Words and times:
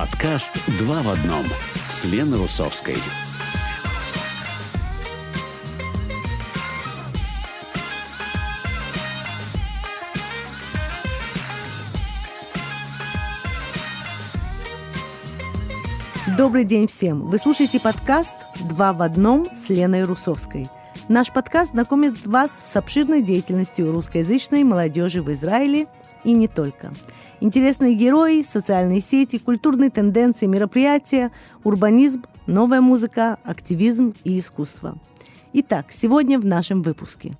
Подкаст 0.00 0.54
«Два 0.78 1.02
в 1.02 1.10
одном» 1.10 1.44
с 1.86 2.04
Леной 2.04 2.38
Русовской. 2.38 2.96
Добрый 16.38 16.64
день 16.64 16.86
всем! 16.86 17.28
Вы 17.28 17.36
слушаете 17.36 17.78
подкаст 17.78 18.36
«Два 18.70 18.94
в 18.94 19.02
одном» 19.02 19.46
с 19.54 19.68
Леной 19.68 20.04
Русовской. 20.04 20.70
Наш 21.08 21.30
подкаст 21.30 21.72
знакомит 21.72 22.24
вас 22.26 22.52
с 22.52 22.74
обширной 22.74 23.20
деятельностью 23.20 23.92
русскоязычной 23.92 24.64
молодежи 24.64 25.20
в 25.20 25.30
Израиле 25.30 25.88
и 26.24 26.32
не 26.32 26.48
только. 26.48 26.90
Интересные 27.40 27.94
герои, 27.94 28.42
социальные 28.42 29.00
сети, 29.00 29.38
культурные 29.38 29.90
тенденции, 29.90 30.44
мероприятия, 30.44 31.30
урбанизм, 31.64 32.24
новая 32.46 32.82
музыка, 32.82 33.38
активизм 33.44 34.14
и 34.24 34.38
искусство. 34.38 34.98
Итак, 35.54 35.86
сегодня 35.88 36.38
в 36.38 36.44
нашем 36.44 36.82
выпуске. 36.82 37.32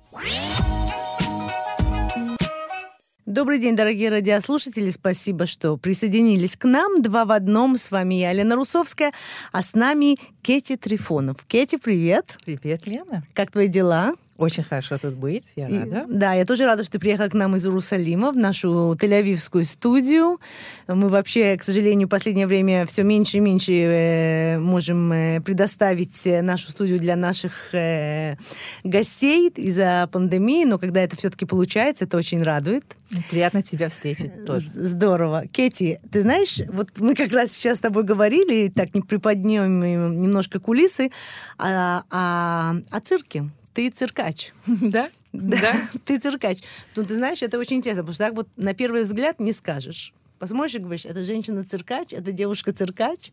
Добрый 3.27 3.59
день, 3.59 3.75
дорогие 3.75 4.09
радиослушатели. 4.09 4.89
Спасибо, 4.89 5.45
что 5.45 5.77
присоединились 5.77 6.57
к 6.57 6.65
нам. 6.65 7.01
Два 7.03 7.23
в 7.23 7.31
одном. 7.31 7.77
С 7.77 7.91
вами 7.91 8.15
я, 8.15 8.33
Лена 8.33 8.55
Русовская, 8.55 9.13
а 9.51 9.61
с 9.61 9.75
нами 9.75 10.17
Кети 10.41 10.75
Трифонов. 10.77 11.45
Кети, 11.47 11.77
привет. 11.77 12.37
Привет, 12.43 12.87
Лена. 12.87 13.23
Как 13.33 13.51
твои 13.51 13.67
дела? 13.67 14.15
Очень 14.41 14.63
хорошо 14.63 14.97
тут 14.97 15.13
быть, 15.13 15.53
я 15.55 15.69
рада. 15.69 16.05
И, 16.09 16.13
да, 16.13 16.33
я 16.33 16.45
тоже 16.45 16.65
рада, 16.65 16.83
что 16.83 16.93
ты 16.93 16.99
приехала 16.99 17.27
к 17.27 17.35
нам 17.35 17.55
из 17.55 17.63
Иерусалима 17.63 18.31
в 18.31 18.37
нашу 18.37 18.97
тель-авивскую 18.99 19.63
студию. 19.63 20.39
Мы 20.87 21.09
вообще, 21.09 21.55
к 21.57 21.63
сожалению, 21.63 22.07
в 22.07 22.09
последнее 22.09 22.47
время 22.47 22.87
все 22.87 23.03
меньше 23.03 23.37
и 23.37 23.39
меньше 23.39 23.71
э, 23.71 24.57
можем 24.57 25.11
э, 25.13 25.41
предоставить 25.41 26.27
нашу 26.41 26.71
студию 26.71 26.97
для 26.97 27.15
наших 27.15 27.75
э, 27.75 28.35
гостей 28.83 29.49
из-за 29.55 30.09
пандемии, 30.11 30.65
но 30.65 30.79
когда 30.79 31.01
это 31.01 31.15
все-таки 31.15 31.45
получается, 31.45 32.05
это 32.05 32.17
очень 32.17 32.41
радует. 32.41 32.83
Приятно 33.29 33.61
тебя 33.61 33.89
встретить 33.89 34.45
тоже. 34.45 34.67
Здорово. 34.73 35.45
Кети, 35.51 35.99
ты 36.11 36.21
знаешь, 36.21 36.61
вот 36.67 36.89
мы 36.97 37.13
как 37.13 37.31
раз 37.31 37.51
сейчас 37.51 37.77
с 37.77 37.81
тобой 37.81 38.03
говорили, 38.03 38.69
так 38.69 38.95
не 38.95 39.01
приподнем 39.01 39.81
немножко 40.19 40.59
кулисы, 40.59 41.11
о, 41.59 42.01
о, 42.09 42.75
о 42.89 42.99
цирке 43.01 43.51
ты 43.73 43.89
циркач. 43.89 44.51
Да? 44.81 45.09
Да. 45.33 45.73
Ты 46.05 46.19
циркач. 46.19 46.59
Ну, 46.95 47.03
ты 47.03 47.15
знаешь, 47.15 47.41
это 47.41 47.57
очень 47.57 47.77
интересно, 47.77 48.03
потому 48.03 48.15
что 48.15 48.25
так 48.25 48.35
вот 48.35 48.49
на 48.57 48.73
первый 48.73 49.03
взгляд 49.03 49.39
не 49.39 49.53
скажешь. 49.53 50.13
Посмотришь 50.39 50.75
и 50.75 50.79
говоришь, 50.79 51.05
это 51.05 51.23
женщина-циркач, 51.23 52.13
это 52.13 52.31
девушка-циркач. 52.31 53.31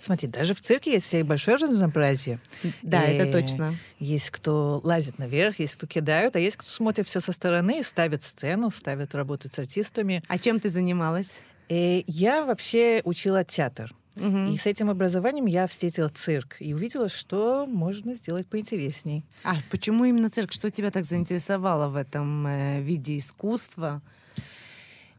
Смотри, 0.00 0.26
даже 0.26 0.54
в 0.54 0.60
цирке 0.62 0.92
есть 0.92 1.14
большое 1.24 1.58
разнообразие. 1.58 2.40
Да, 2.80 3.04
и 3.04 3.14
это 3.14 3.30
точно. 3.30 3.74
Есть 3.98 4.30
кто 4.30 4.80
лазит 4.82 5.18
наверх, 5.18 5.58
есть 5.60 5.74
кто 5.74 5.86
кидают, 5.86 6.34
а 6.34 6.38
есть 6.38 6.56
кто 6.56 6.70
смотрит 6.70 7.06
все 7.06 7.20
со 7.20 7.32
стороны, 7.32 7.82
ставит 7.82 8.22
сцену, 8.22 8.70
ставит 8.70 9.14
работать 9.14 9.52
с 9.52 9.58
артистами. 9.58 10.22
А 10.28 10.38
чем 10.38 10.58
ты 10.58 10.70
занималась? 10.70 11.42
И 11.68 12.04
я 12.06 12.42
вообще 12.42 13.02
учила 13.04 13.44
театр. 13.44 13.94
Угу. 14.16 14.52
И 14.52 14.56
с 14.56 14.66
этим 14.66 14.90
образованием 14.90 15.46
я 15.46 15.66
встретила 15.66 16.08
цирк 16.08 16.56
и 16.60 16.74
увидела, 16.74 17.08
что 17.08 17.66
можно 17.66 18.14
сделать 18.14 18.46
поинтересней. 18.46 19.24
А 19.44 19.56
почему 19.70 20.04
именно 20.04 20.30
цирк? 20.30 20.52
Что 20.52 20.70
тебя 20.70 20.90
так 20.90 21.04
заинтересовало 21.04 21.88
в 21.88 21.96
этом 21.96 22.46
э, 22.46 22.80
виде 22.80 23.18
искусства? 23.18 24.02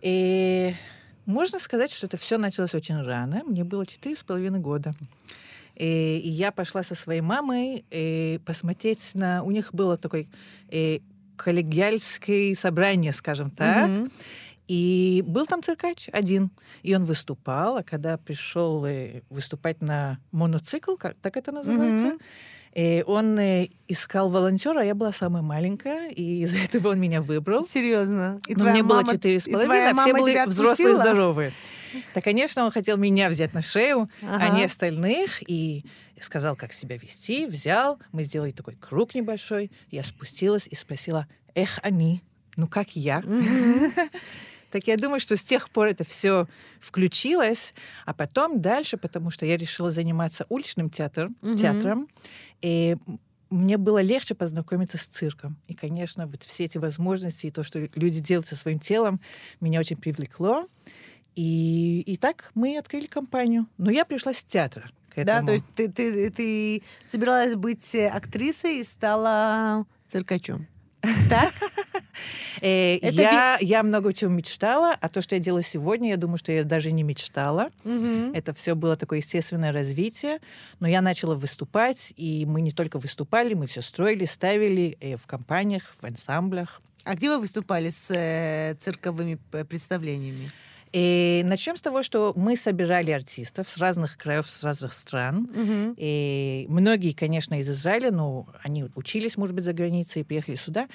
И 0.01 0.73
можно 1.25 1.59
сказать, 1.59 1.91
что 1.91 2.07
это 2.07 2.17
все 2.17 2.37
началось 2.37 2.73
очень 2.73 3.01
рано. 3.01 3.43
Мне 3.45 3.63
было 3.63 3.85
четыре 3.85 4.15
с 4.15 4.23
половиной 4.23 4.59
года. 4.59 4.91
И, 5.75 6.19
и 6.23 6.29
я 6.29 6.51
пошла 6.51 6.81
со 6.83 6.95
своей 6.95 7.21
мамой 7.21 7.85
и 7.91 8.39
посмотреть 8.45 9.11
на... 9.13 9.43
У 9.43 9.52
них 9.52 9.73
было 9.73 9.97
такое 9.97 10.25
и, 10.69 11.02
коллегиальское 11.36 12.53
собрание, 12.55 13.13
скажем 13.13 13.52
так. 13.52 13.89
Угу. 13.89 14.07
И 14.67 15.23
был 15.26 15.45
там 15.45 15.64
циркач 15.64 16.10
один, 16.11 16.52
и 16.83 16.94
он 16.94 17.05
выступал, 17.05 17.78
а 17.78 17.83
когда 17.83 18.17
пришел 18.17 18.86
э, 18.86 19.22
выступать 19.30 19.82
на 19.82 20.20
моноцикл, 20.32 20.95
как 20.95 21.16
так 21.22 21.38
это 21.38 21.52
называется, 21.52 22.08
mm-hmm. 22.08 22.22
И 22.78 23.04
он 23.08 23.39
э, 23.39 23.70
искал 23.88 24.30
волонтера, 24.30 24.82
а 24.82 24.83
я 24.83 24.94
была 24.94 25.11
самая 25.11 25.42
маленькая, 25.42 26.10
и 26.10 26.44
из-за 26.44 26.58
этого 26.64 26.89
он 26.89 27.00
меня 27.00 27.23
выбрал. 27.23 27.66
Серьезно? 27.66 28.39
И 28.45 28.54
Но 28.54 28.66
мне 28.66 28.83
мама, 28.83 29.02
было 29.02 29.14
четыре 29.16 29.39
с 29.39 29.45
половиной, 29.45 29.89
а 29.89 29.95
все 29.95 30.14
были 30.14 30.48
взрослые 30.48 30.95
здоровые. 30.95 31.54
Да, 32.14 32.22
конечно, 32.22 32.64
он 32.64 32.70
хотел 32.70 32.98
меня 32.98 33.30
взять 33.30 33.54
на 33.55 33.64
шею, 33.64 34.10
ага. 34.22 34.45
а 34.45 34.49
не 34.49 34.66
остальных, 34.66 35.42
и 35.49 35.86
сказал, 36.20 36.55
как 36.55 36.72
себя 36.72 36.98
вести, 36.98 37.48
взял, 37.48 37.99
мы 38.11 38.23
сделали 38.23 38.52
такой 38.52 38.76
круг 38.76 39.16
небольшой, 39.16 39.72
я 39.89 40.04
спустилась 40.04 40.67
и 40.67 40.76
спросила, 40.76 41.26
эх, 41.55 41.80
они, 41.82 42.22
ну 42.58 42.67
как 42.67 42.95
я? 42.95 43.23
Так 44.72 44.88
я 44.88 44.98
думаю, 44.98 45.20
что 45.20 45.36
с 45.36 45.44
тех 45.44 45.70
пор 45.70 45.88
это 45.88 46.04
все 46.04 46.48
включилось, 46.80 47.73
а 48.05 48.14
потом 48.14 48.61
дальше, 48.61 48.98
потому 48.98 49.30
что 49.32 49.45
я 49.45 49.58
решила 49.58 49.92
заниматься 49.92 50.45
уличным 50.50 50.89
театром, 50.89 51.36
mm-hmm. 51.42 51.55
театром, 51.55 52.08
и 52.61 52.98
мне 53.50 53.78
было 53.78 54.02
легче 54.02 54.36
познакомиться 54.36 54.98
с 54.98 55.05
цирком. 55.05 55.58
И, 55.67 55.73
конечно, 55.73 56.28
вот 56.28 56.44
все 56.44 56.66
эти 56.66 56.78
возможности 56.78 57.48
и 57.48 57.52
то, 57.52 57.64
что 57.64 57.80
люди 57.95 58.20
делают 58.20 58.48
со 58.48 58.55
своим 58.55 58.80
телом, 58.80 59.22
меня 59.61 59.80
очень 59.80 59.95
привлекло. 59.95 60.67
И, 61.36 62.02
и 62.02 62.17
так 62.17 62.52
мы 62.55 62.78
открыли 62.78 63.08
компанию. 63.08 63.67
Но 63.78 63.92
я 63.92 64.05
пришла 64.05 64.34
с 64.34 64.44
театра. 64.44 64.89
Да, 65.16 65.42
то 65.42 65.52
есть 65.52 65.66
ты, 65.76 65.89
ты, 65.89 66.30
ты 66.30 66.84
собиралась 67.05 67.55
быть 67.55 67.95
актрисой 67.95 68.80
и 68.80 68.84
стала 68.84 69.86
циркачом. 70.05 70.67
Так? 71.30 71.54
Э, 72.61 72.98
я, 73.02 73.58
я 73.61 73.83
много 73.83 74.14
чего 74.14 74.32
мечтала, 74.32 74.95
а 75.00 75.10
то, 75.10 75.22
что 75.22 75.36
я 75.36 75.42
делаю 75.42 75.64
сегодня, 75.64 76.10
я 76.10 76.17
думаю, 76.17 76.38
что 76.38 76.52
я 76.52 76.64
даже 76.64 76.92
не 76.92 77.04
мечтала. 77.04 77.70
Это 78.33 78.54
все 78.54 78.76
было 78.76 78.95
такое 78.95 79.20
естественное 79.20 79.72
развитие. 79.72 80.39
Но 80.80 80.88
я 80.88 81.02
начала 81.02 81.36
выступать, 81.36 82.14
и 82.17 82.45
мы 82.45 82.61
не 82.61 82.72
только 82.72 83.00
выступали, 83.00 83.54
мы 83.54 83.67
все 83.67 83.82
строили, 83.82 84.26
ставили 84.26 84.98
э, 85.00 85.17
в 85.17 85.26
компаниях, 85.28 85.95
в 86.00 86.04
ансамблях. 86.04 86.82
А 87.04 87.16
где 87.16 87.30
вы 87.30 87.39
выступали 87.39 87.89
с 87.89 88.11
э, 88.14 88.76
цирковыми 88.80 89.39
представлениями? 89.70 90.52
И 90.97 91.43
начнем 91.45 91.75
с 91.75 91.81
того, 91.83 92.02
что 92.02 92.33
мы 92.35 92.55
собирали 92.55 93.11
артистов 93.11 93.69
с 93.69 93.77
разных 93.77 94.17
краев, 94.17 94.49
с 94.49 94.63
разных 94.63 94.95
стран. 94.95 95.47
Mm-hmm. 95.53 95.93
И 95.97 96.65
многие, 96.69 97.13
конечно, 97.13 97.59
из 97.59 97.69
Израиля, 97.69 98.09
но 98.09 98.47
они 98.63 98.85
учились, 98.95 99.37
может 99.37 99.53
быть, 99.53 99.63
за 99.63 99.73
границей 99.73 100.23
и 100.23 100.25
приехали 100.25 100.55
сюда. 100.55 100.87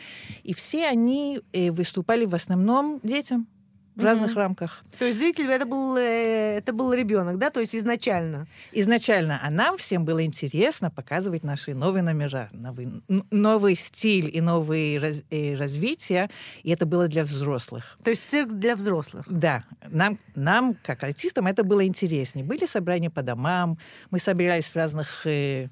И 0.43 0.55
все 0.55 0.89
они 0.89 1.41
э, 1.53 1.71
выступали 1.71 2.25
в 2.25 2.35
основном 2.35 2.99
детям 3.05 3.47
в 3.95 4.01
mm-hmm. 4.01 4.05
разных 4.05 4.37
рамках. 4.37 4.85
То 4.99 5.05
есть 5.05 5.19
зритель 5.19 5.51
это 5.51 5.67
был, 5.67 5.97
э, 5.97 6.57
это 6.59 6.73
был 6.73 6.93
ребенок, 6.93 7.39
да? 7.39 7.51
То 7.51 7.61
есть 7.61 7.77
изначально? 7.77 8.47
Изначально. 8.73 9.41
А 9.43 9.51
нам 9.51 9.77
всем 9.77 10.05
было 10.05 10.25
интересно 10.25 10.91
показывать 10.91 11.45
наши 11.45 11.75
новые 11.75 12.03
номера, 12.03 12.49
новый, 12.53 13.03
новый 13.31 13.75
стиль 13.75 14.31
и 14.33 14.41
новые 14.41 14.99
раз, 14.99 15.25
и 15.31 15.55
развития. 15.55 16.31
И 16.63 16.71
это 16.71 16.87
было 16.87 17.09
для 17.09 17.25
взрослых. 17.25 17.99
То 18.03 18.11
есть 18.11 18.23
цирк 18.29 18.53
для 18.53 18.77
взрослых? 18.77 19.27
Да. 19.29 19.65
Нам, 19.89 20.19
нам 20.35 20.75
как 20.83 21.03
артистам, 21.03 21.47
это 21.47 21.63
было 21.65 21.87
интереснее. 21.87 22.45
Были 22.47 22.67
собрания 22.67 23.11
по 23.11 23.23
домам, 23.23 23.79
мы 24.11 24.19
собирались 24.19 24.69
в 24.69 24.77
разных 24.77 25.27
э, 25.27 25.69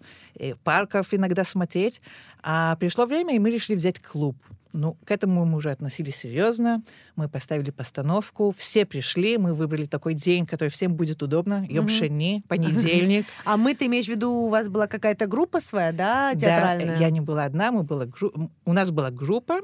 парках 0.63 1.13
иногда 1.13 1.45
смотреть. 1.45 2.03
А 2.43 2.77
пришло 2.77 3.07
время, 3.07 3.35
и 3.35 3.39
мы 3.39 3.51
решили 3.51 3.77
взять 3.77 4.01
клуб. 4.01 4.37
Ну, 4.73 4.97
к 5.05 5.11
этому 5.11 5.45
мы 5.45 5.59
уже 5.59 5.71
относились 5.71 6.17
серьезно. 6.17 6.83
Мы 7.17 7.29
поставили 7.29 7.71
постановку, 7.71 8.55
все 8.57 8.87
пришли, 8.87 9.37
мы 9.37 9.53
выбрали 9.53 9.87
такой 9.87 10.15
день, 10.15 10.47
который 10.47 10.69
всем 10.69 10.95
будет 10.95 11.23
удобно. 11.23 11.67
Йом 11.69 11.89
Шени, 11.89 12.45
понедельник. 12.49 13.27
А 13.45 13.57
мы, 13.57 13.75
ты 13.75 13.87
имеешь 13.87 14.07
в 14.07 14.11
виду, 14.11 14.31
у 14.31 14.49
вас 14.49 14.69
была 14.69 14.87
какая-то 14.87 15.27
группа 15.27 15.61
своя, 15.61 15.93
да, 15.93 16.35
театральная? 16.35 16.99
Да, 16.99 17.05
я 17.05 17.11
не 17.11 17.21
была 17.21 17.45
одна, 17.45 17.73
мы 17.73 17.83
была, 17.83 18.07
у 18.65 18.73
нас 18.73 18.91
была 18.91 19.11
группа, 19.11 19.61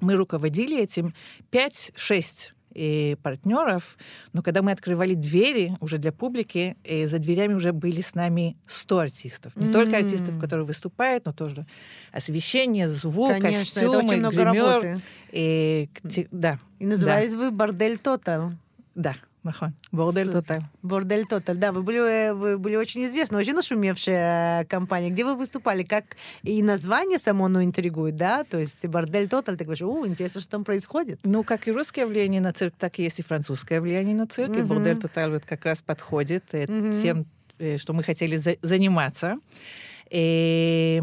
мы 0.00 0.14
руководили 0.14 0.80
этим 0.80 1.14
5-6 1.50 2.52
и 2.74 3.16
партнеров, 3.22 3.98
но 4.32 4.42
когда 4.42 4.62
мы 4.62 4.72
открывали 4.72 5.14
двери 5.14 5.76
уже 5.80 5.98
для 5.98 6.12
публики, 6.12 6.76
и 6.84 7.06
за 7.06 7.18
дверями 7.18 7.54
уже 7.54 7.72
были 7.72 8.00
с 8.00 8.14
нами 8.14 8.56
100 8.66 8.98
артистов. 8.98 9.56
Не 9.56 9.66
mm-hmm. 9.66 9.72
только 9.72 9.96
артистов, 9.96 10.38
которые 10.38 10.66
выступают, 10.66 11.26
но 11.26 11.32
тоже 11.32 11.66
освещение, 12.12 12.88
звук, 12.88 13.32
Конечно, 13.32 13.50
костюмы, 13.50 13.96
это 13.96 14.06
очень 14.06 14.18
много 14.18 14.36
гример. 14.36 14.64
работы. 14.64 15.00
И, 15.32 15.88
да. 16.30 16.58
И 16.78 16.86
назывались 16.86 17.32
да. 17.32 17.38
вы 17.38 17.50
«Бордель 17.50 17.98
Тотал». 17.98 18.52
Да. 18.94 19.14
Нахон. 19.42 19.74
Бордель 19.90 20.30
Тоталь. 20.30 20.62
Бордель 20.82 21.26
Тоталь, 21.26 21.56
да. 21.56 21.72
Вы 21.72 21.82
были, 21.82 22.32
вы 22.32 22.58
были 22.58 22.76
очень 22.76 23.06
известны, 23.06 23.38
очень 23.38 23.54
нашумевшая 23.54 24.64
компания. 24.66 25.08
Где 25.10 25.24
вы 25.24 25.34
выступали? 25.34 25.82
Как 25.82 26.16
и 26.42 26.62
название 26.62 27.18
само, 27.18 27.46
оно 27.46 27.62
интригует, 27.62 28.16
да? 28.16 28.44
То 28.44 28.58
есть 28.58 28.86
Бордель 28.86 29.28
Тоталь, 29.28 29.56
ты 29.56 29.64
говоришь, 29.64 29.82
о, 29.82 30.06
интересно, 30.06 30.40
что 30.42 30.50
там 30.50 30.64
происходит. 30.64 31.20
Ну, 31.24 31.42
как 31.42 31.68
и 31.68 31.72
русское 31.72 32.06
влияние 32.06 32.40
на 32.40 32.52
цирк, 32.52 32.74
так 32.76 32.98
и 32.98 33.02
есть 33.02 33.18
и 33.20 33.22
французское 33.22 33.80
влияние 33.80 34.14
на 34.14 34.26
цирк. 34.26 34.54
И 34.56 34.62
Бордель 34.62 34.98
Тоталь 34.98 35.30
вот 35.30 35.44
как 35.46 35.64
раз 35.64 35.80
подходит 35.82 36.44
тем, 36.46 37.26
что 37.78 37.92
мы 37.92 38.02
хотели 38.02 38.36
заниматься. 38.62 39.38
И, 40.10 41.00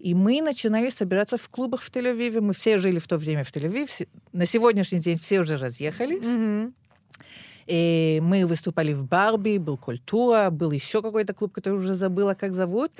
и 0.00 0.14
мы 0.14 0.42
начинали 0.42 0.88
собираться 0.88 1.38
в 1.38 1.48
клубах 1.48 1.80
в 1.80 1.90
Тель-Авиве. 1.90 2.40
Мы 2.40 2.52
все 2.52 2.78
жили 2.78 2.98
в 2.98 3.06
то 3.06 3.16
время 3.16 3.44
в 3.44 3.52
Тель-Авиве. 3.52 4.08
На 4.32 4.46
сегодняшний 4.46 4.98
день 4.98 5.16
все 5.16 5.40
уже 5.40 5.56
разъехались. 5.56 6.24
Mm-hmm. 6.24 6.72
Мы 7.68 8.46
выступали 8.46 8.92
в 8.94 9.04
Барби, 9.04 9.58
был 9.58 9.76
Культура, 9.76 10.48
был 10.50 10.70
еще 10.70 11.02
какой-то 11.02 11.34
клуб, 11.34 11.52
который 11.52 11.78
уже 11.78 11.94
забыла, 11.94 12.34
как 12.34 12.54
зовут. 12.54 12.92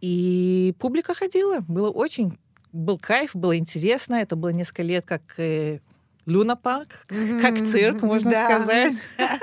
И 0.00 0.74
публика 0.78 1.14
ходила. 1.14 1.60
Было 1.68 1.90
очень... 1.90 2.38
Был 2.72 2.98
кайф, 2.98 3.36
было 3.36 3.58
интересно. 3.58 4.14
Это 4.14 4.34
было 4.34 4.48
несколько 4.48 4.82
лет 4.82 5.04
как 5.04 5.38
э, 5.38 5.80
Луна 6.26 6.54
парк, 6.56 7.04
как 7.40 7.58
цирк, 7.66 8.02
можно 8.02 8.30
да. 8.30 8.44
сказать. 8.44 8.94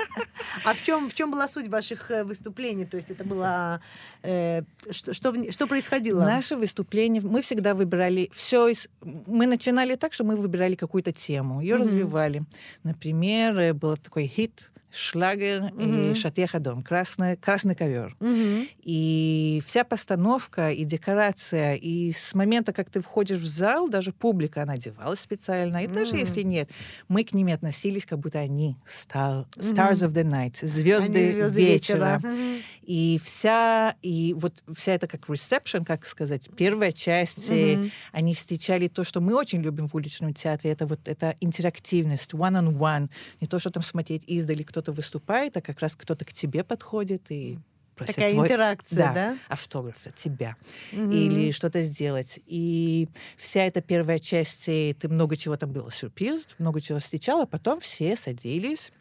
А 0.64 0.74
в 0.74 0.82
чем, 0.82 1.08
в 1.08 1.14
чем 1.14 1.30
была 1.30 1.48
суть 1.48 1.68
ваших 1.68 2.10
э, 2.10 2.24
выступлений? 2.24 2.84
То 2.84 2.96
есть 2.96 3.10
это 3.10 3.24
было... 3.24 3.80
Э, 4.22 4.62
что, 4.90 5.14
что, 5.14 5.52
что 5.52 5.66
происходило? 5.66 6.24
Наши 6.24 6.56
выступления... 6.56 7.20
Мы 7.20 7.40
всегда 7.40 7.74
выбирали 7.74 8.30
все 8.32 8.68
из... 8.68 8.88
Мы 9.00 9.46
начинали 9.46 9.94
так, 9.94 10.12
что 10.12 10.24
мы 10.24 10.36
выбирали 10.36 10.74
какую-то 10.74 11.12
тему, 11.12 11.60
ее 11.60 11.76
mm-hmm. 11.76 11.78
развивали. 11.78 12.42
Например, 12.82 13.58
э, 13.58 13.72
был 13.72 13.96
такой 13.96 14.26
хит 14.26 14.70
шлагер 14.92 15.62
mm-hmm. 15.62 16.12
и 16.12 16.14
шатеха 16.14 16.60
дом, 16.60 16.82
красный, 16.82 17.36
красный 17.36 17.74
ковер. 17.74 18.16
Mm-hmm. 18.20 18.68
И 18.82 19.62
вся 19.64 19.84
постановка 19.84 20.70
и 20.70 20.84
декорация, 20.84 21.74
и 21.74 22.12
с 22.12 22.34
момента, 22.34 22.72
как 22.72 22.90
ты 22.90 23.00
входишь 23.00 23.40
в 23.40 23.46
зал, 23.46 23.88
даже 23.88 24.12
публика, 24.12 24.62
она 24.62 24.74
одевалась 24.74 25.20
специально. 25.20 25.78
И 25.78 25.86
mm-hmm. 25.86 25.94
даже 25.94 26.16
если 26.16 26.42
нет, 26.42 26.68
мы 27.08 27.24
к 27.24 27.32
ним 27.32 27.48
относились, 27.48 28.06
как 28.06 28.18
будто 28.18 28.38
они 28.38 28.76
star, 28.86 29.46
stars 29.56 29.92
mm-hmm. 29.92 30.08
of 30.08 30.12
the 30.12 30.24
night, 30.24 30.66
звезды, 30.66 31.32
звезды 31.32 31.64
вечера. 31.64 32.16
вечера. 32.16 32.20
Mm-hmm. 32.22 32.62
И 32.82 33.20
вся, 33.22 33.94
и 34.02 34.34
вот 34.36 34.64
вся 34.74 34.92
эта 34.94 35.06
как 35.06 35.28
reception, 35.28 35.84
как 35.84 36.04
сказать, 36.04 36.48
первая 36.56 36.92
часть, 36.92 37.50
mm-hmm. 37.50 37.90
они 38.12 38.34
встречали 38.34 38.88
то, 38.88 39.04
что 39.04 39.20
мы 39.20 39.36
очень 39.36 39.62
любим 39.62 39.86
в 39.86 39.94
уличном 39.94 40.34
театре, 40.34 40.72
это 40.72 40.86
вот 40.86 41.06
эта 41.06 41.36
интерактивность, 41.40 42.32
one-on-one, 42.32 42.72
-on 42.72 43.04
-one. 43.04 43.10
не 43.40 43.46
то, 43.46 43.58
что 43.58 43.70
там 43.70 43.82
смотреть 43.82 44.24
издали, 44.26 44.62
кто 44.62 44.79
кто-то 44.80 44.92
выступает, 44.92 45.56
а 45.56 45.60
как 45.60 45.80
раз 45.80 45.94
кто-то 45.94 46.24
к 46.24 46.32
тебе 46.32 46.64
подходит 46.64 47.30
и 47.30 47.58
просит 47.94 48.14
Такая 48.14 48.32
твой, 48.32 48.46
интеракция, 48.46 49.06
да, 49.08 49.14
да? 49.14 49.36
автограф 49.48 50.06
от 50.06 50.14
тебя. 50.14 50.56
Mm-hmm. 50.92 51.14
Или 51.14 51.50
что-то 51.50 51.82
сделать. 51.82 52.40
И 52.46 53.08
вся 53.36 53.64
эта 53.64 53.82
первая 53.82 54.18
часть, 54.18 54.64
ты 54.64 55.08
много 55.08 55.36
чего 55.36 55.56
там 55.56 55.70
было, 55.70 55.90
сюрприз, 55.90 56.48
много 56.58 56.80
чего 56.80 56.98
встречала, 56.98 57.44
потом 57.44 57.78
все 57.80 58.16
садились, 58.16 58.92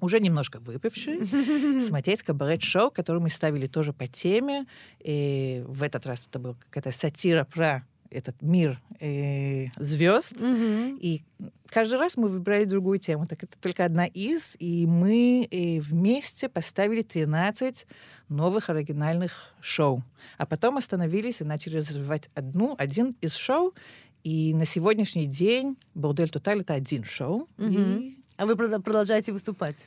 уже 0.00 0.18
немножко 0.18 0.58
выпившие, 0.58 1.24
смотреть 1.80 2.24
кабарет-шоу, 2.24 2.90
которое 2.90 3.20
мы 3.20 3.30
ставили 3.30 3.66
тоже 3.66 3.92
по 3.92 4.08
теме. 4.08 4.66
И 4.98 5.62
в 5.68 5.84
этот 5.84 6.06
раз 6.06 6.26
это 6.26 6.40
была 6.40 6.54
какая-то 6.54 6.90
сатира 6.90 7.44
про 7.44 7.86
этот 8.14 8.40
мир 8.42 8.80
э, 9.00 9.66
звезд. 9.76 10.36
Mm-hmm. 10.36 10.98
И 11.00 11.22
каждый 11.68 11.98
раз 11.98 12.16
мы 12.16 12.28
выбирали 12.28 12.64
другую 12.64 12.98
тему. 12.98 13.26
Так 13.26 13.42
это 13.42 13.58
только 13.60 13.84
одна 13.84 14.06
из. 14.06 14.56
И 14.58 14.86
мы 14.86 15.46
э, 15.50 15.80
вместе 15.80 16.48
поставили 16.48 17.02
13 17.02 17.86
новых 18.28 18.70
оригинальных 18.70 19.54
шоу. 19.60 20.02
А 20.38 20.46
потом 20.46 20.76
остановились 20.76 21.40
и 21.40 21.44
начали 21.44 21.76
развивать 21.76 22.30
одну, 22.34 22.74
один 22.78 23.16
из 23.20 23.34
шоу. 23.34 23.74
И 24.22 24.54
на 24.54 24.64
сегодняшний 24.64 25.26
день 25.26 25.76
«Бордель 25.94 26.30
Тоталь»— 26.30 26.60
это 26.62 26.74
один 26.74 27.04
шоу. 27.04 27.48
Mm-hmm. 27.58 28.02
И... 28.02 28.18
А 28.36 28.46
вы 28.46 28.56
продолжаете 28.56 29.32
выступать? 29.32 29.86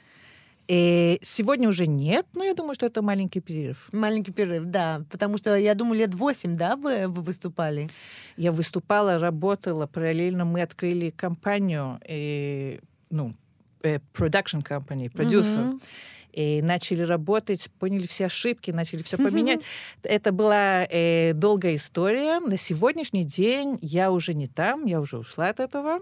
И 0.67 1.19
сегодня 1.21 1.69
уже 1.69 1.87
нет, 1.87 2.25
но 2.33 2.43
я 2.43 2.53
думаю, 2.53 2.75
что 2.75 2.85
это 2.85 3.01
маленький 3.01 3.39
перерыв. 3.39 3.87
Маленький 3.93 4.33
перерыв, 4.33 4.65
да. 4.65 5.03
Потому 5.09 5.37
что, 5.37 5.55
я 5.55 5.73
думаю, 5.75 5.99
лет 5.99 6.13
восемь, 6.13 6.55
да, 6.55 6.75
вы, 6.75 7.07
вы 7.07 7.21
выступали? 7.21 7.89
Я 8.35 8.51
выступала, 8.51 9.17
работала. 9.17 9.87
Параллельно 9.87 10.43
мы 10.43 10.61
открыли 10.61 11.09
компанию, 11.09 11.99
и, 12.07 12.81
ну, 13.09 13.33
э, 13.83 13.99
production 14.13 14.61
company, 14.63 15.09
продюсер. 15.09 15.61
Mm-hmm 15.61 15.81
и 16.33 16.61
начали 16.61 17.01
работать, 17.01 17.67
поняли 17.79 18.05
все 18.05 18.27
ошибки, 18.27 18.69
начали 18.69 19.01
все 19.01 19.17
поменять. 19.17 19.61
Это 20.03 20.31
была 20.31 20.85
э, 20.87 21.33
долгая 21.33 21.77
история. 21.77 22.39
На 22.39 22.57
сегодняшний 22.57 23.23
день 23.23 23.79
я 23.81 24.11
уже 24.11 24.35
не 24.35 24.45
там, 24.47 24.85
я 24.85 25.01
уже 25.01 25.17
ушла 25.17 25.49
от 25.49 25.59
этого 25.59 25.99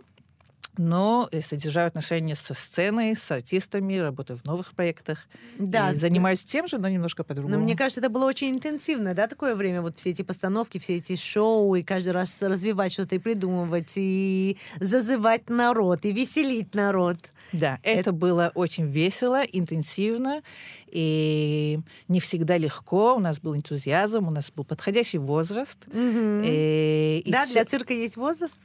но 0.78 1.30
содержаю 1.42 1.88
отношения 1.88 2.36
со 2.36 2.54
сценой, 2.54 3.16
с 3.16 3.32
артистами, 3.32 3.96
работаю 3.96 4.38
в 4.38 4.46
новых 4.46 4.74
проектах. 4.74 5.28
Да. 5.58 5.92
И 5.92 5.96
занимаюсь 5.96 6.44
тем 6.44 6.68
же, 6.68 6.78
но 6.78 6.90
немножко 6.90 7.24
по-другому. 7.24 7.56
Но 7.56 7.62
мне 7.62 7.76
кажется, 7.76 8.02
это 8.02 8.10
было 8.10 8.26
очень 8.26 8.52
интенсивно, 8.52 9.14
да, 9.14 9.28
такое 9.28 9.56
время, 9.56 9.82
вот 9.82 9.98
все 9.98 10.12
эти 10.12 10.22
постановки, 10.22 10.78
все 10.78 10.98
эти 10.98 11.16
шоу, 11.16 11.76
и 11.76 11.84
каждый 11.84 12.14
раз 12.14 12.42
развивать 12.42 12.94
что-то 12.94 13.16
и 13.16 13.20
придумывать, 13.20 13.94
и 13.96 14.58
зазывать 14.80 15.50
народ, 15.50 16.06
и 16.06 16.12
веселить 16.12 16.76
народ. 16.76 17.18
Да, 17.52 17.80
это, 17.84 18.00
это 18.00 18.12
было 18.12 18.52
очень 18.56 18.86
весело, 18.86 19.42
интенсивно, 19.44 20.42
и 20.88 21.80
не 22.08 22.20
всегда 22.20 22.58
легко. 22.58 23.16
У 23.16 23.20
нас 23.20 23.40
был 23.40 23.56
энтузиазм, 23.56 24.28
у 24.28 24.32
нас 24.32 24.52
был 24.52 24.64
подходящий 24.64 25.20
возраст. 25.20 25.88
Угу. 25.88 26.42
И, 26.44 27.24
да, 27.28 27.44
и 27.44 27.46
для 27.48 27.64
все... 27.64 27.66
цирка 27.66 27.94
есть 27.94 28.18
возраст? 28.18 28.60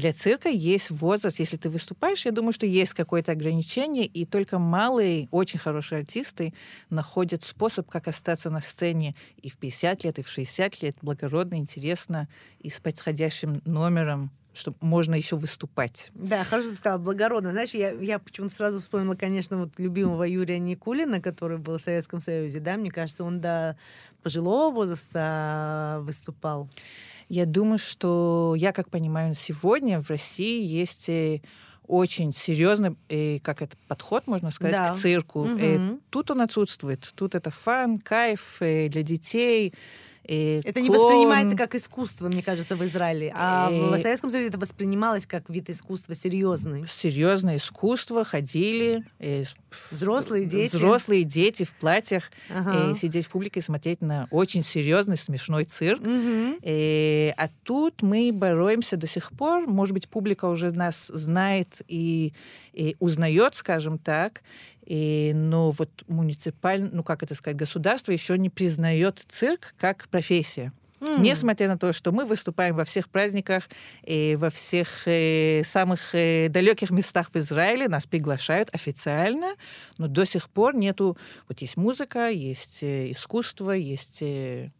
Для 0.00 0.14
цирка 0.14 0.48
есть 0.48 0.90
возраст. 0.90 1.40
Если 1.40 1.58
ты 1.58 1.68
выступаешь, 1.68 2.24
я 2.24 2.32
думаю, 2.32 2.54
что 2.54 2.64
есть 2.64 2.94
какое-то 2.94 3.32
ограничение, 3.32 4.06
и 4.06 4.24
только 4.24 4.58
малые, 4.58 5.28
очень 5.30 5.58
хорошие 5.58 5.98
артисты 5.98 6.54
находят 6.88 7.42
способ, 7.42 7.86
как 7.90 8.08
остаться 8.08 8.48
на 8.48 8.62
сцене 8.62 9.14
и 9.42 9.50
в 9.50 9.58
50 9.58 10.04
лет, 10.04 10.18
и 10.18 10.22
в 10.22 10.28
60 10.28 10.80
лет, 10.80 10.96
благородно, 11.02 11.56
интересно, 11.56 12.28
и 12.60 12.70
с 12.70 12.80
подходящим 12.80 13.60
номером 13.66 14.30
чтобы 14.52 14.78
можно 14.80 15.14
еще 15.14 15.36
выступать. 15.36 16.10
Да, 16.12 16.42
хорошо 16.42 16.70
ты 16.70 16.74
сказала, 16.74 16.98
благородно. 16.98 17.50
Знаешь, 17.50 17.72
я, 17.72 17.92
я 17.92 18.18
почему-то 18.18 18.52
сразу 18.52 18.80
вспомнила, 18.80 19.14
конечно, 19.14 19.56
вот 19.58 19.78
любимого 19.78 20.24
Юрия 20.24 20.58
Никулина, 20.58 21.20
который 21.20 21.58
был 21.58 21.78
в 21.78 21.80
Советском 21.82 22.20
Союзе, 22.20 22.58
да, 22.58 22.76
мне 22.76 22.90
кажется, 22.90 23.22
он 23.22 23.38
до 23.38 23.76
пожилого 24.24 24.74
возраста 24.74 26.00
выступал. 26.02 26.68
Я 27.30 27.46
думаю, 27.46 27.78
что 27.78 28.54
я, 28.56 28.72
как 28.72 28.90
понимаю, 28.90 29.36
сегодня 29.36 30.02
в 30.02 30.10
России 30.10 30.64
есть 30.64 31.08
э, 31.08 31.40
очень 31.86 32.32
серьезный, 32.32 32.96
э, 33.08 33.38
как 33.38 33.62
это, 33.62 33.76
подход, 33.86 34.26
можно 34.26 34.50
сказать, 34.50 34.74
да. 34.74 34.92
к 34.92 34.96
цирку. 34.96 35.42
Угу. 35.44 36.00
Тут 36.10 36.32
он 36.32 36.40
отсутствует. 36.40 37.12
Тут 37.14 37.36
это 37.36 37.52
фан, 37.52 37.98
кайф 37.98 38.56
для 38.58 39.02
детей, 39.02 39.72
и 40.24 40.60
это 40.64 40.74
клон. 40.74 40.84
не 40.84 40.90
воспринимается 40.90 41.56
как 41.56 41.74
искусство, 41.74 42.28
мне 42.28 42.42
кажется, 42.42 42.76
в 42.76 42.84
Израиле. 42.84 43.32
А 43.34 43.70
и... 43.72 43.80
в 43.80 43.98
Советском 43.98 44.30
Союзе 44.30 44.48
это 44.48 44.58
воспринималось 44.58 45.26
как 45.26 45.48
вид 45.48 45.70
искусства 45.70 46.14
серьезный. 46.14 46.86
Серьезное 46.86 47.56
искусство, 47.56 48.24
ходили. 48.24 49.04
И... 49.18 49.44
Взрослые 49.90 50.46
дети. 50.46 50.76
Взрослые 50.76 51.24
дети 51.24 51.64
в 51.64 51.72
платьях. 51.72 52.30
Ага. 52.48 52.90
И 52.90 52.94
сидеть 52.94 53.26
в 53.26 53.30
публике 53.30 53.60
и 53.60 53.62
смотреть 53.62 54.02
на 54.02 54.28
очень 54.30 54.62
серьезный, 54.62 55.16
смешной 55.16 55.64
цирк. 55.64 56.00
Угу. 56.00 56.58
И... 56.62 57.34
А 57.36 57.48
тут 57.64 58.02
мы 58.02 58.30
боремся 58.32 58.96
до 58.96 59.06
сих 59.06 59.32
пор. 59.32 59.66
Может 59.66 59.94
быть, 59.94 60.08
публика 60.08 60.46
уже 60.46 60.70
нас 60.70 61.10
знает 61.12 61.80
и, 61.88 62.34
и 62.72 62.96
узнает, 62.98 63.54
скажем 63.54 63.98
так. 63.98 64.42
И, 64.90 65.30
но 65.36 65.70
вот 65.70 65.88
муниципальное, 66.08 66.90
ну 66.92 67.04
как 67.04 67.22
это 67.22 67.36
сказать, 67.36 67.56
государство 67.56 68.10
еще 68.10 68.36
не 68.36 68.50
признает 68.50 69.24
цирк 69.28 69.72
как 69.78 70.08
профессия. 70.08 70.72
Mm. 70.98 71.20
Несмотря 71.20 71.68
на 71.68 71.78
то, 71.78 71.92
что 71.92 72.10
мы 72.10 72.24
выступаем 72.24 72.74
во 72.74 72.84
всех 72.84 73.08
праздниках 73.08 73.68
и 74.02 74.36
во 74.36 74.50
всех 74.50 75.06
э, 75.06 75.62
самых 75.62 76.12
э, 76.16 76.48
далеких 76.48 76.90
местах 76.90 77.30
в 77.32 77.36
Израиле, 77.36 77.86
нас 77.86 78.08
приглашают 78.08 78.68
официально, 78.74 79.54
но 79.96 80.08
до 80.08 80.24
сих 80.24 80.50
пор 80.50 80.74
нету... 80.74 81.16
Вот 81.46 81.60
есть 81.60 81.76
музыка, 81.76 82.28
есть 82.28 82.82
э, 82.82 83.12
искусство, 83.12 83.70
есть... 83.70 84.22
Э, 84.22 84.72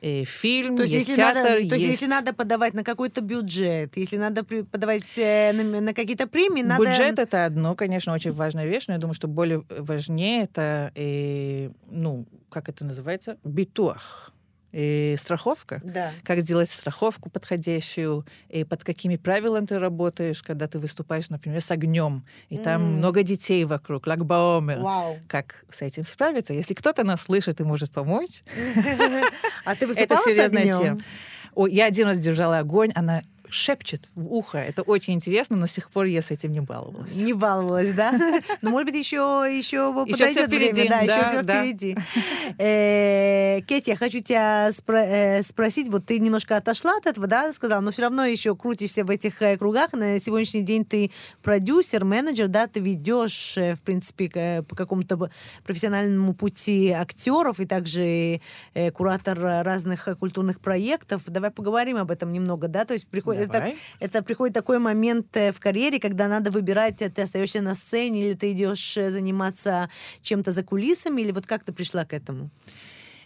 э, 0.00 0.24
фильм, 0.24 0.76
то 0.76 0.82
есть, 0.82 0.94
есть 0.94 1.08
если 1.08 1.22
театр. 1.22 1.42
Надо, 1.42 1.58
есть... 1.58 1.70
То 1.70 1.74
есть 1.76 1.86
если 1.86 2.06
надо 2.06 2.32
подавать 2.32 2.74
на 2.74 2.84
какой-то 2.84 3.20
бюджет, 3.20 3.96
если 3.96 4.16
надо 4.16 4.44
подавать 4.44 5.02
э, 5.16 5.52
на, 5.52 5.80
на 5.80 5.94
какие-то 5.94 6.26
премии, 6.26 6.62
надо... 6.62 6.84
Бюджет— 6.84 7.18
это 7.18 7.44
одно, 7.44 7.74
конечно, 7.74 8.12
очень 8.12 8.32
важная 8.32 8.66
вещь, 8.66 8.88
но 8.88 8.94
я 8.94 9.00
думаю, 9.00 9.14
что 9.14 9.28
более 9.28 9.64
важнее 9.68 10.44
это, 10.44 10.92
э, 10.94 11.70
ну, 11.90 12.26
как 12.48 12.68
это 12.68 12.84
называется, 12.84 13.36
битуах. 13.44 14.32
И 14.72 15.14
страховка. 15.18 15.80
Да. 15.82 16.12
Как 16.22 16.40
сделать 16.40 16.70
страховку 16.70 17.30
подходящую, 17.30 18.26
и 18.48 18.64
под 18.64 18.84
какими 18.84 19.16
правилами 19.16 19.66
ты 19.66 19.78
работаешь, 19.78 20.42
когда 20.42 20.66
ты 20.66 20.78
выступаешь, 20.78 21.30
например, 21.30 21.60
с 21.60 21.70
огнем, 21.70 22.24
и 22.48 22.56
mm. 22.56 22.62
там 22.62 22.82
много 22.96 23.22
детей 23.22 23.64
вокруг, 23.64 24.06
лагбаомер. 24.06 24.78
Wow. 24.78 25.18
Как 25.28 25.64
с 25.70 25.82
этим 25.82 26.04
справиться? 26.04 26.52
Если 26.52 26.74
кто-то 26.74 27.04
нас 27.04 27.22
слышит 27.22 27.60
и 27.60 27.64
может 27.64 27.90
помочь, 27.90 28.42
а 29.64 29.74
ты 29.74 29.86
выступала 29.86 30.18
это 30.18 30.30
серьезная 30.30 30.72
тема. 30.72 30.98
я 31.68 31.86
один 31.86 32.06
раз 32.06 32.18
держала 32.18 32.58
огонь, 32.58 32.92
она 32.94 33.22
шепчет 33.50 34.10
в 34.14 34.32
ухо. 34.32 34.58
Это 34.58 34.82
очень 34.82 35.14
интересно, 35.14 35.56
но 35.56 35.66
с 35.66 35.80
сих 35.80 35.90
пор 35.90 36.06
я 36.06 36.22
с 36.22 36.30
этим 36.30 36.52
не 36.52 36.60
баловалась. 36.60 37.16
Не 37.16 37.32
баловалась, 37.32 37.92
да? 37.92 38.12
Ну, 38.62 38.70
может 38.70 38.86
быть, 38.86 38.96
еще, 38.96 39.46
еще 39.50 39.92
подойдет 39.92 40.48
время. 40.48 40.88
Да, 40.88 41.00
еще 41.00 41.26
все 41.26 41.42
впереди. 41.42 41.96
Э, 42.58 43.60
Кетти, 43.62 43.90
я 43.90 43.96
хочу 43.96 44.20
тебя 44.20 44.70
э, 44.70 45.42
спросить, 45.42 45.88
вот 45.88 46.04
ты 46.04 46.18
немножко 46.18 46.56
отошла 46.56 46.96
от 46.96 47.06
этого, 47.06 47.26
да, 47.26 47.52
сказала, 47.52 47.80
но 47.80 47.90
все 47.90 48.02
равно 48.02 48.24
еще 48.24 48.54
крутишься 48.54 49.04
в 49.04 49.10
этих 49.10 49.40
э, 49.40 49.56
кругах. 49.56 49.92
На 49.92 50.18
сегодняшний 50.18 50.62
день 50.62 50.84
ты 50.84 51.10
продюсер, 51.42 52.04
менеджер, 52.04 52.48
да, 52.48 52.66
ты 52.66 52.80
ведешь, 52.80 53.56
в 53.56 53.80
принципе, 53.84 54.62
по 54.68 54.76
какому-то 54.76 55.30
профессиональному 55.64 56.34
пути 56.34 56.90
актеров 56.90 57.60
и 57.60 57.66
также 57.66 58.40
куратор 58.92 59.38
разных 59.40 60.08
культурных 60.18 60.60
проектов. 60.60 61.22
Давай 61.26 61.50
поговорим 61.50 61.96
об 61.96 62.10
этом 62.10 62.32
немного, 62.32 62.68
да, 62.68 62.84
то 62.84 62.92
есть 62.92 63.06
приходит 63.08 63.39
это, 63.44 63.74
это 64.00 64.22
приходит 64.22 64.54
такой 64.54 64.78
момент 64.78 65.36
э, 65.36 65.52
в 65.52 65.60
карьере, 65.60 65.98
когда 65.98 66.28
надо 66.28 66.50
выбирать, 66.50 67.02
э, 67.02 67.10
ты 67.10 67.22
остаешься 67.22 67.62
на 67.62 67.74
сцене, 67.74 68.22
или 68.22 68.34
ты 68.34 68.52
идешь 68.52 68.96
э, 68.96 69.10
заниматься 69.10 69.88
чем-то 70.22 70.52
за 70.52 70.62
кулисами, 70.62 71.22
или 71.22 71.32
вот 71.32 71.46
как 71.46 71.64
ты 71.64 71.72
пришла 71.72 72.04
к 72.04 72.12
этому? 72.12 72.50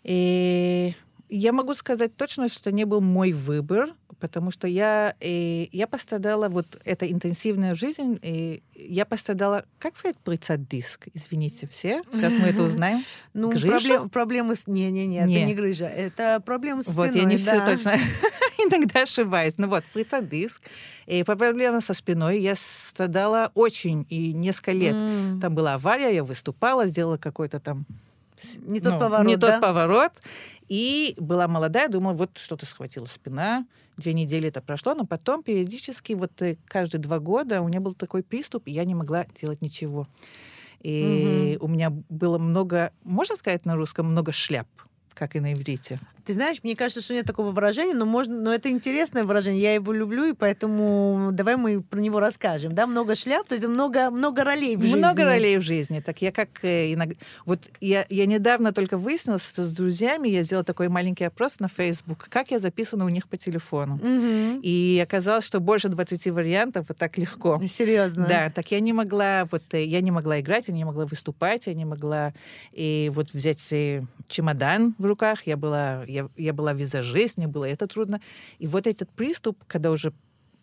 И 0.02 0.94
я 1.36 1.52
могу 1.52 1.74
сказать 1.74 2.16
точно, 2.16 2.48
что 2.48 2.70
не 2.70 2.84
был 2.84 3.00
мой 3.00 3.32
выбор, 3.32 3.94
потому 4.20 4.50
что 4.50 4.66
я, 4.66 5.14
и, 5.20 5.68
я 5.72 5.86
пострадала, 5.86 6.48
вот 6.48 6.80
эта 6.84 7.10
интенсивная 7.10 7.74
жизнь, 7.74 8.18
и 8.22 8.62
я 8.74 9.04
пострадала, 9.04 9.64
как 9.78 9.96
сказать, 9.96 10.16
диск, 10.68 11.08
извините 11.12 11.66
все, 11.66 12.02
сейчас 12.12 12.34
мы 12.34 12.46
это 12.46 12.62
узнаем. 12.64 13.04
Ну, 13.32 13.50
проблемы 14.08 14.54
с... 14.54 14.66
Не-не-не, 14.66 15.18
это 15.18 15.28
не 15.28 15.54
грыжа, 15.54 15.86
это 15.86 16.40
проблемы 16.40 16.82
с 16.82 16.86
спиной, 16.86 17.08
Вот, 17.08 17.16
я 17.16 17.24
не 17.24 17.36
все 17.36 17.64
точно 17.64 17.94
иногда 18.58 19.02
ошибаюсь. 19.02 19.54
Ну 19.58 19.68
вот, 19.68 19.84
диск. 20.22 20.62
И 21.06 21.22
по 21.22 21.36
проблемам 21.36 21.80
со 21.80 21.94
спиной 21.94 22.40
я 22.40 22.54
страдала 22.54 23.50
очень, 23.54 24.06
и 24.08 24.32
несколько 24.32 24.72
лет. 24.72 24.94
Mm. 24.94 25.40
Там 25.40 25.54
была 25.54 25.74
авария, 25.74 26.14
я 26.14 26.24
выступала, 26.24 26.86
сделала 26.86 27.18
какой-то 27.18 27.60
там 27.60 27.86
не 28.62 28.80
тот 28.80 28.94
ну, 28.94 28.98
поворот. 28.98 29.26
Не 29.26 29.36
да? 29.36 29.52
тот 29.52 29.60
поворот. 29.60 30.12
И 30.68 31.14
была 31.18 31.48
молодая, 31.48 31.88
думала, 31.88 32.14
вот 32.14 32.38
что-то 32.38 32.66
схватила 32.66 33.06
спина. 33.06 33.66
Две 33.96 34.14
недели 34.14 34.48
это 34.48 34.60
прошло, 34.60 34.94
но 34.94 35.06
потом 35.06 35.42
периодически, 35.42 36.14
вот 36.14 36.40
э, 36.42 36.56
каждые 36.66 37.00
два 37.00 37.18
года 37.18 37.60
у 37.60 37.68
меня 37.68 37.80
был 37.80 37.94
такой 37.94 38.22
приступ, 38.22 38.66
и 38.66 38.72
я 38.72 38.84
не 38.84 38.94
могла 38.94 39.26
делать 39.34 39.62
ничего. 39.62 40.08
И 40.80 41.56
угу. 41.58 41.66
у 41.66 41.68
меня 41.68 41.90
было 41.90 42.38
много, 42.38 42.92
можно 43.04 43.36
сказать 43.36 43.66
на 43.66 43.76
русском, 43.76 44.06
много 44.06 44.32
шляп 44.32 44.68
как 45.14 45.36
и 45.36 45.40
на 45.40 45.52
иврите. 45.52 46.00
Ты 46.24 46.32
знаешь, 46.32 46.58
мне 46.62 46.74
кажется, 46.74 47.02
что 47.02 47.14
нет 47.14 47.26
такого 47.26 47.50
выражения, 47.50 47.94
но 47.94 48.06
можно, 48.06 48.34
но 48.34 48.54
это 48.54 48.70
интересное 48.70 49.24
выражение, 49.24 49.62
я 49.62 49.74
его 49.74 49.92
люблю, 49.92 50.24
и 50.24 50.32
поэтому 50.32 51.30
давай 51.32 51.56
мы 51.56 51.82
про 51.82 52.00
него 52.00 52.20
расскажем. 52.20 52.74
Да, 52.74 52.86
много 52.86 53.14
шляп, 53.14 53.46
то 53.46 53.54
есть 53.54 53.66
много, 53.66 54.10
много 54.10 54.44
ролей 54.44 54.76
в 54.76 54.80
жизни. 54.80 54.98
Много 54.98 55.24
ролей 55.24 55.58
в 55.58 55.62
жизни. 55.62 56.00
Так 56.00 56.22
я 56.22 56.32
как 56.32 56.64
э, 56.64 56.94
иногда... 56.94 57.14
Вот 57.44 57.70
я, 57.80 58.06
я 58.08 58.26
недавно 58.26 58.72
только 58.72 58.96
выяснила 58.96 59.38
с, 59.38 59.54
с 59.54 59.72
друзьями, 59.72 60.28
я 60.28 60.42
сделала 60.42 60.64
такой 60.64 60.88
маленький 60.88 61.24
опрос 61.24 61.60
на 61.60 61.68
Facebook, 61.68 62.28
как 62.30 62.50
я 62.50 62.58
записана 62.58 63.04
у 63.04 63.08
них 63.08 63.28
по 63.28 63.36
телефону. 63.36 63.96
Угу. 63.96 64.60
И 64.62 65.00
оказалось, 65.02 65.44
что 65.44 65.60
больше 65.60 65.88
20 65.88 66.28
вариантов, 66.28 66.86
вот 66.88 66.96
так 66.96 67.18
легко. 67.18 67.60
Серьезно? 67.66 68.26
Да, 68.26 68.50
так 68.50 68.70
я 68.70 68.80
не 68.80 68.92
могла, 68.92 69.44
вот 69.50 69.62
э, 69.72 69.84
я 69.84 70.00
не 70.00 70.10
могла 70.10 70.40
играть, 70.40 70.68
я 70.68 70.74
не 70.74 70.84
могла 70.84 71.06
выступать, 71.06 71.66
я 71.66 71.74
не 71.74 71.84
могла 71.84 72.32
и 72.72 73.10
вот 73.12 73.32
взять 73.32 73.72
э, 73.72 74.02
чемодан 74.28 74.94
в 74.98 75.04
руках, 75.04 75.46
я 75.46 75.56
была 75.56 76.04
я, 76.14 76.28
я 76.36 76.52
была 76.52 76.72
визажист, 76.72 77.36
мне 77.36 77.46
было 77.46 77.64
это 77.64 77.86
трудно. 77.86 78.20
И 78.58 78.66
вот 78.66 78.86
этот 78.86 79.10
приступ, 79.10 79.62
когда 79.66 79.90
уже 79.90 80.12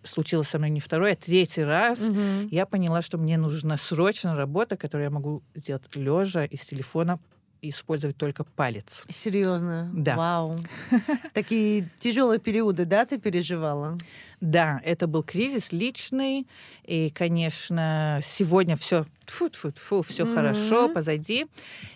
случилось 0.03 0.47
со 0.47 0.57
мной 0.57 0.69
не 0.69 0.79
второй, 0.79 1.11
а 1.11 1.15
третий 1.15 1.63
раз, 1.63 1.99
угу. 2.01 2.17
я 2.49 2.65
поняла, 2.65 3.01
что 3.01 3.17
мне 3.17 3.37
нужна 3.37 3.77
срочная 3.77 4.35
работа, 4.35 4.77
которую 4.77 5.05
я 5.05 5.11
могу 5.11 5.43
сделать 5.53 5.95
лежа 5.95 6.45
из 6.45 6.61
телефона 6.61 7.19
использовать 7.61 8.17
только 8.17 8.43
палец. 8.43 9.05
Серьезно? 9.09 9.89
Да. 9.93 10.15
Вау. 10.15 10.57
Такие 11.33 11.89
тяжелые 11.97 12.39
периоды, 12.39 12.85
да, 12.85 13.05
ты 13.05 13.19
переживала? 13.19 13.97
Да, 14.39 14.81
это 14.83 15.05
был 15.05 15.21
кризис 15.21 15.71
личный, 15.71 16.47
и, 16.83 17.11
конечно, 17.11 18.19
сегодня 18.23 18.75
все 18.75 19.05
фу 19.27 19.49
фу 19.53 19.71
фу 19.75 20.01
все 20.01 20.23
mm-hmm. 20.23 20.33
хорошо, 20.33 20.89
позади. 20.89 21.45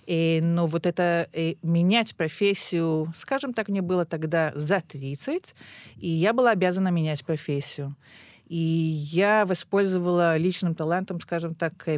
И, 0.06 0.40
но 0.44 0.68
вот 0.68 0.86
это 0.86 1.28
и 1.34 1.58
менять 1.64 2.16
профессию, 2.16 3.12
скажем 3.18 3.54
так, 3.54 3.68
мне 3.68 3.82
было 3.82 4.06
тогда 4.06 4.52
за 4.54 4.82
30, 4.82 5.56
и 5.98 6.08
я 6.08 6.34
была 6.34 6.52
обязана 6.52 6.90
менять 6.90 7.26
профессию. 7.26 7.96
И 8.48 8.58
я 8.58 9.44
воспользовала 9.46 10.38
личным 10.38 10.76
талантом, 10.76 11.20
скажем 11.20 11.56
так, 11.56 11.74
э, 11.88 11.98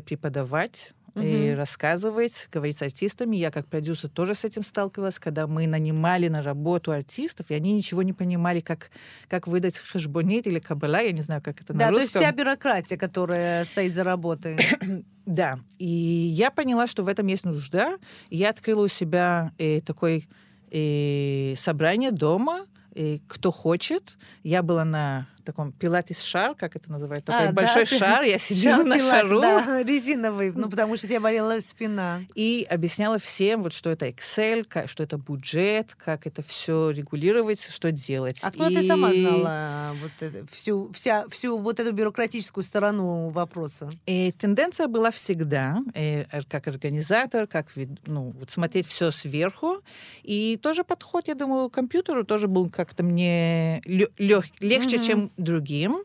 и 1.22 1.52
рассказывать, 1.52 2.50
говорить 2.52 2.78
с 2.78 2.82
артистами. 2.82 3.36
Я 3.36 3.52
как 3.52 3.68
продюсер 3.68 4.10
тоже 4.10 4.36
с 4.36 4.46
этим 4.46 4.64
сталкивалась, 4.64 5.20
когда 5.20 5.48
мы 5.48 5.68
нанимали 5.68 6.28
на 6.28 6.42
работу 6.42 6.92
артистов, 6.92 7.50
и 7.50 7.54
они 7.54 7.74
ничего 7.74 8.02
не 8.04 8.14
понимали, 8.14 8.62
как, 8.62 8.92
как 9.28 9.48
выдать 9.48 9.78
хэшбонит 9.78 10.48
или 10.48 10.60
кабала, 10.60 11.02
я 11.02 11.12
не 11.12 11.22
знаю, 11.22 11.42
как 11.42 11.62
это 11.62 11.74
да, 11.74 11.86
на 11.86 11.92
русском. 11.92 11.92
Да, 11.92 11.98
то 11.98 12.02
есть 12.02 12.16
вся 12.16 12.32
бюрократия, 12.32 12.98
которая 12.98 13.66
стоит 13.66 13.94
за 13.94 14.04
работой. 14.04 14.58
да, 15.26 15.60
и 15.78 15.88
я 15.88 16.52
поняла, 16.52 16.88
что 16.88 17.04
в 17.04 17.08
этом 17.08 17.28
есть 17.28 17.46
нужда. 17.46 17.98
Я 18.30 18.50
открыла 18.50 18.86
у 18.86 18.88
себя 18.88 19.52
э, 19.58 19.82
такой 19.82 20.28
э, 20.72 21.56
собрание 21.56 22.12
дома, 22.12 22.66
э, 22.96 23.20
кто 23.28 23.52
хочет. 23.52 24.18
Я 24.44 24.64
была 24.64 24.86
на 24.86 25.28
таком 25.48 25.72
пилатес 25.72 26.22
шар, 26.22 26.56
как 26.56 26.76
это 26.76 26.92
называют, 26.92 27.26
такой 27.26 27.48
а, 27.48 27.52
большой 27.52 27.86
да, 27.86 27.98
шар, 27.98 28.24
я 28.24 28.38
сидела 28.40 28.84
на 28.84 28.98
пилат, 28.98 29.12
шару. 29.12 29.42
Да, 29.42 29.84
резиновый, 29.84 30.52
ну 30.52 30.70
потому 30.70 30.98
что 30.98 31.08
у 31.08 31.10
тебя 31.10 31.22
болела 31.22 31.60
спина. 31.60 32.22
И 32.36 32.68
объясняла 32.70 33.18
всем, 33.18 33.64
вот 33.64 33.74
что 33.74 33.90
это 33.90 34.08
Excel, 34.08 34.66
как, 34.66 34.90
что 34.90 35.04
это 35.04 35.18
бюджет, 35.18 35.96
как 35.96 36.28
это 36.28 36.42
все 36.42 36.92
регулировать, 36.92 37.62
что 37.72 37.92
делать. 37.92 38.42
А 38.44 38.52
кто 38.52 38.68
и... 38.68 38.76
ты 38.76 38.84
сама 38.84 39.14
знала 39.14 39.96
вот 40.02 40.12
это, 40.20 40.46
всю, 40.52 40.92
вся, 40.92 41.26
всю 41.30 41.58
вот 41.58 41.80
эту 41.80 41.94
бюрократическую 41.94 42.64
сторону 42.64 43.30
вопроса? 43.30 43.90
И 44.06 44.34
тенденция 44.38 44.88
была 44.88 45.12
всегда, 45.12 45.80
и, 45.96 46.28
э, 46.30 46.42
как 46.50 46.68
организатор, 46.68 47.48
как 47.48 47.68
ну, 48.06 48.34
вот 48.38 48.52
смотреть 48.52 48.86
все 48.88 49.12
сверху. 49.12 49.78
И 50.24 50.60
тоже 50.62 50.84
подход, 50.84 51.28
я 51.28 51.36
думаю, 51.36 51.70
к 51.70 51.74
компьютеру 51.74 52.26
тоже 52.26 52.48
был 52.48 52.70
как-то 52.70 53.04
мне 53.04 53.82
лег, 53.86 54.46
легче, 54.60 54.98
mm-hmm. 54.98 55.04
чем 55.04 55.32
другим. 55.38 55.98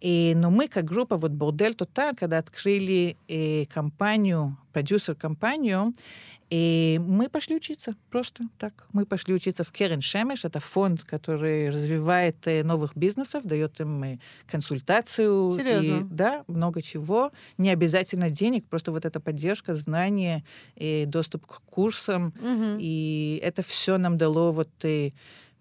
И, 0.00 0.34
но 0.36 0.50
мы, 0.50 0.68
как 0.68 0.84
группа, 0.84 1.16
вот 1.16 1.32
Бордель 1.32 1.74
Тоталь, 1.74 2.14
когда 2.14 2.38
открыли 2.38 3.16
э, 3.28 3.64
компанию, 3.66 4.56
продюсер-компанию, 4.72 5.94
и 6.48 7.00
мы 7.04 7.28
пошли 7.28 7.56
учиться, 7.56 7.96
просто 8.10 8.44
так. 8.58 8.86
Мы 8.92 9.04
пошли 9.04 9.34
учиться 9.34 9.64
в 9.64 9.72
Керен 9.72 10.00
Шемеш, 10.00 10.44
это 10.44 10.60
фонд, 10.60 11.02
который 11.02 11.70
развивает 11.70 12.36
э, 12.46 12.62
новых 12.62 12.96
бизнесов, 12.96 13.44
дает 13.44 13.80
им 13.80 14.04
э, 14.04 14.18
консультацию. 14.46 15.50
Серьезно? 15.50 16.04
И, 16.04 16.04
да, 16.08 16.44
много 16.46 16.82
чего. 16.82 17.32
Не 17.58 17.70
обязательно 17.70 18.30
денег, 18.30 18.66
просто 18.68 18.92
вот 18.92 19.04
эта 19.04 19.18
поддержка, 19.18 19.74
знания, 19.74 20.44
и 20.76 21.04
доступ 21.06 21.46
к 21.46 21.62
курсам. 21.62 22.34
Угу. 22.40 22.76
И 22.78 23.40
это 23.42 23.62
все 23.62 23.98
нам 23.98 24.18
дало 24.18 24.52
вот... 24.52 24.68
И, 24.84 25.14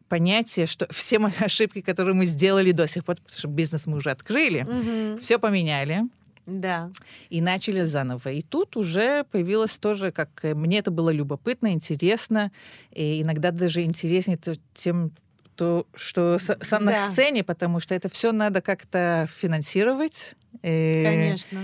понятие, 0.09 0.65
что 0.65 0.87
все 0.91 1.19
мои 1.19 1.31
ошибки, 1.39 1.81
которые 1.81 2.15
мы 2.15 2.25
сделали 2.25 2.71
до 2.71 2.87
сих 2.87 3.05
пор, 3.05 3.15
потому 3.17 3.37
что 3.37 3.47
бизнес 3.47 3.87
мы 3.87 3.97
уже 3.97 4.11
открыли, 4.11 4.61
угу. 4.63 5.19
все 5.21 5.39
поменяли. 5.39 6.03
Да. 6.45 6.91
И 7.29 7.41
начали 7.41 7.83
заново. 7.83 8.29
И 8.29 8.41
тут 8.43 8.77
уже 8.77 9.23
появилось 9.31 9.79
тоже, 9.79 10.11
как 10.11 10.43
мне 10.43 10.77
это 10.79 10.91
было 10.91 11.09
любопытно, 11.09 11.73
интересно, 11.73 12.51
и 12.91 13.23
иногда 13.23 13.49
даже 13.51 13.81
интереснее 13.81 14.37
тем, 14.73 15.11
то, 15.55 15.87
что 15.95 16.37
сам 16.37 16.85
да. 16.85 16.91
на 16.91 16.95
сцене, 16.95 17.43
потому 17.43 17.79
что 17.79 17.95
это 17.95 18.09
все 18.09 18.31
надо 18.31 18.61
как-то 18.61 19.27
финансировать. 19.29 20.35
Э, 20.61 21.03
Конечно. 21.03 21.59
И 21.59 21.63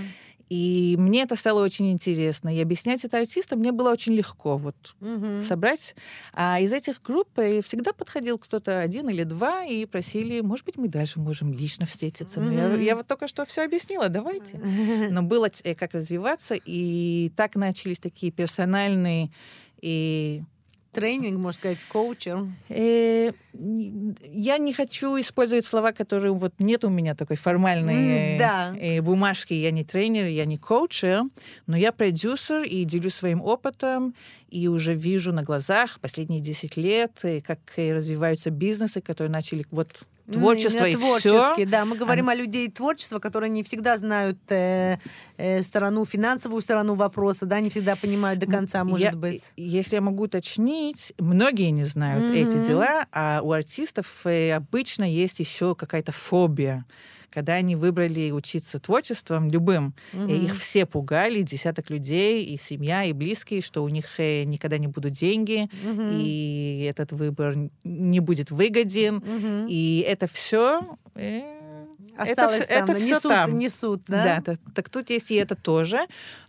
мне 0.98 1.22
это 1.22 1.36
стало 1.36 1.64
очень 1.64 1.90
интересно. 1.90 2.54
И 2.54 2.60
объяснять 2.60 3.04
это 3.04 3.18
артистам 3.18 3.60
мне 3.60 3.72
было 3.72 3.90
очень 3.90 4.12
легко 4.12 4.56
вот 4.56 4.94
угу. 5.00 5.42
собрать. 5.42 5.94
А 6.32 6.60
из 6.60 6.72
этих 6.72 7.02
групп 7.02 7.38
э, 7.38 7.62
всегда 7.62 7.92
подходил 7.92 8.38
кто-то 8.38 8.80
один 8.80 9.08
или 9.08 9.22
два 9.22 9.64
и 9.64 9.86
просили, 9.86 10.40
может 10.40 10.66
быть, 10.66 10.76
мы 10.76 10.88
дальше 10.88 11.20
можем 11.20 11.52
лично 11.52 11.86
встретиться. 11.86 12.40
Угу. 12.40 12.48
Но 12.48 12.52
я, 12.52 12.74
я 12.74 12.96
вот 12.96 13.06
только 13.06 13.28
что 13.28 13.44
все 13.44 13.64
объяснила, 13.64 14.08
давайте. 14.08 14.58
Но 15.10 15.22
было 15.22 15.48
э, 15.64 15.74
как 15.74 15.94
развиваться, 15.94 16.54
и 16.54 17.32
так 17.36 17.56
начались 17.56 18.00
такие 18.00 18.32
персональные 18.32 19.30
и 19.80 20.42
тренинг, 20.92 21.38
можно 21.38 21.52
сказать, 21.52 21.84
коучер? 21.84 22.46
Э, 22.68 23.32
я 23.52 24.58
не 24.58 24.72
хочу 24.72 25.18
использовать 25.20 25.64
слова, 25.64 25.92
которые 25.92 26.32
вот 26.32 26.54
нет 26.58 26.84
у 26.84 26.88
меня 26.88 27.14
такой 27.14 27.36
формальной 27.36 28.36
mm, 28.36 28.38
да. 28.38 28.74
э, 28.78 29.00
бумажки. 29.00 29.54
Я 29.54 29.70
не 29.70 29.84
тренер, 29.84 30.26
я 30.26 30.44
не 30.44 30.58
коучер, 30.58 31.22
но 31.66 31.76
я 31.76 31.92
продюсер 31.92 32.62
и 32.62 32.84
делюсь 32.84 33.14
своим 33.14 33.42
опытом, 33.42 34.14
и 34.50 34.68
уже 34.68 34.94
вижу 34.94 35.32
на 35.32 35.42
глазах 35.42 35.98
последние 36.00 36.40
10 36.40 36.76
лет, 36.76 37.18
э, 37.24 37.40
как 37.40 37.58
развиваются 37.76 38.50
бизнесы, 38.50 39.00
которые 39.00 39.32
начали 39.32 39.66
вот 39.70 40.04
творчество 40.30 40.86
и 40.86 40.96
все. 40.96 41.64
Да, 41.66 41.84
мы 41.84 41.96
говорим 41.96 42.28
а... 42.28 42.32
о 42.32 42.34
людей 42.34 42.68
творчества, 42.70 43.18
которые 43.18 43.50
не 43.50 43.62
всегда 43.62 43.96
знают 43.96 44.38
э, 44.50 44.98
э, 45.36 45.62
сторону, 45.62 46.04
финансовую 46.04 46.60
сторону 46.60 46.94
вопроса, 46.94 47.46
да, 47.46 47.60
не 47.60 47.70
всегда 47.70 47.96
понимают 47.96 48.38
до 48.38 48.46
конца, 48.46 48.84
может 48.84 49.12
я, 49.12 49.16
быть. 49.16 49.52
Если 49.56 49.96
я 49.96 50.00
могу 50.00 50.24
уточнить, 50.24 51.12
многие 51.18 51.70
не 51.70 51.84
знают 51.84 52.24
mm-hmm. 52.24 52.58
эти 52.58 52.68
дела, 52.68 53.06
а 53.12 53.40
у 53.42 53.52
артистов 53.52 54.22
э, 54.24 54.52
обычно 54.52 55.04
есть 55.04 55.40
еще 55.40 55.74
какая-то 55.74 56.12
фобия 56.12 56.84
когда 57.32 57.54
они 57.54 57.76
выбрали 57.76 58.30
учиться 58.30 58.78
творчеством 58.78 59.50
любым, 59.50 59.94
mm-hmm. 60.12 60.44
их 60.44 60.56
все 60.56 60.86
пугали, 60.86 61.42
десяток 61.42 61.90
людей, 61.90 62.44
и 62.44 62.56
семья, 62.56 63.04
и 63.04 63.12
близкие, 63.12 63.62
что 63.62 63.82
у 63.82 63.88
них 63.88 64.20
э, 64.20 64.44
никогда 64.44 64.78
не 64.78 64.86
будут 64.86 65.12
деньги, 65.12 65.68
mm-hmm. 65.82 66.20
и 66.22 66.86
этот 66.88 67.12
выбор 67.12 67.56
не 67.84 68.20
будет 68.20 68.50
выгоден, 68.50 69.18
mm-hmm. 69.18 69.66
и 69.68 70.04
это 70.06 70.26
все 70.26 70.96
э, 71.14 71.42
Осталось 72.16 72.60
это, 72.60 72.68
там, 72.68 72.90
это 72.90 72.94
все 73.00 73.14
несут, 73.14 73.30
там. 73.30 73.58
несут, 73.58 74.02
да? 74.06 74.24
Да, 74.24 74.42
так, 74.42 74.74
так 74.74 74.88
тут 74.90 75.08
есть 75.10 75.30
и 75.30 75.34
это 75.36 75.54
тоже, 75.54 76.00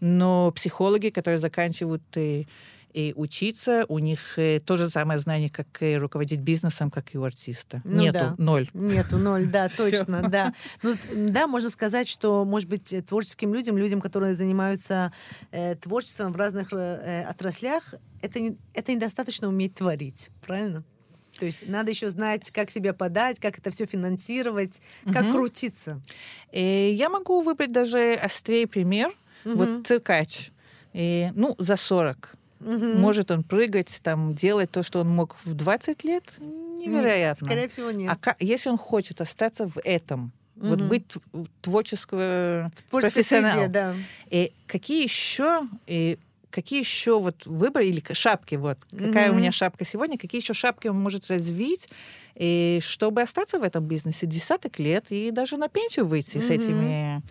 но 0.01 0.51
психологи, 0.51 1.09
которые 1.09 1.39
заканчивают 1.39 2.03
и 2.15 2.47
и 2.93 3.13
учиться, 3.15 3.85
у 3.89 4.00
них 4.00 4.38
э, 4.38 4.59
то 4.59 4.77
же 4.77 4.89
самое 4.89 5.19
знание, 5.19 5.50
как 5.50 5.81
и 5.81 5.97
руководить 5.97 6.39
бизнесом, 6.39 6.91
как 6.91 7.13
и 7.13 7.17
у 7.17 7.23
артиста. 7.23 7.81
Ну, 7.83 8.01
Нету, 8.01 8.19
да. 8.19 8.35
ноль. 8.38 8.69
Нету, 8.73 9.17
ноль, 9.17 9.47
да, 9.47 9.67
точно, 9.77 10.29
да. 10.29 10.53
Ну, 10.83 10.95
да, 11.15 11.47
можно 11.47 11.69
сказать, 11.69 12.07
что, 12.07 12.45
может 12.45 12.69
быть, 12.69 12.95
творческим 13.07 13.53
людям, 13.53 13.77
людям, 13.77 14.00
которые 14.00 14.35
занимаются 14.35 15.12
э, 15.51 15.75
творчеством 15.75 16.33
в 16.33 16.38
разных 16.38 16.71
э, 16.71 17.25
отраслях, 17.27 17.95
это, 18.21 18.39
не, 18.39 18.57
это 18.73 18.93
недостаточно 18.93 19.47
уметь 19.47 19.73
творить, 19.75 20.29
правильно? 20.45 20.83
То 21.39 21.45
есть 21.45 21.67
надо 21.67 21.89
еще 21.89 22.09
знать, 22.12 22.51
как 22.51 22.69
себя 22.69 22.93
подать, 22.93 23.39
как 23.39 23.57
это 23.57 23.71
все 23.71 23.88
финансировать, 23.88 24.81
как 25.12 25.23
угу. 25.23 25.33
крутиться. 25.33 26.00
И 26.51 26.59
э, 26.59 26.91
я 26.91 27.09
могу 27.09 27.41
выбрать 27.41 27.71
даже 27.71 28.13
острее 28.13 28.67
пример. 28.67 29.12
Угу. 29.45 29.55
Вот 29.55 29.88
циркач. 29.88 30.51
И, 30.93 31.31
ну, 31.33 31.55
за 31.57 31.75
40 31.75 32.38
Угу. 32.65 33.00
Может 33.00 33.32
он 33.32 33.43
прыгать, 33.43 34.00
там, 34.03 34.34
делать 34.34 34.72
то, 34.72 34.84
что 34.84 35.01
он 35.01 35.10
мог 35.10 35.38
в 35.43 35.53
20 35.53 36.03
лет? 36.03 36.39
Невероятно. 36.41 37.46
Скорее 37.46 37.67
всего, 37.67 37.91
нет. 37.91 38.17
А 38.22 38.36
если 38.39 38.70
он 38.70 38.77
хочет 38.77 39.22
остаться 39.22 39.67
в 39.67 39.79
этом, 39.84 40.32
угу. 40.55 40.67
вот 40.67 40.82
быть 40.82 41.05
творческого 41.62 42.72
профессионалом, 42.89 43.72
да. 43.72 43.93
И 44.29 44.51
какие 44.67 45.03
еще 45.03 45.62
и 45.88 46.17
какие 46.53 46.79
еще 46.79 47.20
вот 47.20 47.46
выборы 47.46 47.88
или 47.88 48.01
шапки, 48.13 48.55
вот 48.55 48.77
какая 48.91 49.29
mm-hmm. 49.29 49.32
у 49.32 49.34
меня 49.34 49.51
шапка 49.51 49.84
сегодня, 49.84 50.17
какие 50.17 50.39
еще 50.39 50.53
шапки 50.53 50.88
он 50.88 51.00
может 51.00 51.27
развить, 51.27 51.89
и 52.36 52.79
чтобы 52.79 53.24
остаться 53.24 53.60
в 53.60 53.63
этом 53.63 53.84
бизнесе 53.84 54.27
десяток 54.27 54.77
лет 54.79 55.08
и 55.10 55.32
даже 55.32 55.58
на 55.58 55.67
пенсию 55.67 56.05
выйти 56.05 56.38
mm-hmm. 56.38 56.48
с 56.48 56.50
этими 56.51 57.22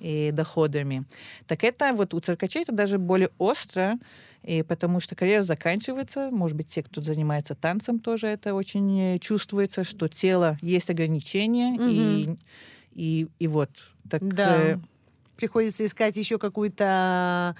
и 0.00 0.30
доходами. 0.32 1.04
Так 1.46 1.62
это 1.62 1.92
вот 1.92 2.12
у 2.12 2.20
циркачей 2.20 2.62
это 2.62 2.72
даже 2.72 2.98
более 2.98 3.30
остро, 3.38 3.98
и 4.42 4.62
потому 4.62 5.00
что 5.00 5.14
карьера 5.14 5.42
заканчивается. 5.42 6.30
Может 6.30 6.56
быть, 6.56 6.66
те, 6.66 6.82
кто 6.82 7.00
занимается 7.00 7.54
танцем, 7.54 7.98
тоже 8.00 8.26
это 8.26 8.54
очень 8.54 9.00
э, 9.00 9.18
чувствуется, 9.18 9.84
что 9.84 10.08
тело 10.08 10.56
есть 10.60 10.90
ограничения, 10.90 11.74
угу. 11.74 11.84
и, 11.88 12.36
и, 12.92 13.28
и 13.38 13.46
вот. 13.46 13.70
Так, 14.10 14.22
да. 14.22 14.72
Э... 14.72 14.78
Приходится 15.36 15.84
искать 15.84 16.16
еще 16.16 16.38
какую-то 16.38 17.56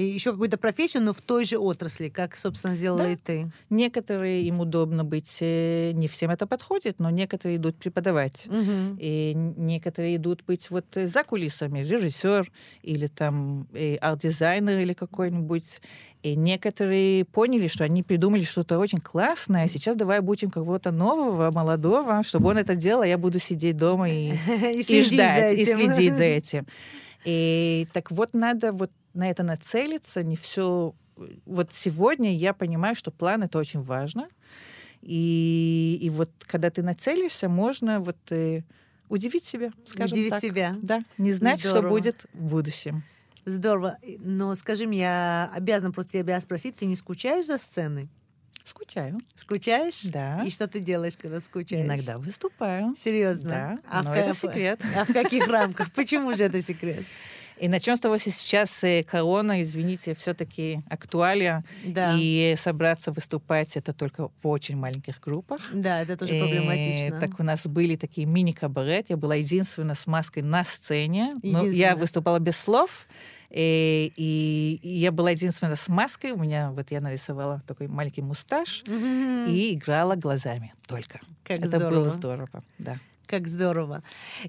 еще 0.00 0.32
какую-то 0.32 0.58
профессию, 0.58 1.02
но 1.02 1.12
в 1.12 1.20
той 1.20 1.44
же 1.44 1.58
отрасли, 1.58 2.08
как, 2.08 2.36
собственно, 2.36 2.74
сделала 2.74 3.04
да. 3.04 3.10
и 3.10 3.16
ты. 3.16 3.52
Некоторые 3.70 4.42
им 4.44 4.60
удобно 4.60 5.04
быть, 5.04 5.38
э, 5.40 5.92
не 5.92 6.08
всем 6.08 6.30
это 6.30 6.46
подходит, 6.46 6.98
но 6.98 7.10
некоторые 7.10 7.56
идут 7.56 7.76
преподавать. 7.76 8.46
Угу. 8.46 8.98
И 8.98 9.32
некоторые 9.34 10.16
идут 10.16 10.44
быть 10.46 10.70
вот 10.70 10.86
за 10.94 11.24
кулисами, 11.24 11.80
режиссер 11.80 12.50
или 12.82 13.06
там 13.06 13.68
арт-дизайнер 14.00 14.78
или 14.78 14.92
какой-нибудь. 14.92 15.80
И 16.22 16.36
некоторые 16.36 17.24
поняли, 17.24 17.66
что 17.66 17.82
они 17.82 18.04
придумали 18.04 18.44
что-то 18.44 18.78
очень 18.78 19.00
классное, 19.00 19.66
сейчас 19.66 19.96
давай 19.96 20.20
обучим 20.20 20.50
кого-то 20.50 20.92
нового, 20.92 21.50
молодого, 21.50 22.22
чтобы 22.22 22.50
он 22.50 22.58
это 22.58 22.76
делал, 22.76 23.02
а 23.02 23.06
я 23.06 23.18
буду 23.18 23.40
сидеть 23.40 23.76
дома 23.76 24.08
и, 24.08 24.30
и, 24.72 24.80
и 24.80 25.02
ждать, 25.02 25.52
и 25.52 25.64
следить 25.64 26.14
за 26.14 26.22
этим. 26.22 26.66
И 27.24 27.86
так 27.92 28.10
вот 28.10 28.34
надо 28.34 28.72
вот 28.72 28.90
на 29.14 29.30
это 29.30 29.42
нацелиться, 29.42 30.22
не 30.22 30.36
все... 30.36 30.94
Вот 31.44 31.72
сегодня 31.72 32.34
я 32.34 32.54
понимаю, 32.54 32.94
что 32.94 33.10
план— 33.10 33.42
это 33.44 33.58
очень 33.58 33.80
важно. 33.80 34.28
И, 35.02 35.98
и 36.00 36.10
вот 36.10 36.30
когда 36.46 36.70
ты 36.70 36.82
нацелишься, 36.82 37.48
можно 37.48 38.00
вот 38.00 38.16
э, 38.30 38.62
удивить 39.08 39.44
себя, 39.44 39.70
скажем 39.84 40.12
удивить 40.12 40.30
так. 40.30 40.40
себя. 40.40 40.74
Да, 40.80 41.02
не 41.18 41.32
знать, 41.32 41.60
Здорово. 41.60 41.80
что 41.80 41.88
будет 41.88 42.26
в 42.32 42.42
будущем. 42.42 43.02
Здорово. 43.44 43.98
Но 44.18 44.54
скажи 44.54 44.86
мне, 44.86 45.00
я 45.00 45.50
обязана 45.54 45.90
просто 45.92 46.12
тебя 46.18 46.40
спросить, 46.40 46.76
ты 46.76 46.86
не 46.86 46.96
скучаешь 46.96 47.46
за 47.46 47.58
сценой? 47.58 48.08
Скучаю. 48.64 49.18
Скучаешь? 49.34 50.02
Да. 50.04 50.42
И 50.44 50.50
что 50.50 50.68
ты 50.68 50.78
делаешь, 50.78 51.16
когда 51.16 51.40
скучаешь? 51.40 51.84
Иногда 51.84 52.18
выступаю. 52.18 52.94
Серьезно? 52.96 53.50
Да. 53.50 53.78
А 53.90 54.02
но 54.04 54.10
в 54.10 54.14
это 54.14 54.32
секрет. 54.32 54.80
А 54.96 55.04
в 55.04 55.12
каких 55.12 55.46
рамках? 55.48 55.90
Почему 55.92 56.32
же 56.34 56.44
это 56.44 56.62
секрет? 56.62 57.04
И 57.62 57.68
начнем 57.68 57.94
с 57.94 58.00
того, 58.00 58.18
что 58.18 58.28
сейчас 58.32 58.82
э, 58.82 59.04
корона, 59.04 59.62
извините, 59.62 60.16
все-таки 60.16 60.82
актуалья. 60.90 61.62
Да. 61.84 62.16
И 62.18 62.54
собраться 62.56 63.12
выступать 63.12 63.76
это 63.76 63.92
только 63.92 64.30
в 64.42 64.48
очень 64.48 64.76
маленьких 64.76 65.20
группах. 65.20 65.60
Да, 65.72 66.02
это 66.02 66.16
тоже 66.16 66.40
проблематично. 66.40 67.06
И, 67.06 67.20
так 67.20 67.38
у 67.38 67.44
нас 67.44 67.68
были 67.68 67.94
такие 67.94 68.26
мини-кабарет. 68.26 69.10
Я 69.10 69.16
была 69.16 69.36
единственная 69.36 69.94
с 69.94 70.08
маской 70.08 70.42
на 70.42 70.64
сцене. 70.64 71.30
Но 71.44 71.64
я 71.64 71.94
выступала 71.94 72.40
без 72.40 72.56
слов. 72.56 73.06
И, 73.48 74.12
и, 74.16 74.80
и 74.82 74.94
я 74.98 75.12
была 75.12 75.30
единственная 75.30 75.76
с 75.76 75.88
маской. 75.88 76.32
У 76.32 76.38
меня 76.38 76.72
вот 76.72 76.90
я 76.90 77.00
нарисовала 77.00 77.62
такой 77.64 77.86
маленький 77.86 78.22
мусташ 78.22 78.82
mm-hmm. 78.88 79.52
и 79.52 79.74
играла 79.74 80.16
глазами 80.16 80.74
только. 80.88 81.20
Как 81.44 81.60
Это 81.60 81.68
здорово. 81.68 81.90
было 81.90 82.10
здорово, 82.10 82.64
да 82.78 82.98
как 83.32 83.48
здорово. 83.48 84.02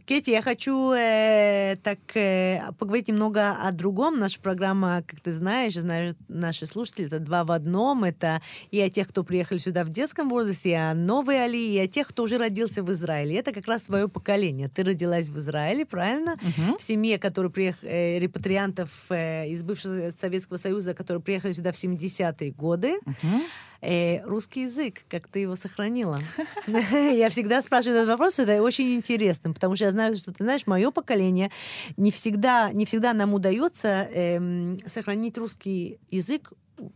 Кетти, 0.06 0.32
я 0.32 0.42
хочу 0.42 0.92
э, 0.92 1.78
так 1.84 2.00
э, 2.16 2.60
поговорить 2.78 3.08
немного 3.08 3.52
о 3.52 3.72
другом. 3.72 4.20
Наша 4.20 4.42
программа, 4.42 5.04
как 5.08 5.22
ты 5.22 5.32
знаешь, 5.32 5.76
знают 5.76 6.18
наши 6.28 6.66
слушатели, 6.66 7.08
это 7.08 7.20
два 7.20 7.46
в 7.46 7.52
одном. 7.54 8.04
Это 8.04 8.42
и 8.72 8.82
о 8.82 8.90
тех, 8.90 9.08
кто 9.08 9.24
приехали 9.24 9.58
сюда 9.58 9.86
в 9.86 9.90
детском 9.90 10.28
возрасте, 10.28 10.72
и 10.72 10.74
о 10.74 10.94
новой 10.94 11.46
Али, 11.46 11.76
и 11.76 11.80
о 11.80 11.88
тех, 11.88 12.10
кто 12.10 12.24
уже 12.24 12.38
родился 12.38 12.84
в 12.84 12.92
Израиле. 12.92 13.38
Это 13.38 13.54
как 13.54 13.68
раз 13.68 13.84
твое 13.84 14.10
поколение. 14.10 14.68
Ты 14.68 14.84
родилась 14.84 15.30
в 15.30 15.40
Израиле, 15.40 15.86
правильно? 15.86 16.36
Uh-huh. 16.42 16.78
В 16.78 16.84
семье, 16.84 17.18
которые 17.20 17.54
приехали, 17.54 17.90
э, 17.90 18.20
репатриантов 18.20 19.06
э, 19.12 19.48
из 19.48 19.64
бывшего 19.64 20.12
Советского 20.12 20.58
Союза, 20.58 20.94
которые 20.94 21.24
приехали 21.24 21.54
сюда 21.54 21.72
в 21.72 21.76
70-е 21.76 22.52
годы. 22.52 22.98
Uh-huh. 23.06 23.42
Э, 23.86 24.24
русский 24.24 24.62
язык, 24.62 25.04
как 25.10 25.28
ты 25.28 25.40
его 25.40 25.58
сохранила? 25.58 26.20
Я 26.68 27.30
всегда 27.30 27.62
спрашиваю 27.62 27.98
этот 27.98 28.10
вопрос, 28.12 28.40
это 28.40 28.62
очень 28.62 28.96
интересно, 28.96 29.52
потому 29.52 29.76
что 29.76 29.86
я 29.86 29.92
знаю, 29.92 30.16
что 30.16 30.32
ты 30.32 30.44
знаешь, 30.46 30.66
мое 30.68 30.90
поколение 30.90 31.52
не 31.98 32.10
всегда, 32.10 32.72
не 32.72 32.86
всегда 32.86 33.12
нам 33.12 33.34
удается 33.34 34.08
эм, 34.14 34.78
сохранить 34.88 35.38
русский 35.38 36.00
язык 36.10 36.54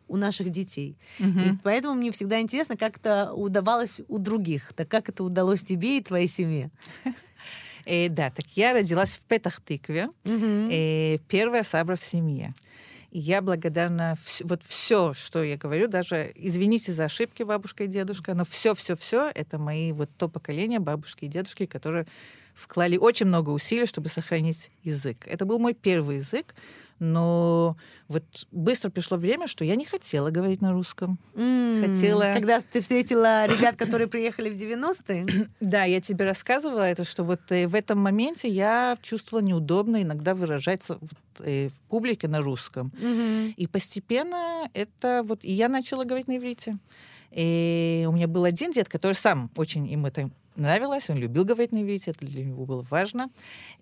у 0.07 0.15
наших 0.15 0.47
детей. 0.49 0.97
Угу. 1.19 1.39
И 1.39 1.57
поэтому 1.61 1.95
мне 1.95 2.11
всегда 2.11 2.39
интересно, 2.39 2.77
как 2.77 2.97
это 2.97 3.33
удавалось 3.33 3.99
у 4.07 4.17
других. 4.17 4.71
Так 4.73 4.87
как 4.87 5.09
это 5.09 5.25
удалось 5.25 5.63
тебе 5.63 5.97
и 5.97 6.01
твоей 6.01 6.27
семье? 6.27 6.71
Э, 7.89 8.09
да, 8.09 8.29
так 8.31 8.45
я 8.57 8.73
родилась 8.73 9.17
в 9.17 9.21
Петах-Тыкве, 9.21 10.09
угу. 10.25 10.69
э, 10.69 11.19
первая 11.29 11.63
сабра 11.63 11.95
в 11.95 12.03
семье. 12.03 12.51
Я 13.19 13.41
благодарна 13.41 14.15
вс- 14.23 14.45
вот 14.45 14.61
все, 14.61 15.11
что 15.15 15.41
я 15.41 15.57
говорю, 15.57 15.87
даже 15.87 16.31
извините 16.35 16.91
за 16.91 17.05
ошибки 17.05 17.41
бабушка 17.41 17.85
и 17.85 17.87
дедушка, 17.87 18.35
но 18.35 18.45
все, 18.45 18.75
все, 18.75 18.95
все 18.95 19.31
это 19.33 19.57
мои 19.57 19.91
вот 19.91 20.11
то 20.19 20.29
поколение 20.29 20.77
бабушки 20.77 21.25
и 21.25 21.27
дедушки, 21.27 21.65
которые 21.65 22.05
вклали 22.53 22.95
очень 22.95 23.25
много 23.25 23.49
усилий, 23.49 23.87
чтобы 23.87 24.09
сохранить 24.09 24.69
язык. 24.83 25.25
Это 25.25 25.45
был 25.45 25.57
мой 25.57 25.73
первый 25.73 26.17
язык, 26.17 26.53
но 26.99 27.77
вот 28.07 28.23
быстро 28.51 28.89
пришло 28.89 29.17
время, 29.17 29.47
что 29.47 29.63
я 29.63 29.75
не 29.75 29.85
хотела 29.85 30.29
говорить 30.29 30.61
на 30.61 30.71
русском. 30.71 31.19
Mm, 31.35 31.85
хотела... 31.85 32.31
Когда 32.33 32.59
ты 32.59 32.81
встретила 32.81 33.45
ребят, 33.45 33.75
которые 33.75 34.07
приехали 34.07 34.49
в 34.49 34.57
90-е? 34.57 35.47
Да, 35.59 35.83
я 35.83 35.99
тебе 36.01 36.25
рассказывала 36.25 36.81
это, 36.81 37.03
что 37.03 37.23
вот 37.23 37.41
э, 37.49 37.67
в 37.67 37.75
этом 37.75 37.99
моменте 37.99 38.47
я 38.47 38.97
чувствовала 39.01 39.43
неудобно 39.43 40.01
иногда 40.01 40.33
выражаться 40.33 40.99
э, 41.39 41.69
в 41.69 41.79
публике 41.89 42.27
на 42.27 42.41
русском. 42.41 42.91
Mm-hmm. 42.95 43.53
И 43.57 43.67
постепенно 43.67 44.69
это 44.73 45.21
вот... 45.25 45.43
И 45.43 45.51
я 45.51 45.69
начала 45.69 46.03
говорить 46.03 46.27
на 46.27 46.37
иврите. 46.37 46.77
И 47.31 48.05
у 48.07 48.11
меня 48.11 48.27
был 48.27 48.45
один 48.45 48.71
дед, 48.71 48.89
который 48.89 49.13
сам 49.13 49.51
очень 49.55 49.87
им 49.91 50.05
это 50.05 50.29
нравилось, 50.57 51.09
он 51.09 51.17
любил 51.17 51.45
говорить 51.45 51.71
на 51.71 51.81
иврите, 51.81 52.11
это 52.11 52.25
для 52.25 52.43
него 52.43 52.65
было 52.65 52.85
важно. 52.89 53.29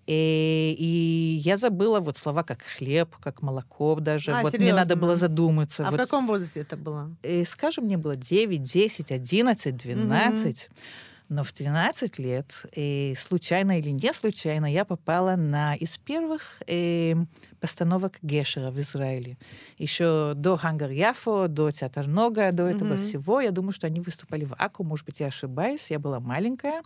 И, 0.06 0.76
и 0.78 1.40
я 1.42 1.56
забыла 1.56 2.00
вот 2.00 2.16
слова 2.16 2.42
как 2.42 2.62
хлеб, 2.62 3.16
как 3.20 3.42
молоко 3.42 3.96
даже. 4.00 4.32
А, 4.32 4.42
вот 4.42 4.52
серьезно? 4.52 4.74
мне 4.74 4.74
надо 4.74 4.96
было 4.96 5.16
задуматься. 5.16 5.86
А 5.86 5.90
вот. 5.90 5.94
в 5.94 6.02
каком 6.02 6.26
возрасте 6.26 6.60
это 6.60 6.76
было? 6.76 7.14
И, 7.22 7.44
скажем, 7.44 7.84
мне 7.84 7.96
было 7.96 8.16
9, 8.16 8.62
10, 8.62 9.12
11, 9.12 9.76
12. 9.76 10.56
Mm-hmm. 10.56 10.82
Но 11.28 11.42
в 11.42 11.50
13 11.50 12.20
лет, 12.20 12.66
и 12.76 13.14
случайно 13.16 13.80
или 13.80 13.88
не 13.88 14.12
случайно, 14.12 14.72
я 14.72 14.84
попала 14.84 15.34
на 15.34 15.74
из 15.74 15.98
первых 15.98 16.62
э, 16.68 17.14
постановок 17.60 18.18
Гешера 18.22 18.70
в 18.70 18.78
Израиле. 18.78 19.36
Еще 19.76 20.34
до 20.36 20.56
Хангар 20.56 20.90
Яфо, 20.90 21.48
до 21.48 21.72
Театр 21.72 22.06
Нога, 22.06 22.52
до 22.52 22.68
этого 22.68 22.94
mm-hmm. 22.94 23.00
всего. 23.00 23.40
Я 23.40 23.50
думаю, 23.50 23.72
что 23.72 23.88
они 23.88 24.00
выступали 24.00 24.44
в 24.44 24.54
Аку, 24.54 24.84
может 24.84 25.04
быть, 25.04 25.18
я 25.18 25.26
ошибаюсь. 25.26 25.90
Я 25.90 25.98
была 25.98 26.20
маленькая. 26.20 26.82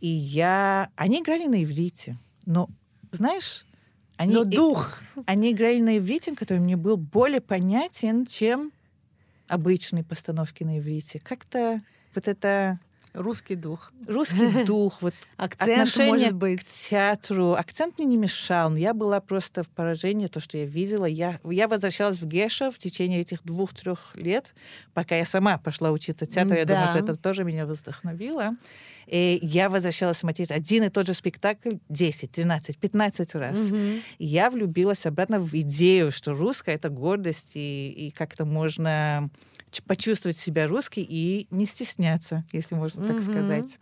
И 0.00 0.08
я... 0.08 0.90
Они 0.96 1.20
играли 1.20 1.46
на 1.46 1.62
иврите. 1.62 2.16
Но, 2.46 2.68
знаешь... 3.12 3.64
Они, 4.16 4.34
Но 4.34 4.44
дух! 4.44 5.00
И, 5.16 5.20
они 5.26 5.52
играли 5.52 5.80
на 5.80 5.96
иврите, 5.96 6.34
который 6.34 6.58
мне 6.58 6.76
был 6.76 6.96
более 6.96 7.40
понятен, 7.40 8.26
чем 8.26 8.72
обычные 9.48 10.04
постановки 10.04 10.64
на 10.64 10.78
иврите. 10.78 11.20
Как-то 11.20 11.80
вот 12.14 12.28
это 12.28 12.80
Русский 13.12 13.56
дух. 13.56 13.92
Русский 14.06 14.64
дух, 14.66 15.02
вот 15.02 15.14
акцент, 15.36 15.88
отношение 15.88 16.12
может 16.12 16.32
быть. 16.34 16.60
к 16.60 16.64
театру. 16.64 17.54
Акцент 17.54 17.98
мне 17.98 18.06
не 18.06 18.16
мешал, 18.16 18.70
но 18.70 18.76
я 18.76 18.94
была 18.94 19.20
просто 19.20 19.62
в 19.62 19.68
поражении, 19.68 20.28
то, 20.28 20.38
что 20.38 20.58
я 20.58 20.64
видела. 20.64 21.06
Я, 21.06 21.40
я 21.44 21.66
возвращалась 21.66 22.20
в 22.20 22.26
Геша 22.26 22.70
в 22.70 22.78
течение 22.78 23.20
этих 23.20 23.42
двух-трех 23.42 24.12
лет, 24.14 24.54
пока 24.94 25.16
я 25.16 25.24
сама 25.24 25.58
пошла 25.58 25.90
учиться 25.90 26.24
театру. 26.24 26.56
Я 26.56 26.64
да. 26.64 26.74
думаю, 26.74 26.88
что 26.88 26.98
это 26.98 27.14
тоже 27.16 27.44
меня 27.44 27.66
вдохновило. 27.66 28.52
И 29.10 29.40
я 29.42 29.68
возвращалась 29.68 30.18
смотреть 30.18 30.52
один 30.52 30.84
и 30.84 30.88
тот 30.88 31.04
же 31.04 31.14
спектакль 31.14 31.76
10, 31.88 32.30
13, 32.30 32.78
15 32.78 33.34
раз. 33.34 33.58
Угу. 33.58 33.78
Я 34.20 34.50
влюбилась 34.50 35.04
обратно 35.04 35.40
в 35.40 35.52
идею, 35.52 36.12
что 36.12 36.32
русская— 36.32 36.74
это 36.76 36.90
гордость, 36.90 37.56
и, 37.56 37.90
и 37.90 38.10
как-то 38.12 38.44
можно 38.44 39.28
почувствовать 39.86 40.36
себя 40.36 40.68
русской 40.68 41.04
и 41.08 41.48
не 41.50 41.66
стесняться, 41.66 42.44
если 42.52 42.76
можно 42.76 43.04
так 43.04 43.16
mm-hmm. 43.16 43.30
сказать. 43.30 43.80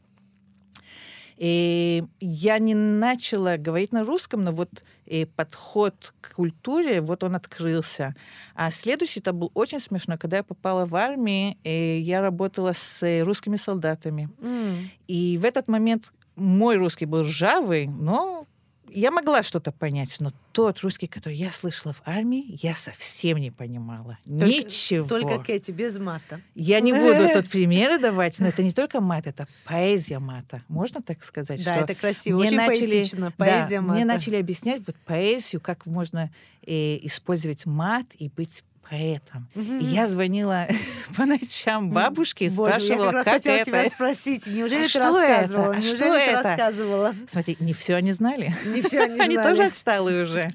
И 1.39 2.05
я 2.21 2.59
не 2.59 2.75
начала 2.75 3.57
говорить 3.57 3.93
на 3.93 4.05
русском, 4.05 4.43
но 4.43 4.51
вот 4.51 4.85
и 5.07 5.25
подход 5.25 6.13
к 6.21 6.35
культуре, 6.35 7.01
вот 7.01 7.23
он 7.23 7.37
открылся. 7.37 8.15
А 8.55 8.71
следующий 8.73 9.21
это 9.21 9.33
был 9.33 9.53
очень 9.55 9.79
смешно. 9.79 10.19
Когда 10.19 10.39
я 10.39 10.43
попала 10.43 10.85
в 10.85 10.97
армию, 10.97 11.57
и 11.63 12.01
я 12.01 12.21
работала 12.21 12.73
с 12.75 13.23
русскими 13.25 13.57
солдатами. 13.57 14.29
Mm. 14.41 14.87
И 15.07 15.39
в 15.39 15.45
этот 15.45 15.69
момент 15.69 16.13
мой 16.35 16.77
русский 16.77 17.07
был 17.07 17.23
ржавый, 17.23 17.87
но 17.87 18.45
я 18.93 19.11
могла 19.11 19.43
что-то 19.43 19.73
понять, 19.73 20.17
но 20.21 20.33
тот 20.53 20.81
русский, 20.81 21.07
который 21.07 21.37
я 21.37 21.53
слышала 21.53 21.93
в 21.93 22.03
армии, 22.05 22.45
я 22.63 22.75
совсем 22.75 23.39
не 23.39 23.51
понимала. 23.51 24.19
Только, 24.25 24.47
Ничего. 24.47 25.07
Только 25.07 25.39
Кэти, 25.39 25.71
без 25.71 25.99
мата. 25.99 26.41
Я 26.55 26.81
не 26.81 26.93
буду 26.93 27.29
тут 27.35 27.49
примеры 27.49 27.99
давать, 27.99 28.39
но 28.41 28.49
это 28.49 28.63
не 28.63 28.73
только 28.73 29.01
мат, 29.01 29.27
это 29.27 29.47
поэзия 29.65 30.19
мата. 30.19 30.63
Можно 30.69 31.03
так 31.03 31.23
сказать? 31.23 31.65
Да, 31.65 31.77
это 31.77 31.95
красиво, 31.95 32.41
очень 32.41 32.57
начали, 32.57 32.87
поэтично. 32.87 33.31
Поэзия 33.33 33.77
да, 33.77 33.83
мата. 33.83 33.95
Мне 33.95 34.05
начали 34.05 34.37
объяснять 34.37 34.83
вот 34.87 34.97
поэзию, 35.07 35.61
как 35.61 35.87
можно 35.87 36.31
э, 36.67 36.99
использовать 37.03 37.67
мат 37.67 38.07
и 38.19 38.29
быть 38.29 38.65
поэтом. 38.89 39.49
Mm-hmm. 39.55 39.81
И 39.81 39.85
я 39.85 40.09
звонила 40.09 40.67
по 41.17 41.27
ночам 41.27 41.91
бабушке 41.91 42.47
и 42.47 42.51
Боже, 42.51 42.73
спрашивала, 42.73 43.07
я 43.07 43.13
как 43.13 43.25
как 43.25 43.35
хотела 43.35 43.55
это? 43.57 43.65
тебя 43.65 43.91
спросить, 43.91 44.47
неужели 44.47 44.81
а 44.81 44.83
ты 44.83 44.89
что 44.89 45.01
рассказывала? 45.01 45.65
Это? 45.65 45.71
А 45.73 45.77
неужели 45.77 45.97
что 45.97 46.13
ты 46.13 46.21
это? 46.21 46.43
рассказывала? 46.43 47.15
Смотри, 47.27 47.57
не 47.61 47.73
все 47.73 47.95
они 47.95 48.13
знали. 48.13 48.55
Не 48.67 48.83
все 48.83 49.03
они 49.05 49.15
знали. 49.15 49.37
Они 49.37 49.37
тоже 49.37 49.65
отсталые 49.65 50.25
уже. 50.25 50.51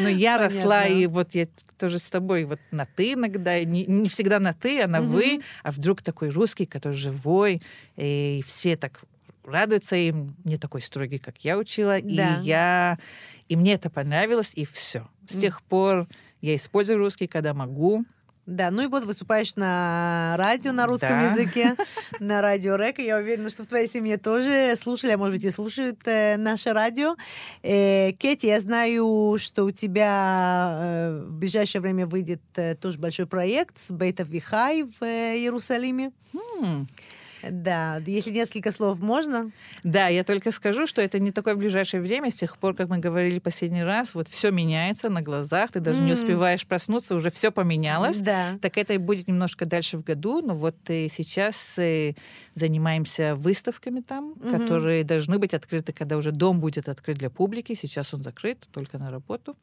Но 0.00 0.08
я 0.08 0.36
Понятно. 0.36 0.56
росла, 0.56 0.84
и 0.86 1.06
вот 1.06 1.34
я 1.34 1.46
тоже 1.78 1.98
с 1.98 2.10
тобой 2.10 2.44
вот 2.44 2.60
на 2.70 2.86
«ты» 2.86 3.14
иногда, 3.14 3.62
не, 3.64 3.86
не 3.86 4.08
всегда 4.08 4.38
на 4.38 4.52
«ты», 4.52 4.82
а 4.82 4.86
на 4.86 5.00
«вы», 5.00 5.40
а 5.62 5.70
вдруг 5.70 6.02
такой 6.02 6.30
русский, 6.30 6.66
который 6.66 6.94
живой, 6.94 7.62
и 7.96 8.42
все 8.46 8.76
так 8.76 9.02
радуются 9.44 9.96
им, 9.96 10.36
не 10.44 10.56
такой 10.56 10.82
строгий, 10.82 11.18
как 11.18 11.38
я 11.38 11.58
учила, 11.58 11.98
да. 12.02 12.36
и 12.40 12.44
я... 12.44 12.98
И 13.48 13.56
мне 13.56 13.74
это 13.74 13.90
понравилось, 13.90 14.52
и 14.54 14.64
все. 14.64 15.08
С 15.28 15.40
тех 15.40 15.62
пор 15.62 16.06
я 16.40 16.56
использую 16.56 16.98
русский, 16.98 17.26
когда 17.26 17.54
могу, 17.54 18.04
да, 18.50 18.72
ну 18.72 18.82
и 18.82 18.86
вот 18.86 19.04
выступаешь 19.04 19.54
на 19.54 20.34
радио 20.36 20.72
на 20.72 20.86
русском 20.86 21.10
да. 21.10 21.30
языке, 21.30 21.76
на 22.20 22.40
радио 22.40 22.74
Рек. 22.74 22.98
Я 22.98 23.18
уверена, 23.18 23.48
что 23.48 23.62
в 23.62 23.66
твоей 23.66 23.86
семье 23.86 24.16
тоже 24.16 24.74
слушали, 24.76 25.12
а 25.12 25.18
может 25.18 25.36
быть 25.36 25.44
и 25.44 25.50
слушают 25.50 26.00
э, 26.06 26.36
наше 26.36 26.72
радио. 26.72 27.14
Э, 27.62 28.10
Кетти, 28.12 28.48
я 28.48 28.58
знаю, 28.58 29.36
что 29.38 29.64
у 29.64 29.70
тебя 29.70 30.72
э, 30.82 31.24
в 31.28 31.38
ближайшее 31.38 31.80
время 31.80 32.06
выйдет 32.06 32.42
э, 32.56 32.74
тоже 32.74 32.98
большой 32.98 33.26
проект 33.26 33.78
с 33.78 33.92
Бейтов 33.92 34.28
Вихай 34.28 34.82
в 34.82 35.04
э, 35.04 35.36
Иерусалиме. 35.36 36.10
Hmm. 36.32 36.86
Да, 37.48 38.02
если 38.06 38.30
несколько 38.30 38.70
слов 38.70 39.00
можно. 39.00 39.50
Да, 39.82 40.08
я 40.08 40.24
только 40.24 40.52
скажу, 40.52 40.86
что 40.86 41.02
это 41.02 41.18
не 41.18 41.32
такое 41.32 41.54
ближайшее 41.54 42.00
время. 42.00 42.30
С 42.30 42.34
тех 42.34 42.58
пор, 42.58 42.74
как 42.74 42.88
мы 42.88 42.98
говорили 42.98 43.38
последний 43.38 43.84
раз, 43.84 44.14
вот 44.14 44.28
все 44.28 44.50
меняется 44.50 45.08
на 45.08 45.22
глазах, 45.22 45.72
ты 45.72 45.80
даже 45.80 46.00
mm. 46.02 46.04
не 46.04 46.12
успеваешь 46.12 46.66
проснуться, 46.66 47.14
уже 47.14 47.30
все 47.30 47.50
поменялось. 47.50 48.20
Да. 48.20 48.58
Так 48.60 48.78
это 48.78 48.94
и 48.94 48.98
будет 48.98 49.28
немножко 49.28 49.66
дальше 49.66 49.98
в 49.98 50.04
году, 50.04 50.42
но 50.42 50.54
вот 50.54 50.76
и 50.88 51.08
сейчас 51.08 51.78
э, 51.78 52.14
занимаемся 52.54 53.34
выставками 53.36 54.00
там, 54.00 54.32
mm-hmm. 54.32 54.58
которые 54.58 55.04
должны 55.04 55.38
быть 55.38 55.54
открыты, 55.54 55.92
когда 55.92 56.16
уже 56.16 56.32
дом 56.32 56.60
будет 56.60 56.88
открыт 56.88 57.18
для 57.18 57.30
публики. 57.30 57.74
Сейчас 57.74 58.14
он 58.14 58.22
закрыт 58.22 58.66
только 58.72 58.98
на 58.98 59.10
работу. 59.10 59.56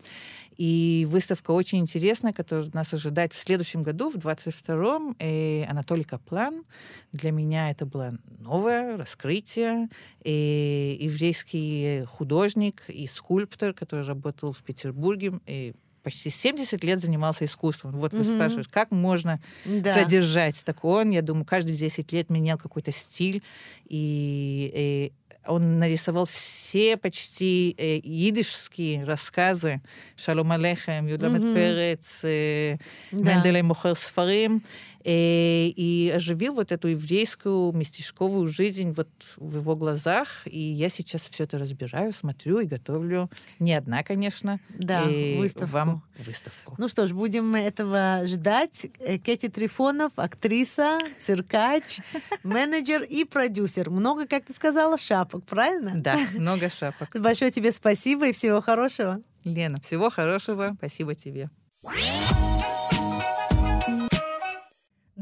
И 0.57 1.05
выставка 1.09 1.51
очень 1.51 1.79
интересная, 1.79 2.33
которая 2.33 2.69
нас 2.73 2.93
ожидает 2.93 3.33
в 3.33 3.37
следующем 3.37 3.83
году, 3.83 4.09
в 4.09 4.15
22-м. 4.15 5.15
И 5.19 5.65
Анатолий 5.69 6.03
Каплан. 6.03 6.63
Для 7.11 7.31
меня 7.31 7.66
это 7.71 7.85
было 7.85 8.17
новое 8.39 8.97
раскрытие. 8.97 9.89
И 10.23 10.97
еврейский 11.01 12.03
художник 12.05 12.83
и 12.87 13.07
скульптор, 13.07 13.73
который 13.73 14.05
работал 14.05 14.51
в 14.51 14.63
Петербурге, 14.63 15.39
и 15.45 15.73
почти 16.07 16.29
70 16.29 16.83
лет 16.85 17.01
занимался 17.01 17.43
искусством. 17.43 17.91
Вот 17.91 18.13
вы 18.13 18.19
mm-hmm. 18.19 18.35
спрашиваете, 18.35 18.69
как 18.71 18.91
можно 18.91 19.41
да. 19.65 19.93
продержать 19.93 20.63
так 20.63 20.85
он, 20.85 21.09
я 21.09 21.21
думаю, 21.21 21.43
каждые 21.43 21.75
10 21.75 22.13
лет 22.13 22.29
менял 22.29 22.57
какой-то 22.57 22.93
стиль, 22.93 23.43
и, 23.89 24.71
и 24.73 25.13
он 25.47 25.79
нарисовал 25.79 26.25
все 26.25 26.97
почти 26.97 27.75
э, 27.77 27.97
идишские 27.97 29.03
рассказы 29.03 29.81
Шалом 30.15 30.51
Алехем, 30.51 31.07
Юдамет 31.07 31.43
mm-hmm. 31.43 31.53
Перец, 31.53 32.21
э, 32.23 32.77
да. 33.11 33.35
Менделей 33.35 33.61
Мохер 33.61 33.95
Сфарим, 33.95 34.61
э, 34.96 34.96
и 35.09 36.11
оживил 36.13 36.53
вот 36.55 36.73
эту 36.73 36.89
еврейскую 36.89 37.71
местечковую 37.71 38.49
жизнь 38.49 38.91
вот 38.91 39.07
в 39.37 39.57
его 39.57 39.75
глазах. 39.75 40.27
И 40.45 40.59
я 40.59 40.89
сейчас 40.89 41.29
все 41.29 41.45
это 41.45 41.57
разбираю, 41.57 42.11
смотрю 42.11 42.59
и 42.59 42.65
готовлю. 42.65 43.29
Не 43.59 43.73
одна, 43.73 44.03
конечно. 44.03 44.59
Да, 44.69 45.03
и 45.03 45.37
выставку. 45.37 45.73
Вам 45.73 46.03
выставку. 46.17 46.75
Ну 46.77 46.89
что 46.89 47.07
ж, 47.07 47.13
будем 47.13 47.55
этого 47.55 48.23
ждать. 48.25 48.87
Э, 48.99 49.17
Кэти 49.17 49.47
Трифонов, 49.47 50.11
актриса, 50.17 50.97
циркач, 51.17 51.99
менеджер 52.43 53.03
и 53.03 53.23
продюсер. 53.23 53.89
Много, 53.89 54.27
как 54.27 54.45
ты 54.45 54.53
сказала, 54.53 54.97
шапок, 54.97 55.45
правильно? 55.45 55.93
Да, 55.95 56.17
много 56.37 56.69
шапок. 56.69 57.15
Большое 57.17 57.51
тебе 57.51 57.71
спасибо 57.71 58.27
и 58.27 58.31
всего 58.33 58.61
хорошего. 58.61 59.21
Лена, 59.45 59.79
всего 59.81 60.09
хорошего. 60.09 60.73
Спасибо 60.77 61.15
тебе. 61.15 61.49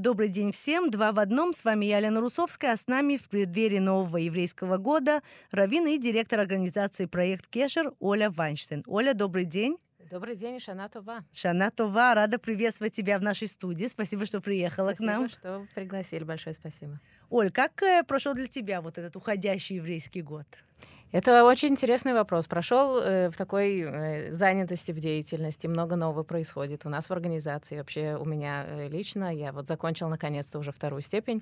Добрый 0.05 0.29
день 0.29 0.51
всем. 0.51 0.91
Два 0.91 1.11
в 1.11 1.17
одном. 1.17 1.51
С 1.51 1.65
вами 1.65 1.87
я, 1.87 1.99
Лена 1.99 2.21
Русовская, 2.21 2.73
а 2.73 2.77
с 2.77 2.85
нами 2.85 3.17
в 3.17 3.27
преддверии 3.27 3.79
нового 3.79 4.17
еврейского 4.17 4.77
года 4.77 5.23
раввин 5.49 5.87
и 5.87 5.97
директор 5.97 6.39
организации 6.39 7.07
«Проект 7.07 7.47
Кешер» 7.47 7.91
Оля 7.99 8.29
Вайнштейн. 8.29 8.83
Оля, 8.85 9.15
добрый 9.15 9.45
день. 9.45 9.79
Добрый 10.11 10.35
день, 10.35 10.59
Шана 10.59 10.89
Това. 10.89 11.23
Шана 11.33 11.71
Това, 11.71 12.13
рада 12.13 12.37
приветствовать 12.37 12.93
тебя 12.93 13.17
в 13.17 13.23
нашей 13.23 13.47
студии. 13.47 13.87
Спасибо, 13.87 14.27
что 14.27 14.41
приехала 14.41 14.89
спасибо, 14.89 15.07
к 15.07 15.11
нам. 15.11 15.27
Спасибо, 15.27 15.65
что 15.65 15.73
пригласили. 15.73 16.23
Большое 16.23 16.53
спасибо. 16.53 17.01
Оль, 17.31 17.49
как 17.49 17.81
э, 17.81 18.03
прошел 18.03 18.35
для 18.35 18.45
тебя 18.45 18.81
вот 18.81 18.99
этот 18.99 19.15
уходящий 19.15 19.77
еврейский 19.77 20.21
год? 20.21 20.45
Это 21.15 21.45
очень 21.45 21.69
интересный 21.69 22.13
вопрос. 22.13 22.45
Прошел 22.45 22.99
э, 22.99 23.29
в 23.29 23.37
такой 23.37 23.79
э, 23.79 24.31
занятости 24.33 24.91
в 24.91 24.99
деятельности, 24.99 25.65
много 25.65 25.95
нового 25.95 26.23
происходит. 26.23 26.85
У 26.85 26.89
нас 26.89 27.09
в 27.09 27.13
организации, 27.13 27.77
вообще 27.77 28.17
у 28.19 28.25
меня 28.25 28.65
э, 28.67 28.89
лично, 28.89 29.33
я 29.33 29.53
вот 29.53 29.65
закончил 29.65 30.09
наконец-то 30.09 30.59
уже 30.59 30.73
вторую 30.73 31.01
степень 31.01 31.41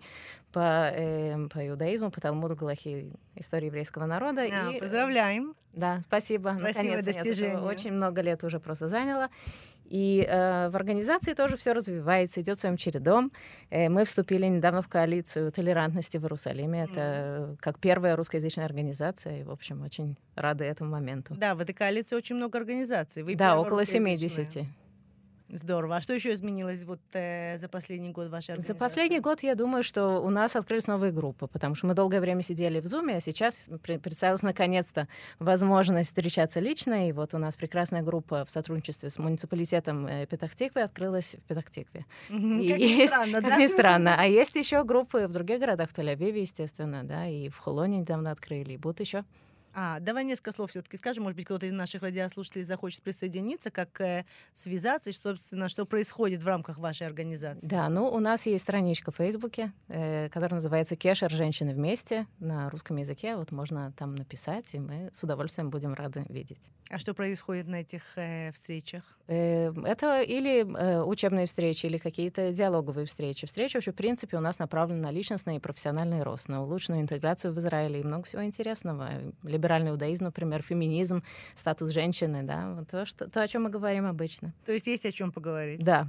по, 0.51 0.91
э, 0.93 1.47
по 1.51 1.67
иудаизму, 1.67 2.11
по 2.11 2.21
Талмуду 2.21 2.55
Галахи, 2.55 3.13
истории 3.33 3.65
еврейского 3.65 4.05
народа. 4.05 4.43
А, 4.43 4.71
и, 4.71 4.79
поздравляем. 4.79 5.55
Да, 5.73 6.01
спасибо. 6.05 6.55
Красивое 6.55 7.01
достижение. 7.01 7.57
Очень 7.57 7.93
много 7.93 8.21
лет 8.21 8.43
уже 8.43 8.59
просто 8.59 8.87
заняла. 8.87 9.31
И 9.93 10.25
э, 10.27 10.69
в 10.69 10.75
организации 10.75 11.35
тоже 11.35 11.55
все 11.55 11.71
развивается, 11.73 12.41
идет 12.41 12.57
своим 12.57 12.77
чередом. 12.77 13.31
Э, 13.69 13.89
мы 13.89 14.05
вступили 14.05 14.47
недавно 14.47 14.81
в 14.81 14.87
коалицию 14.87 15.51
толерантности 15.51 16.17
в 16.17 16.23
Иерусалиме. 16.23 16.85
Это 16.85 17.55
как 17.59 17.77
первая 17.77 18.15
русскоязычная 18.15 18.65
организация. 18.65 19.41
И, 19.41 19.43
в 19.43 19.51
общем, 19.51 19.83
очень 19.83 20.17
рады 20.35 20.63
этому 20.63 20.89
моменту. 20.89 21.35
Да, 21.35 21.53
в 21.53 21.61
этой 21.61 21.73
коалиции 21.73 22.15
очень 22.15 22.37
много 22.37 22.57
организаций. 22.57 23.21
Вы 23.21 23.35
да, 23.35 23.59
около 23.59 23.85
70. 23.85 24.65
Здорово. 25.49 25.97
А 25.97 26.01
что 26.01 26.13
еще 26.13 26.33
изменилось 26.33 26.83
вот 26.85 27.01
э, 27.13 27.57
за 27.57 27.67
последний 27.67 28.09
год 28.09 28.29
вашей 28.29 28.51
организации? 28.51 28.73
За 28.73 28.79
последний 28.79 29.19
год 29.19 29.43
я 29.43 29.55
думаю, 29.55 29.83
что 29.83 30.19
у 30.19 30.29
нас 30.29 30.55
открылись 30.55 30.87
новые 30.87 31.11
группы, 31.11 31.47
потому 31.47 31.75
что 31.75 31.87
мы 31.87 31.93
долгое 31.93 32.21
время 32.21 32.41
сидели 32.41 32.79
в 32.79 32.87
Зуме, 32.87 33.17
а 33.17 33.19
сейчас 33.19 33.69
представилась 33.81 34.41
наконец-то 34.41 35.07
возможность 35.39 36.09
встречаться 36.09 36.59
лично, 36.59 37.09
и 37.09 37.11
вот 37.11 37.33
у 37.33 37.37
нас 37.37 37.55
прекрасная 37.55 38.01
группа 38.01 38.45
в 38.45 38.49
сотрудничестве 38.49 39.09
с 39.09 39.19
муниципалитетом 39.19 40.07
э, 40.07 40.25
Петахтиквы 40.27 40.81
открылась 40.81 41.35
в 41.35 41.41
Петахтикве. 41.47 42.05
Как 42.29 42.37
ни 42.37 43.05
странно, 43.05 43.41
да? 43.41 43.49
Как 43.49 43.59
ни 43.59 43.67
странно. 43.67 44.15
А 44.17 44.25
есть 44.25 44.55
еще 44.55 44.83
группы 44.83 45.27
в 45.27 45.31
других 45.31 45.59
городах, 45.59 45.89
в 45.89 45.97
Тель-Авиве, 45.97 46.39
естественно, 46.39 47.03
да, 47.03 47.27
и 47.27 47.49
в 47.49 47.57
Холоне 47.57 47.99
недавно 47.99 48.31
открыли, 48.31 48.73
и 48.73 48.77
будут 48.77 49.01
еще. 49.01 49.25
А, 49.73 49.99
давай 49.99 50.23
несколько 50.23 50.51
слов 50.51 50.69
все-таки 50.69 50.97
скажем. 50.97 51.23
Может 51.23 51.35
быть, 51.35 51.45
кто-то 51.45 51.65
из 51.65 51.71
наших 51.71 52.03
радиослушателей 52.03 52.63
захочет 52.63 53.01
присоединиться, 53.01 53.71
как 53.71 53.99
э, 54.01 54.25
связаться 54.53 55.09
и, 55.09 55.13
собственно, 55.13 55.69
что 55.69 55.85
происходит 55.85 56.43
в 56.43 56.47
рамках 56.47 56.77
вашей 56.77 57.07
организации. 57.07 57.67
Да, 57.67 57.89
ну, 57.89 58.07
у 58.07 58.19
нас 58.19 58.45
есть 58.45 58.63
страничка 58.63 59.11
в 59.11 59.15
Фейсбуке, 59.15 59.71
э, 59.87 60.29
которая 60.29 60.55
называется 60.55 60.95
«Кешер. 60.95 61.31
Женщины 61.31 61.73
вместе» 61.73 62.27
на 62.39 62.69
русском 62.69 62.97
языке. 62.97 63.35
Вот 63.35 63.51
можно 63.51 63.91
там 63.97 64.15
написать, 64.15 64.73
и 64.73 64.79
мы 64.79 65.09
с 65.13 65.23
удовольствием 65.23 65.69
будем 65.69 65.93
рады 65.93 66.25
видеть. 66.29 66.71
А 66.89 66.99
что 66.99 67.13
происходит 67.13 67.67
на 67.67 67.77
этих 67.77 68.03
э, 68.17 68.51
встречах? 68.51 69.03
Э, 69.27 69.71
это 69.85 70.21
или 70.21 70.59
э, 70.61 71.01
учебные 71.01 71.47
встречи, 71.47 71.87
или 71.87 71.97
какие-то 71.97 72.51
диалоговые 72.51 73.05
встречи. 73.05 73.47
Встречи 73.47 73.77
вообще, 73.77 73.91
в 73.91 73.95
принципе, 73.95 74.37
у 74.37 74.41
нас 74.41 74.59
направлены 74.59 75.01
на 75.01 75.11
личностный 75.11 75.55
и 75.55 75.59
профессиональный 75.59 76.21
рост, 76.21 76.49
на 76.49 76.61
улучшенную 76.61 77.01
интеграцию 77.01 77.53
в 77.53 77.59
Израиле 77.59 78.01
и 78.01 78.03
много 78.03 78.25
всего 78.25 78.43
интересного 78.43 79.09
либеральный 79.63 79.91
иудаизм, 79.91 80.25
например, 80.25 80.61
феминизм, 80.61 81.23
статус 81.55 81.91
женщины, 81.91 82.43
да, 82.43 82.73
вот 82.73 82.89
то, 82.89 83.05
что, 83.05 83.29
то, 83.29 83.41
о 83.41 83.47
чем 83.47 83.63
мы 83.63 83.69
говорим 83.69 84.05
обычно. 84.05 84.53
То 84.65 84.73
есть 84.73 84.87
есть 84.87 85.05
о 85.05 85.11
чем 85.11 85.31
поговорить. 85.31 85.83
Да, 85.83 86.07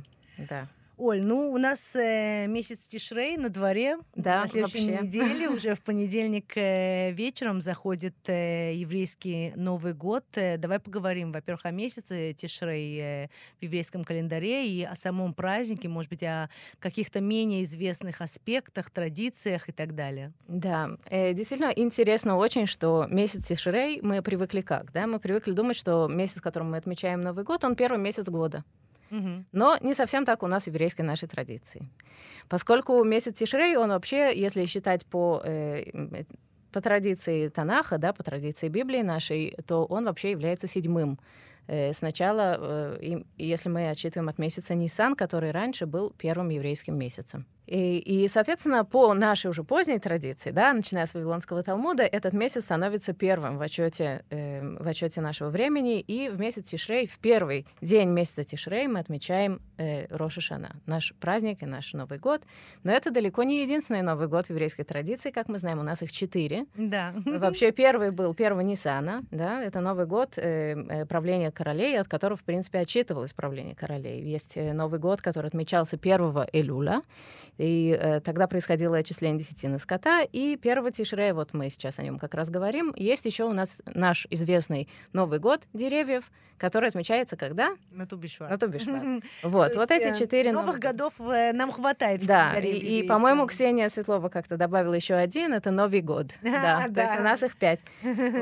да. 0.49 0.67
Оль, 0.97 1.23
ну 1.23 1.51
у 1.51 1.59
нас 1.59 1.97
э, 1.97 2.47
месяц 2.47 2.87
Тишрей 2.87 3.37
на 3.37 3.49
дворе. 3.49 3.99
Да, 4.15 4.43
на 4.43 4.47
следующей 4.47 4.93
вообще. 4.93 5.07
неделе, 5.07 5.49
уже 5.51 5.75
в 5.75 5.83
понедельник 5.83 6.57
э, 6.57 7.11
вечером 7.11 7.61
заходит 7.61 8.15
э, 8.29 8.75
еврейский 8.75 9.53
Новый 9.57 9.93
год. 9.93 10.25
Э, 10.35 10.57
давай 10.57 10.79
поговорим, 10.79 11.33
во-первых, 11.33 11.67
о 11.67 11.73
месяце 11.73 12.33
Тишрей 12.33 13.01
э, 13.01 13.29
в 13.59 13.65
еврейском 13.65 14.05
календаре 14.05 14.69
и 14.69 14.85
о 14.85 14.95
самом 14.95 15.35
празднике, 15.35 15.89
может 15.89 16.11
быть, 16.11 16.23
о 16.23 16.49
каких-то 16.79 17.21
менее 17.21 17.65
известных 17.65 18.21
аспектах, 18.21 18.91
традициях 18.91 19.69
и 19.69 19.73
так 19.73 19.97
далее. 19.97 20.33
Да, 20.47 20.91
э, 21.11 21.33
действительно 21.35 21.73
интересно 21.75 22.37
очень, 22.37 22.67
что 22.67 23.09
месяц 23.11 23.47
Тишрей 23.47 24.01
мы 24.01 24.23
привыкли 24.23 24.61
как, 24.61 24.93
да, 24.93 25.09
мы 25.09 25.19
привыкли 25.19 25.53
думать, 25.53 25.77
что 25.77 26.07
месяц, 26.07 26.39
в 26.39 26.43
котором 26.43 26.71
мы 26.71 26.77
отмечаем 26.77 27.21
Новый 27.21 27.43
год, 27.43 27.65
он 27.65 27.75
первый 27.75 27.99
месяц 27.99 28.29
года. 28.29 28.65
Но 29.53 29.79
не 29.81 29.95
совсем 29.95 30.25
так 30.25 30.43
у 30.43 30.47
нас 30.47 30.65
в 30.65 30.67
еврейской 30.69 31.03
нашей 31.03 31.29
традиции. 31.29 31.89
Поскольку 32.49 33.05
месяц 33.05 33.39
Тишрей, 33.39 33.77
он 33.77 33.91
вообще, 33.91 34.33
если 34.35 34.67
считать 34.67 35.07
по, 35.07 35.41
э, 35.45 36.25
по 36.73 36.81
традиции 36.81 37.49
Танаха, 37.49 37.99
да, 37.99 38.13
по 38.13 38.23
традиции 38.23 38.69
Библии 38.69 39.03
нашей, 39.03 39.57
то 39.67 39.85
он 39.85 40.05
вообще 40.05 40.31
является 40.31 40.67
седьмым. 40.67 41.19
Э, 41.67 41.93
сначала, 41.93 42.57
э, 42.59 43.23
если 43.39 43.71
мы 43.71 43.89
отчитываем 43.89 44.29
от 44.29 44.39
месяца 44.39 44.75
Нисан, 44.75 45.15
который 45.15 45.51
раньше 45.51 45.87
был 45.87 46.13
первым 46.19 46.51
еврейским 46.51 46.99
месяцем. 46.99 47.47
И, 47.67 47.99
и, 47.99 48.29
соответственно, 48.29 48.85
по 48.85 49.15
нашей 49.15 49.51
уже 49.51 49.65
поздней 49.65 49.99
традиции, 49.99 50.51
да, 50.51 50.73
начиная 50.73 51.07
с 51.07 51.15
Вавилонского 51.15 51.63
Талмуда, 51.63 52.03
этот 52.03 52.33
месяц 52.33 52.65
становится 52.65 53.13
первым 53.13 53.59
в 53.59 53.63
отчете, 53.63 54.25
э, 54.31 54.77
в 54.79 54.87
отчете 54.87 55.21
нашего 55.21 55.51
времени. 55.51 56.01
И 56.01 56.29
в 56.29 56.39
месяц 56.39 56.69
Тишрей, 56.71 57.07
в 57.07 57.19
первый 57.19 57.67
день 57.81 58.11
месяца 58.11 58.45
Тишрей 58.45 58.87
мы 58.87 59.01
отмечаем 59.01 59.61
э, 59.79 60.07
Роша 60.15 60.41
Шана, 60.41 60.77
наш 60.87 61.15
праздник 61.21 61.63
и 61.63 61.67
наш 61.67 61.93
Новый 61.95 62.19
год. 62.19 62.43
Но 62.83 62.93
это 62.93 63.11
далеко 63.11 63.43
не 63.43 63.63
единственный 63.63 64.03
Новый 64.03 64.29
год 64.29 64.47
в 64.47 64.51
еврейской 64.51 64.85
традиции. 64.85 65.31
Как 65.31 65.49
мы 65.49 65.59
знаем, 65.59 65.79
у 65.79 65.83
нас 65.83 66.03
их 66.03 66.13
четыре. 66.13 66.67
Да. 66.77 67.13
Вообще 67.25 67.73
первый 67.73 68.11
был 68.11 68.35
первого 68.35 68.61
Нисана, 68.61 69.25
да, 69.31 69.63
это 69.63 69.81
Новый 69.81 70.07
год 70.07 70.35
э, 70.37 70.75
э, 70.75 71.07
правления 71.07 71.51
королей, 71.51 71.99
от 71.99 72.09
которого, 72.09 72.37
в 72.39 72.45
принципе, 72.45 72.81
отчитывалось 72.81 73.33
правление 73.33 73.75
королей. 73.75 74.23
Есть 74.23 74.57
э, 74.57 74.73
Новый 74.73 74.99
год, 74.99 75.21
который 75.21 75.47
отмечался 75.47 75.97
первого 75.97 76.47
Элюля, 76.53 77.03
и 77.59 77.97
э, 77.99 78.21
тогда 78.21 78.47
происходило 78.47 78.97
отчисление 78.97 79.39
десятины 79.39 79.79
скота. 79.79 80.23
И 80.23 80.57
первого 80.57 80.91
Тишрея, 80.91 81.35
вот 81.35 81.53
мы 81.53 81.71
сейчас 81.71 81.99
о 81.99 82.03
нем 82.03 82.19
как 82.19 82.35
раз 82.35 82.51
говорим, 82.51 82.93
есть 82.97 83.25
еще 83.25 83.45
у 83.45 83.53
нас 83.53 83.81
наш 83.87 84.27
известный 84.31 84.89
Новый 85.13 85.39
год 85.39 85.63
деревьев, 85.73 86.31
который 86.59 86.89
отмечается 86.89 87.37
когда? 87.37 87.77
На 87.91 88.07
Тубишвар. 88.07 88.51
На 88.51 88.59
Тубишвар. 88.59 89.03
Вот, 89.43 89.75
вот 89.77 89.91
эти 89.91 90.09
э, 90.09 90.19
четыре 90.19 90.53
новых 90.53 90.79
годов 90.79 91.15
э, 91.19 91.53
нам 91.53 91.73
хватает. 91.73 92.25
Да, 92.25 92.59
и, 92.59 93.03
по-моему, 93.03 93.47
Ксения 93.47 93.89
Светлова 93.89 94.29
как-то 94.29 94.57
добавила 94.57 94.95
еще 94.95 95.15
один, 95.15 95.53
это 95.53 95.71
Новый 95.71 96.01
год. 96.01 96.27
Да, 96.65 96.89
то 96.93 97.03
есть 97.03 97.19
у 97.19 97.23
нас 97.23 97.43
их 97.43 97.57
пять. 97.57 97.81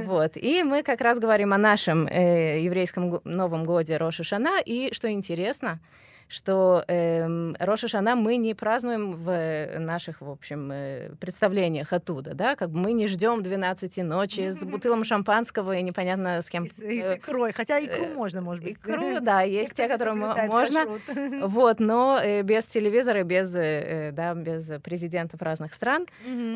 Вот, 0.04 0.36
и 0.36 0.62
мы 0.62 0.82
как 0.82 1.00
раз 1.00 1.18
говорим 1.18 1.52
о 1.52 1.58
нашем 1.58 2.06
э, 2.06 2.60
еврейском 2.60 3.20
Новом 3.24 3.64
годе 3.64 3.96
Роша 3.96 4.22
Шана, 4.22 4.60
и 4.64 4.92
что 4.92 5.10
интересно, 5.10 5.80
что 6.28 6.84
э, 6.88 7.52
Роша 7.58 7.88
Шана 7.88 8.16
мы 8.16 8.36
не 8.36 8.54
празднуем 8.54 9.12
в 9.12 9.78
наших, 9.78 10.20
в 10.20 10.30
общем, 10.30 10.70
э, 10.72 11.10
представлениях 11.20 11.92
оттуда, 11.92 12.34
да, 12.34 12.56
как 12.56 12.70
бы 12.70 12.78
мы 12.78 12.92
не 12.92 13.06
ждем 13.06 13.42
12 13.42 13.98
ночи 13.98 14.50
с 14.50 14.64
бутылом 14.64 15.04
шампанского 15.04 15.76
и 15.76 15.82
непонятно 15.82 16.40
с 16.42 16.48
кем. 16.48 16.64
И 16.64 16.92
и 16.92 17.02
с 17.02 17.14
икрой, 17.14 17.52
хотя 17.52 17.80
икру 17.80 18.04
э, 18.04 18.14
можно, 18.14 18.40
может 18.40 18.64
быть. 18.64 18.78
Икру, 18.78 19.20
да, 19.20 19.42
есть 19.42 19.74
те, 19.74 19.88
которые 19.88 20.14
можно, 20.14 20.86
вот, 21.42 21.80
но 21.80 22.20
э, 22.22 22.42
без 22.42 22.66
телевизора, 22.66 23.22
без, 23.24 23.54
э, 23.54 24.10
да, 24.12 24.34
без 24.34 24.70
президентов 24.82 25.42
разных 25.42 25.74
стран, 25.74 26.06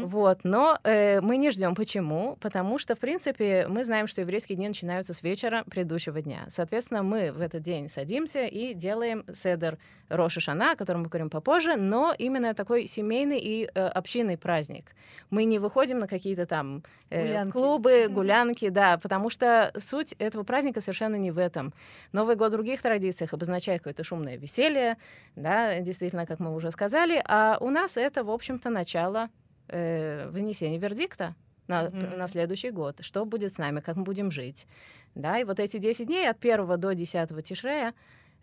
вот, 0.04 0.40
но 0.44 0.78
э, 0.84 1.20
мы 1.20 1.36
не 1.36 1.50
ждем. 1.50 1.74
Почему? 1.74 2.36
Потому 2.40 2.78
что, 2.78 2.94
в 2.94 3.00
принципе, 3.00 3.66
мы 3.68 3.84
знаем, 3.84 4.06
что 4.06 4.20
еврейские 4.20 4.56
дни 4.56 4.68
начинаются 4.68 5.12
с 5.12 5.22
вечера 5.22 5.64
предыдущего 5.70 6.20
дня. 6.22 6.46
Соответственно, 6.48 7.02
мы 7.02 7.32
в 7.32 7.40
этот 7.40 7.62
день 7.62 7.88
садимся 7.88 8.44
и 8.44 8.74
делаем 8.74 9.24
седер 9.32 9.65
Седер 9.66 9.78
Роша 10.08 10.40
Шана, 10.40 10.72
о 10.72 10.76
котором 10.76 11.02
мы 11.02 11.08
говорим 11.08 11.30
попозже, 11.30 11.76
но 11.76 12.14
именно 12.16 12.54
такой 12.54 12.86
семейный 12.86 13.38
и 13.38 13.68
э, 13.74 13.86
общинный 13.86 14.38
праздник. 14.38 14.94
Мы 15.30 15.44
не 15.44 15.58
выходим 15.58 15.98
на 15.98 16.06
какие-то 16.06 16.46
там 16.46 16.82
э, 17.10 17.50
клубы, 17.50 18.06
гулянки, 18.08 18.68
да, 18.68 18.98
потому 18.98 19.30
что 19.30 19.72
суть 19.76 20.14
этого 20.20 20.44
праздника 20.44 20.80
совершенно 20.80 21.16
не 21.16 21.32
в 21.32 21.38
этом. 21.38 21.72
Новый 22.12 22.36
год 22.36 22.48
в 22.48 22.52
других 22.52 22.82
традициях 22.82 23.32
обозначает 23.32 23.80
какое-то 23.80 24.04
шумное 24.04 24.36
веселье, 24.36 24.96
да, 25.34 25.80
действительно, 25.80 26.26
как 26.26 26.38
мы 26.38 26.54
уже 26.54 26.70
сказали, 26.70 27.20
а 27.26 27.58
у 27.60 27.70
нас 27.70 27.96
это, 27.96 28.22
в 28.22 28.30
общем-то, 28.30 28.70
начало 28.70 29.28
э, 29.68 30.28
вынесения 30.30 30.78
вердикта 30.78 31.34
на, 31.66 31.86
mm-hmm. 31.86 32.16
на 32.16 32.28
следующий 32.28 32.70
год. 32.70 32.98
Что 33.00 33.24
будет 33.24 33.52
с 33.52 33.58
нами, 33.58 33.80
как 33.80 33.96
мы 33.96 34.04
будем 34.04 34.30
жить. 34.30 34.68
Да, 35.16 35.38
и 35.38 35.44
вот 35.44 35.58
эти 35.60 35.78
10 35.78 36.06
дней 36.06 36.28
от 36.28 36.44
1 36.44 36.78
до 36.78 36.92
10 36.92 37.44
Тишрея 37.44 37.94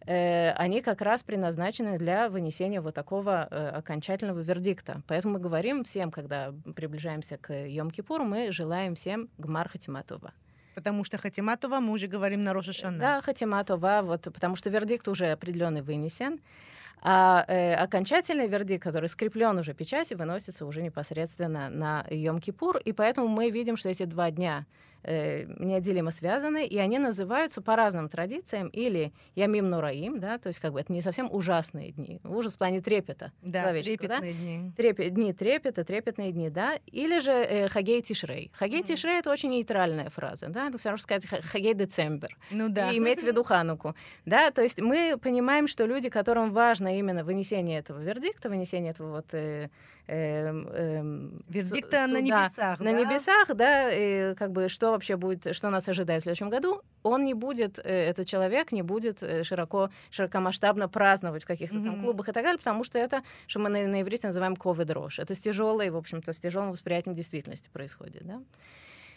они 0.06 0.82
как 0.82 1.02
раз 1.02 1.24
предназначены 1.24 1.98
для 1.98 2.30
вынесения 2.30 2.82
вот 2.82 2.94
такого 2.94 3.48
э, 3.50 3.70
окончательного 3.70 4.40
вердикта. 4.40 5.02
Поэтому 5.08 5.36
мы 5.36 5.40
говорим 5.40 5.84
всем, 5.84 6.12
когда 6.12 6.54
приближаемся 6.76 7.38
к 7.38 7.52
Йом-Кипуру, 7.52 8.24
мы 8.24 8.52
желаем 8.52 8.96
всем 8.96 9.30
Гмар 9.38 9.70
Хатиматова. 9.70 10.34
Потому 10.76 11.04
что 11.04 11.18
Хатиматова 11.18 11.80
мы 11.80 11.94
уже 11.94 12.08
говорим 12.08 12.42
на 12.42 12.54
Роша 12.54 12.74
Шана. 12.74 12.98
Да, 12.98 13.22
Хатиматова, 13.22 14.02
вот, 14.04 14.24
потому 14.24 14.56
что 14.56 14.70
вердикт 14.70 15.08
уже 15.08 15.32
определенный 15.32 15.82
вынесен. 15.82 16.40
А 17.06 17.44
э, 17.48 17.76
окончательный 17.76 18.48
вердикт, 18.48 18.84
который 18.84 19.10
скреплен 19.10 19.58
уже 19.58 19.74
печатью, 19.74 20.18
выносится 20.18 20.66
уже 20.66 20.82
непосредственно 20.82 21.70
на 21.70 22.06
Йом-Кипур. 22.10 22.82
И 22.82 22.94
поэтому 22.94 23.28
мы 23.28 23.50
видим, 23.50 23.76
что 23.76 23.90
эти 23.90 24.04
два 24.04 24.32
дня 24.32 24.66
э, 25.04 25.46
неотделимо 25.60 26.12
связаны, 26.12 26.66
и 26.66 26.78
они 26.78 27.00
называются 27.00 27.62
по 27.62 27.76
разным 27.76 28.10
традициям 28.10 28.68
или 28.68 29.14
Ямим 29.36 29.70
Нураим, 29.70 30.20
да, 30.20 30.38
то 30.38 30.48
есть 30.48 30.60
как 30.60 30.74
бы 30.74 30.80
это 30.80 30.92
не 30.92 31.02
совсем 31.02 31.30
ужасные 31.32 31.92
дни, 31.92 32.20
ужас 32.24 32.56
в 32.56 32.58
плане 32.58 32.82
трепета 32.82 33.32
да, 33.42 33.72
трепетные 33.72 34.34
да? 34.34 34.40
дни. 34.40 34.72
Трепет, 34.76 35.14
дни 35.14 35.34
трепета, 35.34 35.84
трепетные 35.84 36.32
дни, 36.32 36.50
да, 36.50 36.76
или 36.86 37.20
же 37.20 37.32
э, 37.32 37.68
Хагей 37.68 38.02
Тишрей. 38.02 38.52
Хагей 38.54 38.82
mm-hmm. 38.82 38.88
Тишрей— 38.88 39.20
это 39.20 39.32
очень 39.32 39.50
нейтральная 39.50 40.10
фраза, 40.10 40.48
да, 40.48 40.68
это 40.68 40.78
все 40.78 40.90
равно 40.90 41.02
сказать 41.02 41.26
Хагей 41.28 41.74
Децембер. 41.74 42.38
Ну 42.52 42.70
да. 42.70 42.92
И 42.92 42.98
иметь 42.98 43.22
в 43.22 43.24
виду 43.24 43.44
Хануку, 43.44 43.96
да, 44.26 44.52
то 44.52 44.62
есть 44.62 44.82
мы 44.82 45.18
понимаем, 45.22 45.68
что 45.68 45.86
люди, 45.86 46.10
которым 46.10 46.52
важно 46.52 46.98
именно 46.98 47.24
вынесение 47.24 47.80
этого 47.80 48.02
вердикта, 48.02 48.50
вынесение 48.50 48.92
этого 48.92 49.12
вот 49.12 49.34
э, 49.34 49.70
Эм, 50.06 50.68
эм, 50.68 51.44
Вердикта 51.48 52.08
на 52.08 52.20
небесах, 52.20 52.80
на 52.82 52.92
да? 52.92 53.00
небесах, 53.00 53.56
да, 53.56 53.90
и 53.90 54.36
как 54.36 54.52
бы 54.52 54.68
что 54.68 54.93
вообще 54.94 55.18
будет, 55.18 55.56
что 55.56 55.70
нас 55.70 55.88
ожидает 55.90 56.22
в 56.22 56.24
следующем 56.24 56.50
году, 56.50 56.82
он 57.04 57.24
не 57.24 57.34
будет, 57.34 57.80
э, 57.80 57.84
этот 57.84 58.28
человек 58.28 58.72
не 58.72 58.82
будет 58.82 59.22
э, 59.22 59.44
широко, 59.44 59.90
широкомасштабно 60.10 60.88
праздновать 60.88 61.44
в 61.44 61.48
каких-то 61.48 61.76
mm-hmm. 61.76 61.86
там 61.86 62.02
клубах 62.02 62.30
и 62.30 62.32
так 62.32 62.44
далее, 62.44 62.58
потому 62.58 62.84
что 62.84 62.98
это, 62.98 63.24
что 63.48 63.60
мы 63.60 63.70
на, 63.70 63.88
на 63.88 64.02
иврите 64.02 64.28
называем 64.28 64.56
дрожь. 64.56 65.20
Это 65.20 65.36
с 65.36 65.40
тяжелой, 65.40 65.90
в 65.90 65.98
общем-то, 65.98 66.32
с 66.32 66.40
тяжелым 66.40 66.72
восприятием 66.72 67.16
действительности 67.16 67.70
происходит, 67.72 68.26
да. 68.26 68.42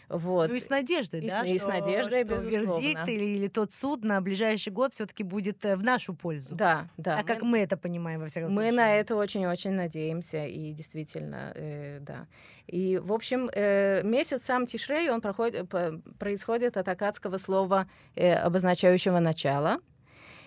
Вот. 0.09 0.49
Ну 0.49 0.55
и 0.55 0.59
с 0.59 0.69
надеждой, 0.69 1.21
и 1.21 1.27
да? 1.27 1.41
С, 1.41 1.45
что, 1.45 1.55
и 1.55 1.57
с 1.57 1.67
надеждой, 1.67 2.23
что 2.25 2.35
безусловно. 2.35 2.79
вердикт 2.79 3.09
или, 3.09 3.23
или 3.23 3.47
тот 3.47 3.73
суд 3.73 4.03
на 4.03 4.21
ближайший 4.21 4.71
год 4.71 4.93
все-таки 4.93 5.23
будет 5.23 5.65
э, 5.65 5.75
в 5.75 5.83
нашу 5.83 6.13
пользу. 6.13 6.55
Да, 6.55 6.87
да. 6.97 7.19
А 7.19 7.23
как 7.23 7.41
мы 7.41 7.59
это 7.59 7.75
понимаем 7.75 8.21
во 8.21 8.27
всяком 8.27 8.49
мы 8.49 8.55
случае? 8.55 8.71
Мы 8.71 8.77
на 8.77 8.95
это 8.95 9.15
очень-очень 9.15 9.71
надеемся, 9.71 10.45
и 10.45 10.71
действительно, 10.71 11.51
э, 11.55 11.99
да. 12.01 12.27
И, 12.67 12.97
в 12.97 13.11
общем, 13.11 13.49
э, 13.53 14.01
месяц 14.03 14.45
сам 14.45 14.65
Тишрей, 14.65 15.09
он 15.09 15.19
проходит, 15.19 15.69
происходит 16.17 16.77
от 16.77 16.87
акадского 16.87 17.37
слова, 17.37 17.89
э, 18.15 18.33
обозначающего 18.33 19.19
начало. 19.19 19.79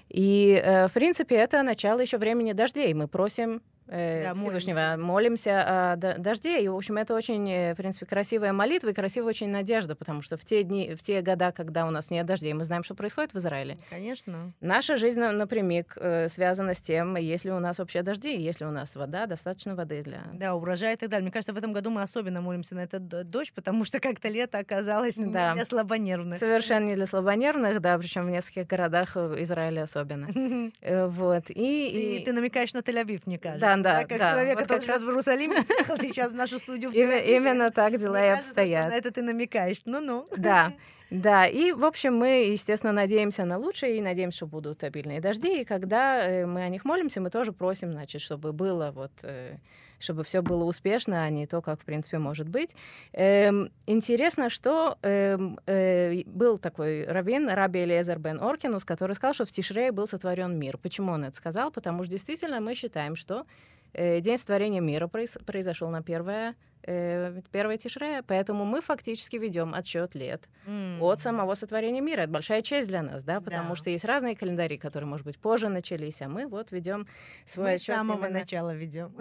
И, 0.08 0.60
э, 0.62 0.88
в 0.88 0.92
принципе, 0.92 1.36
это 1.36 1.62
начало 1.62 2.00
еще 2.00 2.18
времени 2.18 2.52
дождей. 2.52 2.92
Мы 2.94 3.08
просим 3.08 3.62
да, 3.90 4.34
Всевышнего, 4.34 4.96
молимся. 4.96 5.50
молимся 5.50 5.92
о 5.92 5.96
дожде. 5.96 6.62
И, 6.62 6.68
в 6.68 6.76
общем, 6.76 6.96
это 6.96 7.14
очень, 7.14 7.50
э, 7.50 7.74
в 7.74 7.76
принципе, 7.76 8.06
красивая 8.06 8.52
молитва 8.52 8.88
и 8.88 8.92
красивая 8.92 9.30
очень 9.30 9.48
надежда, 9.48 9.96
потому 9.96 10.22
что 10.22 10.36
в 10.36 10.44
те 10.44 10.62
дни, 10.62 10.94
в 10.94 11.02
те 11.02 11.20
года, 11.22 11.52
когда 11.52 11.86
у 11.86 11.90
нас 11.90 12.10
нет 12.10 12.26
дождей, 12.26 12.52
мы 12.52 12.64
знаем, 12.64 12.84
что 12.84 12.94
происходит 12.94 13.34
в 13.34 13.38
Израиле. 13.38 13.78
Конечно. 13.90 14.52
Наша 14.60 14.96
жизнь 14.96 15.20
напрямик 15.20 15.96
э, 15.96 16.28
связана 16.28 16.74
с 16.74 16.80
тем, 16.80 17.16
если 17.16 17.50
у 17.50 17.58
нас 17.58 17.78
вообще 17.78 18.02
дожди, 18.02 18.36
если 18.36 18.64
у 18.64 18.70
нас 18.70 18.94
вода, 18.94 19.26
достаточно 19.26 19.74
воды 19.74 20.02
для... 20.02 20.22
Да, 20.34 20.54
урожай 20.54 20.94
и 20.94 20.96
так 20.96 21.08
далее. 21.08 21.24
Мне 21.24 21.32
кажется, 21.32 21.52
в 21.52 21.58
этом 21.58 21.72
году 21.72 21.90
мы 21.90 22.02
особенно 22.02 22.40
молимся 22.40 22.74
на 22.74 22.80
этот 22.80 23.08
дождь, 23.08 23.52
потому 23.52 23.84
что 23.84 23.98
как-то 23.98 24.28
лето 24.28 24.58
оказалось 24.58 25.16
не 25.16 25.32
да. 25.32 25.54
для 25.54 25.64
слабонервных. 25.64 26.38
Совершенно 26.38 26.86
не 26.86 26.94
для 26.94 27.06
слабонервных, 27.06 27.80
да, 27.80 27.98
причем 27.98 28.26
в 28.26 28.30
нескольких 28.30 28.66
городах 28.66 29.16
Израиля 29.16 29.82
особенно. 29.82 30.28
Э, 30.82 31.06
вот. 31.06 31.50
И, 31.50 32.18
и... 32.20 32.24
Ты 32.24 32.32
намекаешь 32.32 32.72
на 32.72 32.78
Тель-Авив, 32.78 33.22
мне 33.26 33.38
кажется. 33.38 33.60
Да, 33.60 33.76
да, 33.82 34.04
как 34.04 34.18
да. 34.18 34.30
человек, 34.30 34.58
вот 34.58 34.68
который 34.68 34.82
живет 34.82 35.02
в 35.02 35.08
Иерусалиме, 35.08 35.62
приехал 35.68 35.98
сейчас 35.98 36.32
в 36.32 36.34
нашу 36.34 36.58
студию 36.58 36.90
в 36.90 36.94
Именно 36.94 37.70
так 37.70 37.98
дела 37.98 38.24
и 38.24 38.28
обстоят. 38.28 38.90
На 38.90 38.96
это 38.96 39.10
ты 39.10 39.22
намекаешь. 39.22 39.82
Ну-ну. 39.84 40.26
Да. 40.36 40.72
Да, 41.10 41.44
и, 41.44 41.72
в 41.72 41.84
общем, 41.84 42.16
мы, 42.16 42.52
естественно, 42.52 42.92
надеемся 42.92 43.44
на 43.44 43.58
лучшее 43.58 43.98
и 43.98 44.00
надеемся, 44.00 44.36
что 44.36 44.46
будут 44.46 44.84
обильные 44.84 45.20
дожди. 45.20 45.62
И 45.62 45.64
когда 45.64 46.24
э, 46.24 46.46
мы 46.46 46.62
о 46.62 46.68
них 46.68 46.84
молимся, 46.84 47.20
мы 47.20 47.30
тоже 47.30 47.52
просим, 47.52 47.90
значит, 47.90 48.22
чтобы 48.22 48.52
было 48.52 48.92
вот 48.92 49.10
э, 49.22 49.56
чтобы 50.00 50.24
все 50.24 50.42
было 50.42 50.64
успешно, 50.64 51.22
а 51.22 51.30
не 51.30 51.46
то, 51.46 51.62
как, 51.62 51.80
в 51.80 51.84
принципе, 51.84 52.18
может 52.18 52.48
быть. 52.48 52.74
Эм, 53.12 53.70
интересно, 53.86 54.48
что 54.48 54.98
эм, 55.02 55.58
э, 55.66 56.22
был 56.26 56.58
такой 56.58 57.04
раввин, 57.06 57.48
Раби 57.48 57.84
Элиезер 57.84 58.18
бен 58.18 58.40
Оркинус, 58.40 58.84
который 58.84 59.14
сказал, 59.14 59.34
что 59.34 59.44
в 59.44 59.52
Тишрее 59.52 59.92
был 59.92 60.08
сотворен 60.08 60.58
мир. 60.58 60.78
Почему 60.78 61.12
он 61.12 61.24
это 61.24 61.36
сказал? 61.36 61.70
Потому 61.70 62.02
что 62.02 62.12
действительно 62.12 62.60
мы 62.60 62.74
считаем, 62.74 63.14
что 63.14 63.46
э, 63.92 64.20
день 64.20 64.38
сотворения 64.38 64.80
мира 64.80 65.06
произ 65.06 65.38
произошел 65.46 65.90
на 65.90 66.02
первое 66.02 66.54
э, 66.82 67.40
первое 67.52 67.78
Тишрея, 67.78 68.22
поэтому 68.26 68.64
мы 68.64 68.80
фактически 68.80 69.36
ведем 69.36 69.74
отсчет 69.74 70.14
лет 70.14 70.48
mm. 70.66 71.00
от 71.00 71.20
самого 71.20 71.54
сотворения 71.54 72.00
мира. 72.00 72.22
Это 72.22 72.30
большая 72.30 72.62
честь 72.62 72.88
для 72.88 73.02
нас, 73.02 73.22
да, 73.22 73.40
потому 73.40 73.70
да. 73.70 73.76
что 73.76 73.90
есть 73.90 74.04
разные 74.04 74.36
календари, 74.36 74.76
которые, 74.76 75.08
может 75.08 75.26
быть, 75.26 75.38
позже 75.38 75.68
начались, 75.68 76.22
а 76.22 76.28
мы 76.28 76.46
вот 76.46 76.72
ведем 76.72 77.06
свой 77.44 77.66
мы 77.66 77.72
отчет. 77.74 77.94
С 77.94 77.98
самого 77.98 78.24
именно... 78.26 78.40
начала 78.40 78.74
ведем. 78.74 79.14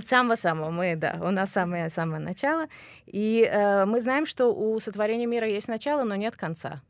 С 0.00 0.06
самого-самого 0.06 0.70
мы, 0.70 0.96
да, 0.96 1.18
у 1.20 1.30
нас 1.30 1.50
самое-самое 1.50 2.22
начало. 2.22 2.66
И 3.06 3.48
э, 3.50 3.84
мы 3.86 4.00
знаем, 4.00 4.26
что 4.26 4.54
у 4.54 4.78
сотворения 4.80 5.26
мира 5.26 5.48
есть 5.48 5.68
начало, 5.68 6.04
но 6.04 6.16
нет 6.16 6.36
конца. 6.36 6.82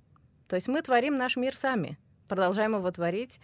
То 0.49 0.57
есть 0.57 0.69
мы 0.69 0.83
творим 0.83 1.17
наш 1.17 1.37
мир 1.37 1.57
сами, 1.57 1.99
продолжаем 2.29 2.75
его 2.77 2.91
творить 2.91 3.41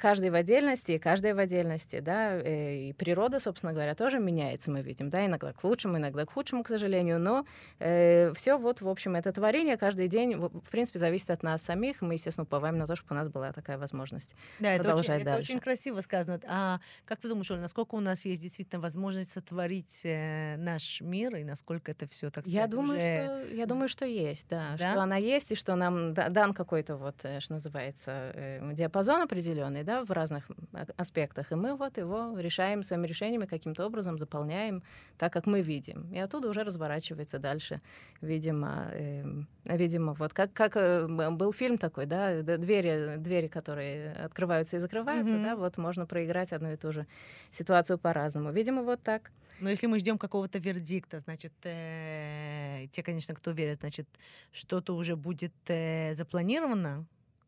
каждый 0.00 0.30
в 0.30 0.34
отдельности, 0.34 0.98
каждая 0.98 1.34
в 1.34 1.38
отдельности, 1.38 2.00
да, 2.00 2.34
э, 2.34 2.88
и 2.88 2.92
природа, 2.92 3.40
собственно 3.40 3.72
говоря, 3.72 3.94
тоже 3.94 4.18
меняется, 4.18 4.70
мы 4.70 4.82
видим, 4.82 5.10
да, 5.10 5.24
иногда 5.24 5.52
к 5.52 5.64
лучшему, 5.64 5.96
иногда 5.96 6.26
к 6.26 6.30
худшему, 6.30 6.62
к 6.62 6.68
сожалению, 6.68 7.18
но 7.18 7.46
э, 7.78 8.32
все 8.34 8.56
вот, 8.56 8.82
в 8.82 8.88
общем, 8.88 9.16
это 9.16 9.32
творение 9.32 9.76
каждый 9.76 10.08
день, 10.08 10.36
в, 10.36 10.70
принципе, 10.70 10.98
зависит 10.98 11.30
от 11.30 11.42
нас 11.42 11.62
самих, 11.62 12.02
мы, 12.02 12.14
естественно, 12.14 12.44
уповаем 12.44 12.78
на 12.78 12.86
то, 12.86 12.94
чтобы 12.94 13.14
у 13.14 13.18
нас 13.18 13.28
была 13.28 13.52
такая 13.52 13.78
возможность 13.78 14.36
да, 14.58 14.76
продолжать 14.76 15.06
это 15.06 15.14
очень, 15.14 15.24
дальше. 15.24 15.44
Это 15.44 15.52
очень 15.52 15.60
красиво 15.60 16.00
сказано. 16.02 16.40
А 16.46 16.80
как 17.04 17.20
ты 17.20 17.28
думаешь, 17.28 17.50
Оля, 17.50 17.60
насколько 17.60 17.94
у 17.94 18.00
нас 18.00 18.24
есть 18.26 18.42
действительно 18.42 18.80
возможность 18.80 19.30
сотворить 19.30 20.02
э, 20.04 20.56
наш 20.58 21.00
мир, 21.00 21.36
и 21.36 21.44
насколько 21.44 21.90
это 21.92 22.06
все, 22.08 22.28
так 22.30 22.44
сказать, 22.44 22.54
я 22.54 22.66
думаю, 22.66 22.98
уже... 22.98 23.46
что, 23.46 23.54
я 23.54 23.66
думаю, 23.66 23.88
что 23.88 24.04
есть, 24.04 24.46
да, 24.48 24.76
да? 24.78 24.90
что 24.92 25.02
она 25.02 25.16
есть, 25.16 25.52
и 25.52 25.54
что 25.54 25.74
нам 25.74 26.12
дан 26.12 26.52
какой-то 26.52 26.96
вот, 26.96 27.16
э, 27.22 27.40
что 27.40 27.54
называется, 27.54 28.32
э, 28.34 28.72
диапазон 28.74 29.22
определенный, 29.22 29.53
определенный, 29.54 29.84
да, 29.84 30.04
в 30.04 30.10
разных 30.10 30.50
аспектах. 30.96 31.52
И 31.52 31.54
мы 31.54 31.76
вот 31.76 31.98
его 31.98 32.38
решаем 32.38 32.82
своими 32.82 33.06
решениями 33.06 33.46
каким-то 33.46 33.86
образом, 33.86 34.18
заполняем 34.18 34.82
так, 35.18 35.32
как 35.32 35.46
мы 35.46 35.60
видим. 35.60 36.12
И 36.12 36.18
оттуда 36.18 36.48
уже 36.48 36.64
разворачивается 36.64 37.38
дальше, 37.38 37.80
видимо, 38.20 38.88
э, 38.92 39.24
видимо, 39.64 40.12
вот 40.14 40.32
как, 40.32 40.52
как 40.52 40.76
э, 40.76 41.06
был 41.06 41.52
фильм 41.52 41.78
такой, 41.78 42.06
да, 42.06 42.42
двери, 42.42 43.16
двери, 43.16 43.48
которые 43.48 44.12
открываются 44.12 44.76
и 44.76 44.80
закрываются, 44.80 45.34
mm-hmm. 45.34 45.44
да, 45.44 45.56
вот 45.56 45.78
можно 45.78 46.06
проиграть 46.06 46.52
одну 46.52 46.72
и 46.72 46.76
ту 46.76 46.92
же 46.92 47.06
ситуацию 47.50 47.98
по-разному. 47.98 48.52
Видимо, 48.52 48.82
вот 48.82 49.02
так. 49.02 49.30
Но 49.60 49.70
если 49.70 49.86
мы 49.86 49.98
ждем 49.98 50.18
какого-то 50.18 50.58
вердикта, 50.58 51.18
значит, 51.20 51.52
э, 51.62 52.86
те, 52.90 53.02
конечно, 53.02 53.34
кто 53.34 53.52
верит, 53.52 53.80
значит, 53.80 54.08
что-то 54.52 54.96
уже 54.96 55.14
будет 55.14 55.54
э, 55.68 56.14
запланировано 56.14 57.06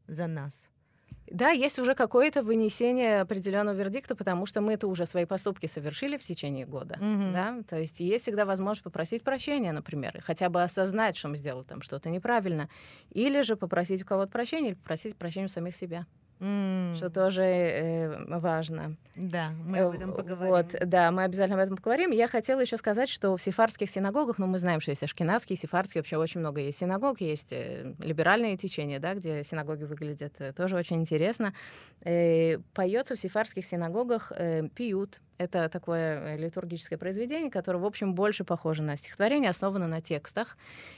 за 0.09 0.29
нас. 0.29 0.71
Да, 1.31 1.51
есть 1.51 1.79
уже 1.79 1.95
какое-то 1.95 2.42
вынесение 2.42 3.21
определенного 3.21 3.75
вердикта, 3.75 4.14
потому 4.14 4.47
что 4.47 4.61
мы 4.61 4.75
это 4.75 4.87
уже 4.87 5.07
свои 5.07 5.25
поступки 5.25 5.66
совершили 5.66 6.16
в 6.16 6.23
течение 6.23 6.66
года. 6.66 6.95
Mm-hmm. 7.01 7.33
Да? 7.33 7.62
То 7.69 7.79
есть 7.79 8.01
есть 8.01 8.25
всегда 8.25 8.45
возможность 8.45 8.85
попросить 8.85 9.23
прощения, 9.23 9.73
например, 9.73 10.16
и 10.16 10.21
хотя 10.21 10.49
бы 10.49 10.62
осознать, 10.62 11.16
что 11.16 11.29
мы 11.29 11.37
сделали 11.37 11.64
там 11.64 11.81
что-то 11.81 12.11
неправильно, 12.11 12.69
или 13.11 13.42
же 13.42 13.57
попросить 13.57 14.03
у 14.03 14.07
кого-то 14.07 14.31
прощения, 14.31 14.69
или 14.69 14.75
попросить 14.75 15.16
прощения 15.16 15.47
у 15.47 15.51
самих 15.51 15.75
себя. 15.75 16.07
Mm. 16.38 16.94
Что 16.96 17.09
тоже 17.09 17.42
э, 17.42 18.38
важно. 18.38 18.96
Да, 19.14 19.53
мы 19.64 19.79
об 19.79 19.94
этом 19.94 20.12
поговорим. 20.12 20.53
Вот, 20.53 20.75
да, 20.85 21.11
мы 21.11 21.22
обязательно 21.22 21.59
об 21.59 21.64
этом 21.64 21.77
поговорим. 21.77 22.11
Я 22.11 22.29
хотела 22.29 22.61
еще 22.61 22.77
сказать, 22.77 23.09
что 23.09 23.37
в 23.37 23.42
сефардских 23.42 23.88
синагогах, 23.88 24.38
ну, 24.38 24.46
мы 24.46 24.59
знаем, 24.59 24.81
что 24.81 24.90
есть 24.90 25.03
ашкенадские, 25.03 25.57
сефардские, 25.57 26.03
вообще 26.03 26.18
очень 26.18 26.40
много 26.40 26.61
есть 26.61 26.79
синагог, 26.79 27.22
есть 27.22 27.53
э, 27.53 27.94
либеральные 28.01 28.59
течения, 28.59 29.01
да, 29.01 29.14
где 29.14 29.42
синагоги 29.44 29.85
выглядят 29.85 30.35
э, 30.40 30.53
тоже 30.53 30.77
очень 30.77 30.96
интересно. 30.96 31.55
Э, 32.03 32.59
поется 32.75 33.16
в 33.16 33.18
сефардских 33.18 33.64
синагогах 33.64 34.31
э, 34.37 34.68
пиют, 34.75 35.20
это 35.38 35.68
такое 35.68 36.35
э, 36.35 36.37
литургическое 36.37 36.99
произведение, 36.99 37.51
которое, 37.51 37.79
в 37.79 37.85
общем, 37.85 38.14
больше 38.14 38.44
похоже 38.44 38.83
на 38.83 38.96
стихотворение, 38.96 39.51
основано 39.51 39.87
на 39.87 40.01
текстах. 40.01 40.57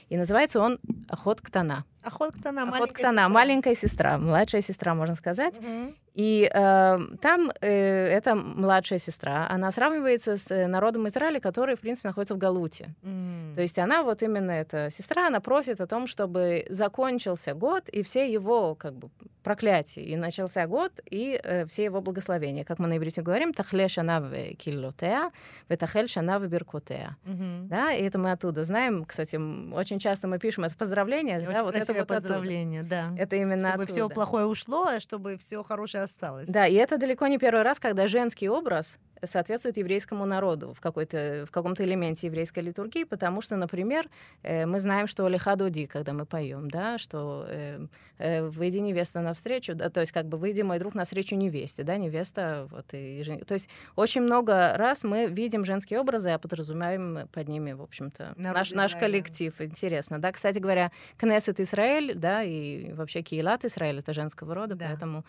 И 0.09 0.17
называется 0.17 0.59
он 0.61 0.79
«Охот 1.07 1.41
к 1.41 1.49
тона». 1.49 1.85
Охот 2.03 2.33
к 2.33 2.41
тона, 2.41 2.63
Охот 2.63 2.93
к 2.93 2.97
тона, 2.99 3.27
маленькая 3.29 3.75
сестра, 3.75 4.17
младшая 4.17 4.61
сестра, 4.61 4.95
можно 4.95 5.15
сказать. 5.15 5.57
Угу. 5.57 5.93
И 6.19 6.51
э, 6.53 6.99
там 7.21 7.51
э, 7.61 8.17
эта 8.17 8.35
младшая 8.35 8.99
сестра, 8.99 9.47
она 9.49 9.71
сравнивается 9.71 10.35
с 10.35 10.51
э, 10.51 10.67
народом 10.67 11.07
Израиля, 11.07 11.39
который, 11.39 11.75
в 11.75 11.79
принципе, 11.79 12.09
находится 12.09 12.35
в 12.35 12.37
Галуте. 12.37 12.93
Mm. 13.03 13.55
То 13.55 13.61
есть 13.61 13.79
она 13.79 14.03
вот 14.03 14.21
именно 14.21 14.51
эта 14.51 14.89
сестра, 14.89 15.27
она 15.27 15.39
просит 15.39 15.79
о 15.79 15.87
том, 15.87 16.07
чтобы 16.07 16.65
закончился 16.69 17.53
год 17.53 17.87
и 17.87 18.01
все 18.03 18.29
его 18.33 18.75
как 18.75 18.95
бы 18.95 19.09
проклятия. 19.43 20.03
И 20.03 20.17
начался 20.17 20.67
год 20.67 20.91
и 21.09 21.39
э, 21.41 21.65
все 21.65 21.85
его 21.85 22.01
благословения. 22.01 22.63
Как 22.65 22.79
мы 22.79 22.87
на 22.87 22.97
иврите 22.97 23.21
говорим, 23.21 23.53
тахле 23.53 23.87
шана 23.87 24.19
в 24.19 24.55
киллотеа, 24.55 25.31
ветахель 25.69 26.07
шана 26.07 26.39
в 26.39 26.47
биркотеа. 26.47 27.15
Mm-hmm. 27.25 27.67
Да, 27.67 27.93
и 27.93 28.03
это 28.03 28.19
мы 28.19 28.31
оттуда 28.31 28.63
знаем. 28.63 29.05
Кстати, 29.05 29.37
очень 29.73 29.99
часто 29.99 30.27
мы 30.27 30.39
пишем 30.39 30.65
это 30.65 30.73
в 30.73 30.77
поздравлениях. 30.77 31.45
Да, 31.45 31.63
вот 31.63 31.75
это 31.75 31.93
вот 31.93 32.07
поздравление, 32.07 32.83
да. 32.83 33.13
Это 33.17 33.37
именно 33.37 33.69
Чтобы 33.69 33.85
все 33.85 34.09
плохое 34.09 34.45
ушло, 34.45 34.85
а 34.85 34.99
чтобы 34.99 35.37
все 35.37 35.63
хорошее 35.63 36.03
осталось. 36.09 36.49
Да, 36.49 36.67
и 36.67 36.73
это 36.73 36.97
далеко 36.97 37.27
не 37.27 37.37
первый 37.37 37.63
раз, 37.63 37.79
когда 37.79 38.07
женский 38.07 38.49
образ 38.49 38.99
соответствует 39.23 39.77
еврейскому 39.77 40.25
народу 40.25 40.73
в, 40.73 40.79
какой-то, 40.79 41.45
в 41.47 41.51
каком-то 41.51 41.83
элементе 41.83 42.27
еврейской 42.27 42.59
литургии, 42.59 43.03
потому 43.03 43.41
что, 43.41 43.55
например, 43.55 44.09
э, 44.43 44.65
мы 44.65 44.79
знаем, 44.79 45.07
что 45.07 45.27
лихадоди, 45.27 45.85
когда 45.85 46.13
мы 46.13 46.25
поем, 46.25 46.69
да, 46.69 46.97
что 46.97 47.45
э, 47.47 47.85
э, 48.17 48.47
выйди 48.47 48.77
невеста 48.77 49.21
навстречу, 49.21 49.75
да, 49.75 49.89
то 49.89 49.99
есть 49.99 50.11
как 50.11 50.25
бы 50.27 50.37
выйди 50.37 50.61
мой 50.61 50.79
друг 50.79 50.95
навстречу 50.95 51.35
невесте, 51.35 51.83
да, 51.83 51.97
невеста, 51.97 52.67
вот, 52.71 52.93
и, 52.93 53.21
и 53.21 53.43
То 53.43 53.53
есть 53.53 53.69
очень 53.95 54.21
много 54.21 54.73
раз 54.77 55.03
мы 55.03 55.27
видим 55.27 55.65
женские 55.65 55.99
образы, 55.99 56.29
а 56.29 56.39
подразумеваем 56.39 57.27
под 57.31 57.47
ними, 57.47 57.73
в 57.73 57.81
общем-то, 57.81 58.33
наш, 58.37 58.71
наш 58.71 58.95
коллектив. 58.95 59.53
Интересно, 59.59 60.19
да. 60.19 60.31
Кстати 60.31 60.59
говоря, 60.59 60.91
Кнессет 61.17 61.59
Израиль, 61.59 62.13
да, 62.15 62.43
и 62.43 62.93
вообще 62.93 63.21
Киилат 63.21 63.65
Израиль— 63.65 63.99
это 63.99 64.13
женского 64.13 64.55
рода, 64.55 64.75
да. 64.75 64.87
поэтому 64.87 65.25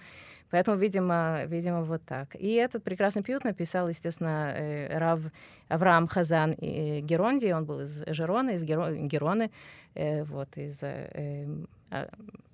Поэтому, 0.50 0.76
видимо, 0.76 1.44
видимо, 1.46 1.82
вот 1.82 2.02
так. 2.04 2.34
И 2.34 2.54
этот 2.54 2.82
прекрасный 2.82 3.22
пьют 3.22 3.44
написал, 3.44 3.88
естественно, 3.88 4.52
э, 4.54 4.98
Рав 4.98 5.20
Авраам 5.68 6.08
Хазан 6.08 6.52
и 6.52 7.00
Геронди, 7.00 7.52
он 7.52 7.64
был 7.64 7.80
из 7.80 8.04
Жерона, 8.08 8.50
из 8.50 8.64
Героны, 8.64 9.50
э, 9.94 10.24
вот, 10.24 10.56
из... 10.56 10.82
Э, 10.82 11.46
а, 11.90 12.08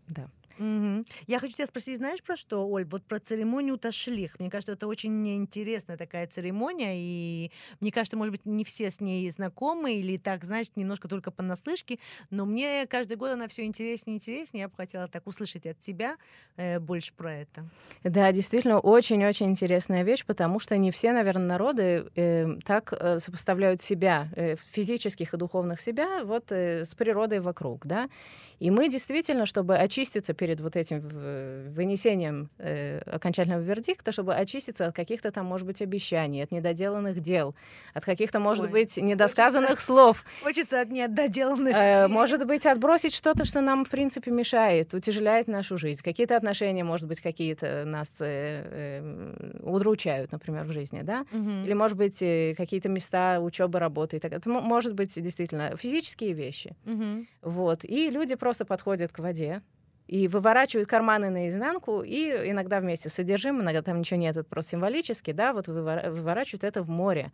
да. 0.08 0.28
Угу. 0.58 1.04
Я 1.26 1.40
хочу 1.40 1.54
тебя 1.54 1.66
спросить, 1.66 1.96
знаешь 1.98 2.22
про 2.22 2.36
что, 2.36 2.66
Оль? 2.68 2.84
Вот 2.84 3.04
про 3.04 3.18
церемонию 3.18 3.78
Ташлих. 3.78 4.38
Мне 4.38 4.50
кажется, 4.50 4.72
это 4.72 4.86
очень 4.86 5.28
интересная 5.36 5.96
такая 5.96 6.26
церемония, 6.26 6.94
и 6.96 7.50
мне 7.80 7.92
кажется, 7.92 8.16
может 8.16 8.32
быть, 8.32 8.46
не 8.46 8.64
все 8.64 8.90
с 8.90 9.00
ней 9.00 9.28
знакомы 9.30 9.94
или 9.94 10.16
так, 10.16 10.44
знаешь, 10.44 10.66
немножко 10.76 11.08
только 11.08 11.30
понаслышке, 11.30 11.98
но 12.30 12.46
мне 12.46 12.86
каждый 12.86 13.16
год 13.16 13.30
она 13.30 13.48
все 13.48 13.64
интереснее 13.64 14.14
и 14.14 14.18
интереснее. 14.18 14.62
Я 14.62 14.68
бы 14.68 14.76
хотела 14.76 15.08
так 15.08 15.26
услышать 15.26 15.66
от 15.66 15.78
тебя 15.78 16.16
э, 16.56 16.78
больше 16.78 17.12
про 17.14 17.34
это. 17.34 17.68
Да, 18.04 18.32
действительно, 18.32 18.78
очень-очень 18.78 19.50
интересная 19.50 20.02
вещь, 20.02 20.24
потому 20.24 20.58
что 20.58 20.76
не 20.76 20.90
все, 20.90 21.12
наверное, 21.12 21.46
народы 21.46 22.06
э, 22.14 22.56
так 22.64 22.92
э, 22.92 23.20
сопоставляют 23.20 23.82
себя, 23.82 24.28
э, 24.36 24.56
физических 24.56 25.34
и 25.34 25.36
духовных 25.36 25.80
себя, 25.80 26.24
вот 26.24 26.52
э, 26.52 26.84
с 26.84 26.94
природой 26.94 27.40
вокруг, 27.40 27.86
да. 27.86 28.08
И 28.58 28.70
мы 28.70 28.88
действительно, 28.88 29.44
чтобы 29.44 29.76
очиститься 29.76 30.32
перед 30.32 30.45
вот 30.60 30.76
этим 30.76 31.00
вынесением 31.72 32.50
э, 32.58 32.98
окончательного 32.98 33.62
вердикта, 33.62 34.12
чтобы 34.12 34.34
очиститься 34.34 34.86
от 34.86 34.94
каких-то 34.94 35.30
там, 35.30 35.46
может 35.46 35.66
быть, 35.66 35.82
обещаний, 35.82 36.42
от 36.42 36.50
недоделанных 36.50 37.20
дел, 37.20 37.54
от 37.94 38.04
каких-то, 38.04 38.40
может 38.40 38.64
Ой, 38.64 38.70
быть, 38.70 38.96
недосказанных 38.96 39.70
хочется, 39.70 39.86
слов. 39.86 40.24
Хочется 40.42 40.80
от 40.80 40.90
недоделанных 40.90 41.74
э, 41.74 41.96
дел. 41.98 42.08
Может 42.08 42.46
быть, 42.46 42.66
отбросить 42.66 43.14
что-то, 43.14 43.44
что 43.44 43.60
нам, 43.60 43.84
в 43.84 43.90
принципе, 43.90 44.30
мешает, 44.30 44.94
утяжеляет 44.94 45.48
нашу 45.48 45.78
жизнь. 45.78 46.02
Какие-то 46.02 46.36
отношения, 46.36 46.84
может 46.84 47.08
быть, 47.08 47.20
какие-то 47.20 47.84
нас 47.84 48.18
э, 48.20 49.00
э, 49.00 49.60
удручают, 49.62 50.32
например, 50.32 50.64
в 50.64 50.72
жизни, 50.72 51.02
да? 51.02 51.24
Угу. 51.32 51.64
Или, 51.64 51.72
может 51.72 51.96
быть, 51.96 52.22
э, 52.22 52.54
какие-то 52.56 52.88
места 52.88 53.40
учебы, 53.40 53.78
работы 53.78 54.16
и 54.16 54.20
так 54.20 54.30
далее. 54.30 54.40
Это 54.40 54.50
может 54.50 54.94
быть 54.94 55.14
действительно 55.20 55.76
физические 55.76 56.32
вещи. 56.32 56.76
Угу. 56.84 57.26
Вот. 57.42 57.84
И 57.84 58.10
люди 58.10 58.34
просто 58.34 58.64
подходят 58.64 59.12
к 59.12 59.18
воде 59.18 59.62
и 60.06 60.28
выворачивают 60.28 60.88
карманы 60.88 61.30
наизнанку, 61.30 62.02
и 62.02 62.50
иногда 62.50 62.80
вместе 62.80 63.08
с 63.08 63.14
содержимым, 63.14 63.62
иногда 63.62 63.82
там 63.82 63.98
ничего 63.98 64.20
нет, 64.20 64.36
это 64.36 64.48
просто 64.48 64.72
символически, 64.72 65.32
да, 65.32 65.52
вот 65.52 65.68
выворачивают 65.68 66.64
это 66.64 66.82
в 66.82 66.88
море. 66.88 67.32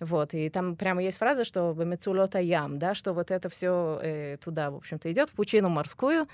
Вот, 0.00 0.34
и 0.34 0.48
там 0.50 0.76
прямо 0.76 1.02
есть 1.02 1.18
фраза, 1.18 1.44
что 1.44 1.72
«мецулота 1.72 2.38
ям», 2.40 2.78
да, 2.78 2.94
что 2.94 3.12
вот 3.12 3.30
это 3.30 3.48
все 3.48 4.00
э, 4.02 4.36
туда, 4.44 4.70
в 4.70 4.76
общем-то, 4.76 5.10
идет 5.10 5.30
в 5.30 5.34
пучину 5.34 5.68
морскую, 5.68 6.28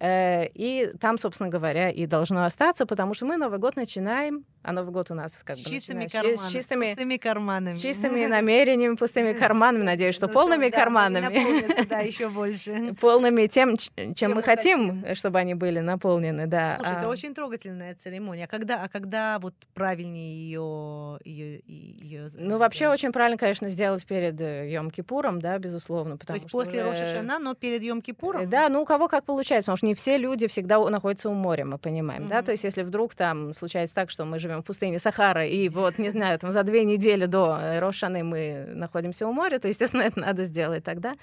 и 0.00 0.92
там, 1.00 1.18
собственно 1.18 1.50
говоря, 1.50 1.90
и 1.90 2.06
должно 2.06 2.44
остаться, 2.44 2.86
потому 2.86 3.14
что 3.14 3.26
мы 3.26 3.36
Новый 3.36 3.58
год 3.58 3.76
начинаем, 3.76 4.44
а 4.62 4.72
Новый 4.72 4.92
год 4.92 5.10
у 5.10 5.14
нас 5.14 5.42
как 5.44 5.56
с 5.56 5.62
бы 5.62 5.70
чистыми 5.70 6.06
карманами, 6.06 6.36
с 6.36 6.48
чистыми, 6.48 6.86
пустыми 6.88 7.16
карманами, 7.16 7.74
с 7.74 7.80
чистыми 7.80 8.26
намерениями, 8.26 8.96
пустыми 8.96 9.32
карманами, 9.32 9.82
надеюсь, 9.82 10.14
что 10.14 10.26
ну, 10.26 10.32
полными 10.32 10.68
карманами, 10.68 11.84
да, 11.88 11.98
еще 12.00 12.28
больше, 12.28 12.94
полными 13.00 13.46
тем, 13.46 13.76
чем, 14.14 14.34
мы 14.34 14.42
хотим, 14.42 15.04
чтобы 15.14 15.38
они 15.38 15.54
были 15.54 15.80
наполнены, 15.80 16.46
да. 16.46 16.76
Слушай, 16.76 16.96
это 16.98 17.06
а 17.06 17.08
очень 17.08 17.34
трогательная 17.34 17.94
церемония. 17.94 18.44
А 18.44 18.46
когда, 18.46 18.82
а 18.82 18.88
когда 18.88 19.38
вот 19.38 19.54
правильнее 19.74 20.34
ее, 20.34 21.18
ее, 21.24 21.62
ее 21.66 22.28
Ну 22.38 22.58
вообще 22.58 22.88
очень 22.88 23.12
правильно, 23.12 23.38
конечно, 23.38 23.68
сделать 23.68 24.04
перед 24.06 24.40
э, 24.40 24.70
Йом 24.70 24.90
Кипуром, 24.90 25.40
да, 25.40 25.58
безусловно, 25.58 26.16
потому 26.16 26.38
То 26.38 26.42
есть 26.44 26.52
после 26.52 26.84
Роша 26.84 27.06
Шана, 27.06 27.38
но 27.38 27.54
перед 27.54 27.82
Йом 27.82 28.02
Кипуром. 28.02 28.48
Да, 28.48 28.68
ну 28.68 28.82
у 28.82 28.84
кого 28.84 29.08
как 29.08 29.24
получается, 29.24 29.66
потому 29.66 29.76
что 29.78 29.86
не 29.88 29.94
все 29.94 30.18
люди 30.18 30.46
всегда 30.46 30.78
находятся 30.90 31.30
у 31.30 31.34
моря, 31.34 31.64
мы 31.64 31.78
понимаем, 31.78 32.24
mm-hmm. 32.24 32.28
да, 32.28 32.42
то 32.42 32.52
есть 32.52 32.64
если 32.64 32.82
вдруг 32.82 33.14
там 33.14 33.54
случается 33.54 33.94
так, 33.94 34.10
что 34.10 34.24
мы 34.24 34.38
живем 34.38 34.62
в 34.62 34.64
пустыне 34.64 34.98
Сахара, 34.98 35.46
и 35.46 35.68
вот, 35.68 35.98
не 35.98 36.10
знаю, 36.10 36.38
там 36.38 36.52
за 36.52 36.62
две 36.62 36.84
недели 36.84 37.26
до 37.26 37.80
Рошаны 37.80 38.22
мы 38.22 38.66
находимся 38.74 39.26
у 39.26 39.32
моря, 39.32 39.58
то, 39.58 39.68
естественно, 39.68 40.02
это 40.08 40.20
надо 40.20 40.44
сделать 40.44 40.84
тогда. 40.84 41.14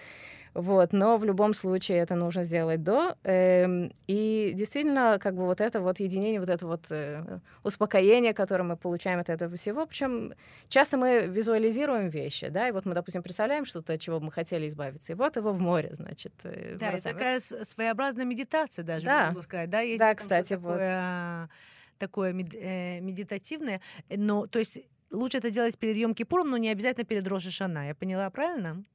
Вот, 0.55 0.93
но 0.93 1.17
в 1.17 1.25
любом 1.25 1.53
случае 1.53 1.97
это 1.97 2.15
нужно 2.15 2.43
сделать 2.43 2.81
до. 2.81 3.17
Э, 3.25 3.89
и 4.07 4.53
действительно, 4.55 5.19
как 5.19 5.35
бы 5.35 5.43
вот 5.43 5.59
это 5.59 5.81
вот 5.81 5.99
единение, 5.99 6.39
вот 6.39 6.47
это 6.47 6.65
вот 6.65 6.85
э, 6.91 7.39
успокоение, 7.63 8.33
которое 8.33 8.63
мы 8.63 8.77
получаем 8.77 9.19
от 9.19 9.29
этого 9.29 9.57
всего. 9.57 9.85
Причем 9.85 10.33
часто 10.69 10.95
мы 10.95 11.27
визуализируем 11.27 12.07
вещи, 12.07 12.47
да, 12.47 12.69
и 12.69 12.71
вот 12.71 12.85
мы, 12.85 12.93
допустим, 12.93 13.21
представляем 13.21 13.65
что-то, 13.65 13.93
от 13.93 13.99
чего 13.99 14.21
мы 14.21 14.31
хотели 14.31 14.65
избавиться, 14.67 15.11
и 15.11 15.15
вот 15.15 15.35
его 15.35 15.51
в 15.51 15.59
море, 15.59 15.89
значит. 15.91 16.31
Э, 16.43 16.77
да, 16.79 16.91
это 16.91 17.03
такая 17.03 17.41
своеобразная 17.41 18.25
медитация 18.25 18.85
даже, 18.85 19.07
да. 19.07 19.27
могу 19.27 19.41
сказать, 19.41 19.69
да, 19.69 19.81
есть 19.81 19.99
да, 19.99 20.15
кстати, 20.15 20.55
такое, 20.55 21.41
вот. 21.41 21.49
такое 21.99 22.31
мед, 22.31 22.55
э, 22.55 23.01
медитативное, 23.01 23.81
но, 24.09 24.47
то 24.47 24.59
есть 24.59 24.79
лучше 25.11 25.39
это 25.39 25.49
делать 25.49 25.77
перед 25.77 25.97
Йом 25.97 26.15
Кипуром, 26.15 26.49
но 26.51 26.55
не 26.55 26.69
обязательно 26.69 27.03
перед 27.05 27.27
Роши 27.27 27.51
Шана. 27.51 27.87
Я 27.87 27.95
поняла 27.95 28.29
правильно? 28.29 28.85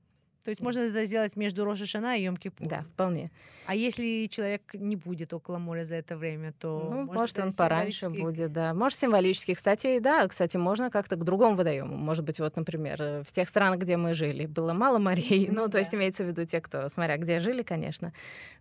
То 0.45 0.51
есть 0.51 0.63
можно 0.63 0.81
это 0.81 1.05
сделать 1.05 1.37
между 1.37 1.65
Роша 1.65 1.85
Шана 1.85 2.17
и 2.17 2.23
Йом 2.23 2.37
Кипур. 2.37 2.67
Да, 2.67 2.83
вполне. 2.83 3.31
А 3.67 3.75
если 3.75 4.27
человек 4.27 4.75
не 4.75 4.97
будет 4.97 5.35
около 5.35 5.59
моря 5.59 5.85
за 5.85 5.97
это 5.97 6.17
время, 6.17 6.53
то 6.59 6.89
ну, 6.91 7.03
может, 7.03 7.15
может 7.15 7.39
он 7.39 7.53
пораньше 7.53 8.09
будет, 8.09 8.53
да. 8.53 8.73
Может 8.73 8.99
символически, 8.99 9.53
кстати, 9.53 9.99
да, 9.99 10.27
кстати, 10.27 10.57
можно 10.57 10.91
как-то 10.91 11.17
к 11.17 11.25
другому 11.25 11.57
водоему. 11.57 11.95
Может 11.95 12.25
быть, 12.25 12.41
вот, 12.41 12.57
например, 12.57 13.03
э, 13.03 13.23
в 13.23 13.33
тех 13.33 13.49
странах, 13.49 13.81
где 13.81 13.99
мы 13.99 14.15
жили, 14.15 14.47
было 14.47 14.73
мало 14.73 14.99
морей. 14.99 15.49
Ну, 15.51 15.65
ну 15.65 15.69
то 15.69 15.79
есть 15.79 15.95
имеется 15.95 16.25
в 16.25 16.29
виду 16.29 16.47
те, 16.47 16.61
кто, 16.61 16.89
смотря 16.89 17.19
где 17.19 17.39
жили, 17.39 17.63
конечно. 17.63 18.13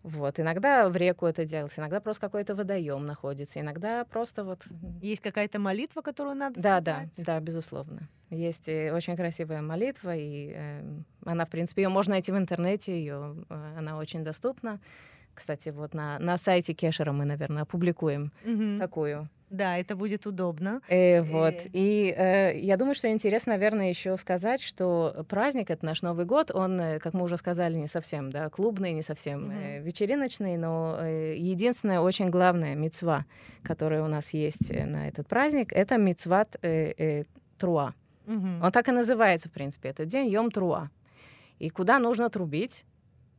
Вот. 0.03 0.39
Иногда 0.39 0.89
в 0.89 0.97
реку 0.97 1.25
это 1.27 1.45
делается, 1.45 1.80
иногда 1.80 2.01
просто 2.01 2.21
какой-то 2.21 2.55
водоем 2.55 3.05
находится, 3.05 3.61
иногда 3.61 4.03
просто 4.03 4.43
вот. 4.43 4.65
Есть 5.01 5.21
какая-то 5.21 5.59
молитва, 5.59 6.01
которую 6.01 6.36
надо 6.36 6.61
да? 6.61 6.82
Да, 6.82 7.05
да, 7.17 7.39
безусловно. 7.39 8.09
Есть 8.30 8.69
э, 8.69 8.93
очень 8.93 9.15
красивая 9.15 9.61
молитва, 9.61 10.15
и 10.15 10.53
э, 10.55 10.84
она, 11.25 11.45
в 11.45 11.49
принципе, 11.49 11.84
ее 11.84 11.89
можно 11.89 12.13
найти 12.13 12.32
в 12.32 12.38
интернете, 12.38 12.97
ее, 12.97 13.36
э, 13.49 13.73
она 13.77 13.97
очень 13.97 14.23
доступна. 14.23 14.80
Кстати, 15.34 15.69
вот 15.69 15.93
на, 15.93 16.19
на 16.19 16.38
сайте 16.38 16.73
Кешера 16.73 17.11
мы, 17.11 17.25
наверное, 17.25 17.63
опубликуем 17.63 18.32
угу. 18.45 18.80
такую. 18.80 19.30
Да, 19.49 19.77
это 19.77 19.95
будет 19.95 20.27
удобно. 20.27 20.82
Э, 20.89 21.21
вот. 21.21 21.55
И 21.73 22.13
э, 22.15 22.59
я 22.59 22.77
думаю, 22.77 22.93
что 22.93 23.09
интересно, 23.09 23.53
наверное, 23.53 23.89
еще 23.89 24.15
сказать, 24.17 24.61
что 24.61 25.25
праздник 25.27 25.71
это 25.71 25.84
наш 25.86 26.03
Новый 26.03 26.25
год, 26.25 26.51
он, 26.53 26.80
э, 26.80 26.99
как 26.99 27.13
мы 27.13 27.23
уже 27.23 27.36
сказали, 27.38 27.75
не 27.75 27.88
совсем 27.88 28.30
да, 28.30 28.49
клубный, 28.49 28.91
не 28.91 29.01
совсем 29.01 29.49
mm 29.49 29.80
э, 29.80 29.82
вечериночный, 29.82 30.57
но 30.57 30.99
э, 31.01 31.36
единственная 31.36 31.99
очень 32.01 32.30
главная 32.30 32.75
мецва, 32.75 33.25
которая 33.63 34.03
у 34.03 34.07
нас 34.07 34.34
есть 34.34 34.71
э, 34.71 34.86
на 34.86 35.07
этот 35.07 35.27
праздник, 35.27 35.73
это 35.73 35.97
мецват 35.97 36.55
э, 36.61 36.93
э, 36.97 37.23
труа. 37.57 37.93
Угу. 38.30 38.63
Он 38.63 38.71
так 38.71 38.88
и 38.88 38.91
называется, 38.91 39.49
в 39.49 39.51
принципе, 39.51 39.89
этот 39.89 40.07
день 40.07 40.30
Йом 40.30 40.51
Труа. 40.51 40.89
И 41.57 41.69
куда 41.69 41.99
нужно 41.99 42.30
трубить? 42.30 42.86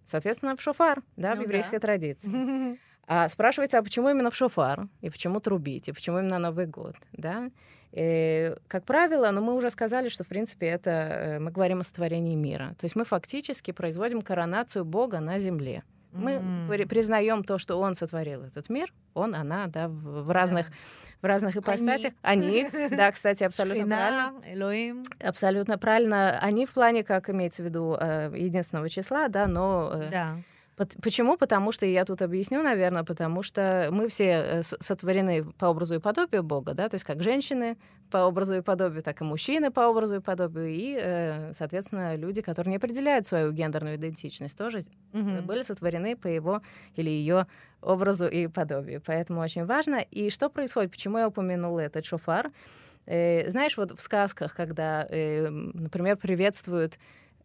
Соответственно, 0.04 0.56
в 0.56 0.60
шофар, 0.60 1.02
да, 1.16 1.34
ну, 1.34 1.42
в 1.42 1.44
еврейской 1.44 1.76
да. 1.76 1.80
традиции. 1.80 2.78
А 3.12 3.28
спрашивается, 3.28 3.76
а 3.78 3.82
почему 3.82 4.08
именно 4.08 4.30
в 4.30 4.36
шофар? 4.36 4.86
И 5.00 5.10
почему 5.10 5.40
трубить? 5.40 5.88
И 5.88 5.92
почему 5.92 6.20
именно 6.20 6.38
Новый 6.38 6.66
год? 6.66 6.94
Да? 7.12 7.50
И, 7.90 8.54
как 8.68 8.84
правило, 8.84 9.28
ну, 9.32 9.40
мы 9.40 9.54
уже 9.54 9.68
сказали, 9.70 10.08
что, 10.08 10.22
в 10.22 10.28
принципе, 10.28 10.66
это 10.68 10.90
э, 10.90 11.38
мы 11.40 11.50
говорим 11.50 11.80
о 11.80 11.82
сотворении 11.82 12.36
мира. 12.36 12.76
То 12.78 12.84
есть 12.84 12.94
мы 12.94 13.04
фактически 13.04 13.72
производим 13.72 14.22
коронацию 14.22 14.84
Бога 14.84 15.18
на 15.18 15.38
земле. 15.38 15.82
Мы 16.12 16.32
mm-hmm. 16.32 16.86
признаем 16.86 17.44
то, 17.44 17.58
что 17.58 17.78
Он 17.78 17.94
сотворил 17.94 18.42
этот 18.42 18.68
мир, 18.68 18.92
Он, 19.14 19.34
она, 19.34 19.66
да, 19.68 19.88
в, 19.88 20.24
в 20.24 20.30
разных 20.30 20.68
yeah 20.68 20.74
в 21.22 21.26
разных 21.26 21.56
ипостасях. 21.56 22.12
Они, 22.22 22.66
они 22.72 22.96
да, 22.96 23.10
кстати, 23.12 23.44
абсолютно 23.44 23.82
Шхина, 23.82 23.96
правильно. 23.96 24.54
Элоим. 24.54 25.04
Абсолютно 25.22 25.78
правильно. 25.78 26.38
Они 26.40 26.66
в 26.66 26.72
плане, 26.72 27.04
как 27.04 27.30
имеется 27.30 27.62
в 27.62 27.66
виду, 27.66 27.96
э, 27.98 28.32
единственного 28.34 28.88
числа, 28.88 29.28
да, 29.28 29.46
но... 29.46 29.90
Э, 29.94 30.08
да. 30.10 30.36
Почему? 31.02 31.36
Потому 31.36 31.72
что, 31.72 31.86
я 31.86 32.04
тут 32.04 32.22
объясню, 32.22 32.62
наверное, 32.62 33.04
потому 33.04 33.42
что 33.42 33.88
мы 33.90 34.08
все 34.08 34.24
э, 34.24 34.62
сотворены 34.62 35.44
по 35.58 35.66
образу 35.66 35.96
и 35.96 35.98
подобию 35.98 36.42
Бога, 36.42 36.74
да, 36.74 36.88
то 36.88 36.94
есть 36.94 37.04
как 37.04 37.22
женщины 37.22 37.76
по 38.10 38.18
образу 38.18 38.56
и 38.56 38.62
подобию, 38.62 39.02
так 39.02 39.20
и 39.20 39.24
мужчины 39.24 39.70
по 39.70 39.80
образу 39.80 40.16
и 40.16 40.20
подобию, 40.20 40.66
и, 40.68 41.52
соответственно, 41.52 42.16
люди, 42.16 42.42
которые 42.42 42.70
не 42.72 42.76
определяют 42.76 43.26
свою 43.26 43.52
гендерную 43.52 43.96
идентичность, 43.96 44.58
тоже 44.58 44.80
угу. 45.12 45.42
были 45.44 45.62
сотворены 45.62 46.16
по 46.16 46.26
его 46.26 46.60
или 46.96 47.08
ее 47.08 47.46
образу 47.82 48.26
и 48.26 48.48
подобию. 48.48 49.00
Поэтому 49.04 49.40
очень 49.40 49.64
важно. 49.64 49.96
И 50.10 50.30
что 50.30 50.48
происходит? 50.48 50.90
Почему 50.90 51.18
я 51.18 51.28
упомянула 51.28 51.80
этот 51.80 52.04
шофар? 52.04 52.50
Э, 53.06 53.48
знаешь, 53.48 53.76
вот 53.76 53.92
в 53.92 54.00
сказках, 54.00 54.54
когда, 54.54 55.06
э, 55.08 55.48
например, 55.48 56.16
приветствуют 56.16 56.98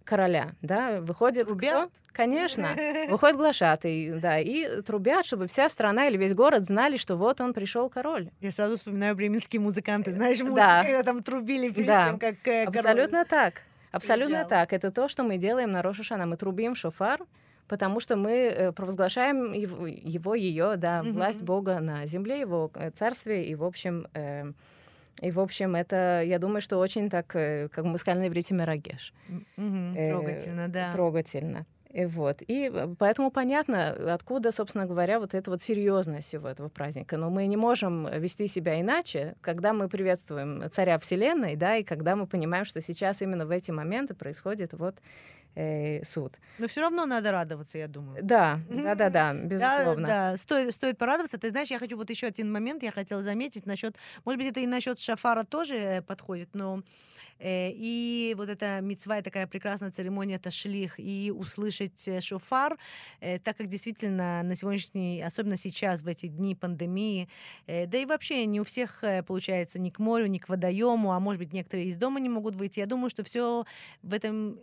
короля, 0.06 0.54
да, 0.62 1.02
выходит 1.02 1.48
трубят? 1.48 1.90
кто? 1.90 1.90
Конечно, 2.14 2.70
выходит 3.10 3.36
глашатый, 3.36 4.20
да, 4.20 4.40
и 4.40 4.82
трубят, 4.82 5.26
чтобы 5.26 5.48
вся 5.48 5.68
страна 5.68 6.08
или 6.08 6.18
весь 6.18 6.34
город 6.34 6.66
знали, 6.66 6.98
что 6.98 7.18
вот 7.18 7.42
он 7.42 7.54
пришел 7.54 7.90
король. 7.90 8.30
Я 8.40 8.52
сразу 8.52 8.78
вспоминаю 8.78 9.16
бременские 9.16 9.60
музыканты, 9.60 10.12
знаешь, 10.12 10.40
мультики, 10.40 10.56
да. 10.56 10.84
когда 10.84 11.04
там 11.04 11.24
трубили 11.24 11.70
перед 11.70 11.88
да. 11.88 12.10
тем, 12.10 12.20
как 12.20 12.36
э, 12.48 12.66
король 12.66 12.78
Абсолютно 12.78 13.26
так. 13.26 13.62
Абсолютно 13.92 14.28
приезжал. 14.28 14.50
так. 14.50 14.74
Это 14.74 14.92
то, 14.92 15.08
что 15.08 15.24
мы 15.24 15.38
делаем 15.38 15.72
на 15.72 15.82
Рошашана. 15.82 16.26
Мы 16.26 16.36
трубим 16.38 16.76
шофар, 16.76 17.22
потому 17.68 18.00
что 18.00 18.16
мы 18.16 18.32
э, 18.32 18.72
провозглашаем 18.72 19.54
его, 19.54 19.88
его 19.88 20.36
ее, 20.36 20.76
да, 20.76 21.00
mm-hmm. 21.00 21.12
власть 21.14 21.42
Бога 21.42 21.80
на 21.80 22.06
земле, 22.06 22.42
его 22.42 22.70
э, 22.76 22.92
царствие, 22.92 23.46
и, 23.46 23.56
в 23.56 23.64
общем, 23.64 24.08
э, 24.14 24.52
и, 25.22 25.32
в 25.32 25.40
общем, 25.40 25.76
это, 25.76 26.22
я 26.26 26.40
думаю, 26.40 26.62
что 26.62 26.78
очень 26.78 27.10
так, 27.10 27.36
э, 27.36 27.70
как 27.70 27.86
мы 27.86 27.98
сказали 27.98 28.22
на 28.22 28.28
иврите, 28.28 28.54
мерагеш. 28.54 29.14
Mm-hmm. 29.58 29.98
Э, 29.98 30.12
трогательно, 30.12 30.68
да. 30.68 30.94
Трогательно. 30.94 31.66
И 31.96 32.06
вот. 32.06 32.42
И 32.42 32.70
поэтому 33.00 33.32
понятно, 33.32 34.14
откуда, 34.14 34.52
собственно 34.52 34.86
говоря, 34.86 35.18
вот 35.22 35.34
эта 35.34 35.50
вот 35.50 35.62
серьезность 35.62 36.28
всего 36.28 36.50
этого 36.50 36.68
праздника. 36.68 37.16
Но 37.16 37.30
мы 37.30 37.46
не 37.46 37.56
можем 37.56 38.10
вести 38.20 38.48
себя 38.48 38.82
иначе, 38.82 39.36
когда 39.40 39.72
мы 39.72 39.88
приветствуем 39.88 40.70
царя 40.72 41.00
Вселенной, 41.00 41.56
да, 41.56 41.78
и 41.78 41.84
когда 41.84 42.18
мы 42.18 42.28
понимаем, 42.28 42.66
что 42.66 42.82
сейчас 42.82 43.22
именно 43.22 43.46
в 43.46 43.52
эти 43.52 43.72
моменты 43.72 44.14
происходит 44.14 44.74
вот 44.74 44.98
э, 45.56 46.04
суд. 46.04 46.38
Но 46.60 46.68
все 46.68 46.82
равно 46.82 47.06
надо 47.06 47.32
радоваться, 47.32 47.78
я 47.78 47.88
думаю. 47.88 48.22
Да, 48.22 48.60
да, 48.70 48.96
да, 48.96 49.10
да, 49.10 49.34
безусловно. 49.34 50.08
Да, 50.08 50.32
да, 50.32 50.38
стоит, 50.38 50.74
стоит 50.74 50.98
порадоваться. 50.98 51.38
Ты 51.38 51.50
знаешь, 51.50 51.70
я 51.70 51.80
хочу 51.80 51.98
вот 51.98 52.10
еще 52.10 52.28
один 52.28 52.52
момент, 52.52 52.84
я 52.84 52.92
хотела 52.92 53.24
заметить 53.24 53.66
насчет, 53.66 53.96
может 54.26 54.40
быть, 54.40 54.52
это 54.52 54.60
и 54.60 54.68
насчет 54.68 55.00
шафара 55.00 55.44
тоже 55.44 55.76
э, 55.76 56.02
подходит, 56.02 56.50
но 56.54 56.82
э, 57.40 57.72
и 57.72 58.34
вот 58.38 58.50
эта 58.50 58.82
мецва, 58.82 59.22
такая 59.22 59.48
прекрасная 59.48 59.92
церемония 59.92 60.40
ташлих, 60.40 61.00
и 61.00 61.32
услышать 61.36 62.08
э, 62.08 62.22
шофар, 62.22 62.78
так 63.20 63.58
как 63.58 63.68
действительно 63.68 64.44
на 64.44 64.56
сегодняшний, 64.56 65.22
особенно 65.22 65.58
сейчас, 65.58 66.02
в 66.02 66.08
эти 66.08 66.28
дни 66.28 66.56
пандемии, 66.56 67.30
да 67.68 67.98
и 67.98 68.06
вообще 68.06 68.46
не 68.46 68.60
у 68.60 68.64
всех 68.64 69.04
получается 69.28 69.80
ни 69.80 69.90
к 69.90 70.00
морю, 70.00 70.28
ни 70.28 70.38
к 70.38 70.50
водоему, 70.50 71.12
а 71.12 71.20
может 71.20 71.40
быть 71.40 71.54
некоторые 71.54 71.88
из 71.88 71.98
дома 71.98 72.20
не 72.20 72.30
могут 72.30 72.56
выйти. 72.56 72.80
Я 72.80 72.86
думаю, 72.86 73.10
что 73.10 73.24
все 73.24 73.66
в 74.02 74.14
этом 74.14 74.60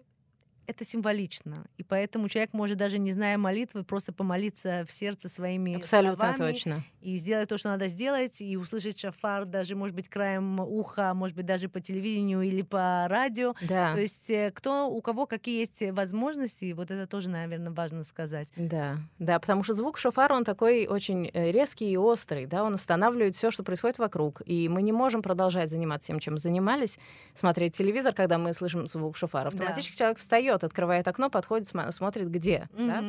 это 0.66 0.84
символично. 0.84 1.66
И 1.76 1.82
поэтому 1.82 2.28
человек 2.28 2.52
может 2.52 2.78
даже 2.78 2.98
не 2.98 3.12
зная 3.12 3.38
молитвы, 3.38 3.84
просто 3.84 4.12
помолиться 4.12 4.84
в 4.86 4.92
сердце 4.92 5.28
своими 5.28 5.76
Абсолютно 5.76 6.34
словами. 6.34 6.52
точно. 6.52 6.82
И 7.00 7.16
сделать 7.16 7.48
то, 7.48 7.58
что 7.58 7.68
надо 7.70 7.88
сделать, 7.88 8.40
и 8.40 8.56
услышать 8.56 8.98
шафар 8.98 9.44
даже, 9.44 9.74
может 9.74 9.94
быть, 9.94 10.08
краем 10.08 10.60
уха, 10.60 11.14
может 11.14 11.36
быть, 11.36 11.46
даже 11.46 11.68
по 11.68 11.80
телевидению 11.80 12.42
или 12.42 12.62
по 12.62 13.06
радио. 13.08 13.54
Да. 13.62 13.92
То 13.94 14.00
есть 14.00 14.30
э, 14.30 14.52
кто, 14.54 14.88
у 14.88 15.00
кого 15.02 15.26
какие 15.26 15.60
есть 15.60 15.82
возможности, 15.92 16.72
вот 16.72 16.90
это 16.90 17.06
тоже, 17.06 17.28
наверное, 17.28 17.72
важно 17.72 18.04
сказать. 18.04 18.52
Да, 18.56 18.98
да, 19.18 19.40
потому 19.40 19.64
что 19.64 19.74
звук 19.74 19.98
шафара, 19.98 20.34
он 20.34 20.44
такой 20.44 20.86
очень 20.86 21.30
э, 21.32 21.50
резкий 21.50 21.90
и 21.90 21.96
острый, 21.96 22.46
да, 22.46 22.62
он 22.62 22.74
останавливает 22.74 23.34
все, 23.34 23.50
что 23.50 23.62
происходит 23.62 23.98
вокруг. 23.98 24.42
И 24.46 24.68
мы 24.68 24.82
не 24.82 24.92
можем 24.92 25.22
продолжать 25.22 25.70
заниматься 25.70 26.08
тем, 26.08 26.20
чем 26.20 26.38
занимались, 26.38 26.98
смотреть 27.34 27.76
телевизор, 27.76 28.14
когда 28.14 28.38
мы 28.38 28.52
слышим 28.52 28.86
звук 28.86 29.16
шафара. 29.16 29.48
Автоматически 29.48 29.94
да. 29.94 29.98
человек 29.98 30.18
встает, 30.18 30.51
встает, 30.52 30.64
открывает 30.64 31.08
окно, 31.08 31.30
подходит, 31.30 31.68
смотрит, 31.90 32.30
где. 32.30 32.68
Mm-hmm. 32.72 32.86
Да? 32.86 33.04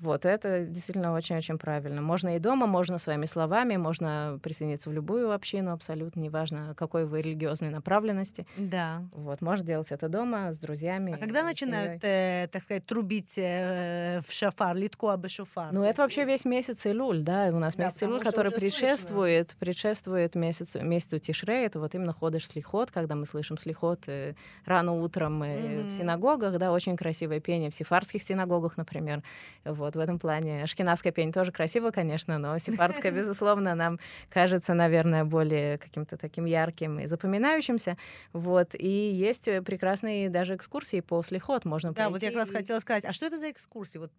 Вот, 0.00 0.24
это 0.24 0.64
действительно 0.64 1.12
очень-очень 1.12 1.58
правильно. 1.58 2.00
Можно 2.00 2.36
и 2.36 2.38
дома, 2.38 2.66
можно 2.66 2.98
своими 2.98 3.26
словами, 3.26 3.76
можно 3.76 4.38
присоединиться 4.42 4.90
в 4.90 4.92
любую 4.92 5.32
общину, 5.32 5.72
абсолютно 5.72 6.20
неважно, 6.20 6.74
какой 6.76 7.04
вы 7.04 7.20
религиозной 7.20 7.70
направленности. 7.70 8.46
Да. 8.56 9.02
Вот, 9.14 9.40
можно 9.40 9.64
делать 9.64 9.90
это 9.90 10.08
дома 10.08 10.52
с 10.52 10.58
друзьями. 10.58 11.14
А 11.14 11.18
когда 11.18 11.42
начинают, 11.42 12.02
э, 12.04 12.48
так 12.52 12.62
сказать, 12.62 12.86
трубить 12.86 13.34
э, 13.38 14.20
в 14.26 14.32
шафар, 14.32 14.76
литко 14.76 15.12
абы 15.12 15.28
шафар? 15.28 15.72
Ну, 15.72 15.82
это 15.82 16.02
вообще 16.02 16.24
весь 16.24 16.44
месяц 16.44 16.86
Илюль, 16.86 17.22
да, 17.22 17.48
у 17.52 17.58
нас 17.58 17.74
да, 17.74 17.84
месяц 17.84 18.02
Илюль, 18.04 18.20
который 18.20 18.52
предшествует, 18.52 19.56
предшествует 19.58 20.34
месяцу, 20.36 20.80
месяцу 20.82 21.18
Тишре, 21.18 21.64
это 21.64 21.80
вот 21.80 21.94
именно 21.94 22.12
ходишь 22.12 22.46
слихот, 22.46 22.90
когда 22.90 23.14
мы 23.14 23.26
слышим 23.26 23.58
слихот 23.58 24.04
э, 24.06 24.34
рано 24.64 24.92
утром 24.92 25.42
э, 25.42 25.46
mm-hmm. 25.46 25.88
в 25.88 25.90
синагогах, 25.90 26.58
да, 26.58 26.72
очень 26.72 26.96
красивое 26.96 27.40
пение 27.40 27.70
в 27.70 27.74
сефарских 27.74 28.22
синагогах, 28.22 28.76
например, 28.76 29.22
вот, 29.64 29.87
вот 29.88 29.96
в 29.96 29.98
этом 29.98 30.18
плане. 30.18 30.62
Ашкенадская 30.62 31.12
пень 31.12 31.32
тоже 31.32 31.50
красиво, 31.50 31.90
конечно, 31.90 32.38
но 32.38 32.58
сефардская, 32.58 33.10
безусловно, 33.18 33.74
нам 33.74 33.98
кажется, 34.28 34.74
наверное, 34.74 35.24
более 35.24 35.78
каким-то 35.78 36.16
таким 36.16 36.44
ярким 36.44 37.00
и 37.00 37.06
запоминающимся. 37.06 37.96
Вот. 38.32 38.74
И 38.74 38.88
есть 38.88 39.44
прекрасные 39.64 40.28
даже 40.28 40.56
экскурсии 40.56 41.00
по 41.00 41.22
слихот. 41.22 41.64
Можно 41.64 41.92
да, 41.92 42.10
вот 42.10 42.22
я 42.22 42.28
как 42.28 42.38
раз 42.38 42.50
хотела 42.50 42.78
сказать, 42.80 43.04
а 43.04 43.12
что 43.12 43.26
это 43.26 43.38
за 43.38 43.50
экскурсии? 43.50 43.98
Вот 43.98 44.12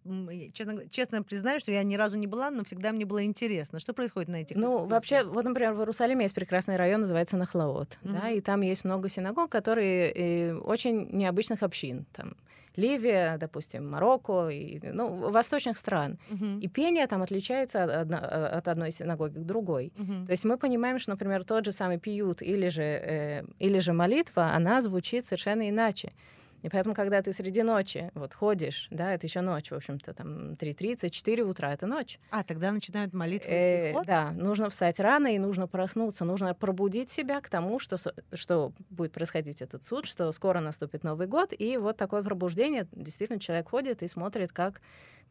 честно, 0.52 0.88
честно 0.88 1.22
признаю, 1.22 1.60
что 1.60 1.70
я 1.70 1.82
ни 1.82 1.94
разу 1.94 2.18
не 2.18 2.26
была, 2.26 2.50
но 2.50 2.64
всегда 2.64 2.92
мне 2.92 3.04
было 3.04 3.24
интересно. 3.24 3.78
Что 3.78 3.94
происходит 3.94 4.28
на 4.28 4.36
этих 4.36 4.56
Ну, 4.56 4.86
вообще, 4.86 5.22
вот, 5.22 5.44
например, 5.44 5.74
в 5.74 5.78
Иерусалиме 5.78 6.24
есть 6.24 6.34
прекрасный 6.34 6.76
район, 6.76 7.00
называется 7.00 7.36
Нахлаот, 7.36 7.98
mm-hmm. 8.02 8.20
да, 8.20 8.30
и 8.30 8.40
там 8.40 8.60
есть 8.62 8.84
много 8.84 9.08
синагог, 9.08 9.50
которые 9.50 10.10
э, 10.10 10.54
очень 10.54 11.08
необычных 11.12 11.62
общин. 11.62 12.06
Там 12.12 12.34
Ливия, 12.76 13.36
допустим, 13.38 13.90
Марокко, 13.90 14.48
и, 14.48 14.80
ну, 14.92 15.30
восточных 15.30 15.76
стран. 15.76 16.18
Uh-huh. 16.30 16.60
И 16.60 16.68
пение 16.68 17.06
там 17.06 17.22
отличается 17.22 17.84
от, 17.84 17.90
одно, 17.90 18.18
от 18.18 18.68
одной 18.68 18.90
синагоги 18.90 19.38
к 19.38 19.44
другой. 19.44 19.92
Uh-huh. 19.96 20.26
То 20.26 20.32
есть 20.32 20.44
мы 20.44 20.56
понимаем, 20.56 20.98
что, 20.98 21.10
например, 21.10 21.44
тот 21.44 21.64
же 21.64 21.72
самый 21.72 21.98
пиют 21.98 22.42
или 22.42 22.68
же, 22.68 22.82
э, 22.82 23.44
или 23.58 23.80
же 23.80 23.92
молитва, 23.92 24.52
она 24.54 24.80
звучит 24.80 25.26
совершенно 25.26 25.68
иначе. 25.68 26.12
И 26.62 26.68
поэтому, 26.68 26.94
когда 26.94 27.22
ты 27.22 27.32
среди 27.32 27.62
ночи 27.62 28.10
вот 28.14 28.34
ходишь, 28.34 28.88
да, 28.90 29.14
это 29.14 29.26
еще 29.26 29.40
ночь, 29.40 29.70
в 29.70 29.74
общем-то, 29.74 30.12
там 30.14 30.52
3.30, 30.52 31.10
4 31.10 31.44
утра, 31.44 31.72
это 31.72 31.86
ночь. 31.86 32.18
А, 32.30 32.42
тогда 32.42 32.72
начинают 32.72 33.12
молитвы 33.14 33.50
э, 33.50 33.92
Да, 34.04 34.32
нужно 34.32 34.68
встать 34.70 35.00
рано 35.00 35.28
и 35.28 35.38
нужно 35.38 35.66
проснуться, 35.66 36.24
нужно 36.24 36.54
пробудить 36.54 37.10
себя 37.10 37.40
к 37.40 37.48
тому, 37.48 37.78
что, 37.78 37.96
что 38.32 38.72
будет 38.90 39.12
происходить 39.12 39.62
этот 39.62 39.84
суд, 39.84 40.06
что 40.06 40.30
скоро 40.32 40.60
наступит 40.60 41.04
Новый 41.04 41.26
год, 41.26 41.52
и 41.56 41.76
вот 41.76 41.96
такое 41.96 42.22
пробуждение, 42.22 42.86
действительно, 42.92 43.40
человек 43.40 43.68
ходит 43.68 44.02
и 44.02 44.08
смотрит, 44.08 44.52
как 44.52 44.80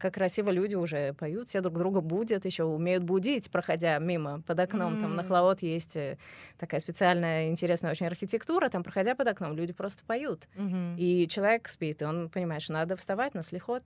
как 0.00 0.14
красиво 0.14 0.50
люди 0.50 0.74
уже 0.74 1.12
поют, 1.12 1.48
все 1.48 1.60
друг 1.60 1.74
друга 1.74 2.00
будут, 2.00 2.44
еще 2.46 2.64
умеют 2.64 3.04
будить, 3.04 3.50
проходя 3.50 3.98
мимо 3.98 4.42
под 4.46 4.58
окном. 4.58 4.94
Mm-hmm. 4.94 5.00
Там 5.00 5.16
на 5.16 5.22
Хлоот 5.22 5.62
есть 5.62 5.94
э, 5.94 6.16
такая 6.58 6.80
специальная 6.80 7.48
интересная 7.48 7.90
очень 7.90 8.06
архитектура, 8.06 8.70
там, 8.70 8.82
проходя 8.82 9.14
под 9.14 9.28
окном, 9.28 9.54
люди 9.54 9.72
просто 9.74 10.02
поют. 10.04 10.48
Mm-hmm. 10.56 10.96
И 10.96 11.28
человек 11.28 11.68
спит, 11.68 12.00
и 12.00 12.04
он 12.06 12.30
понимает, 12.30 12.62
что 12.62 12.72
надо 12.72 12.96
вставать 12.96 13.34
на 13.34 13.42
слихот. 13.42 13.82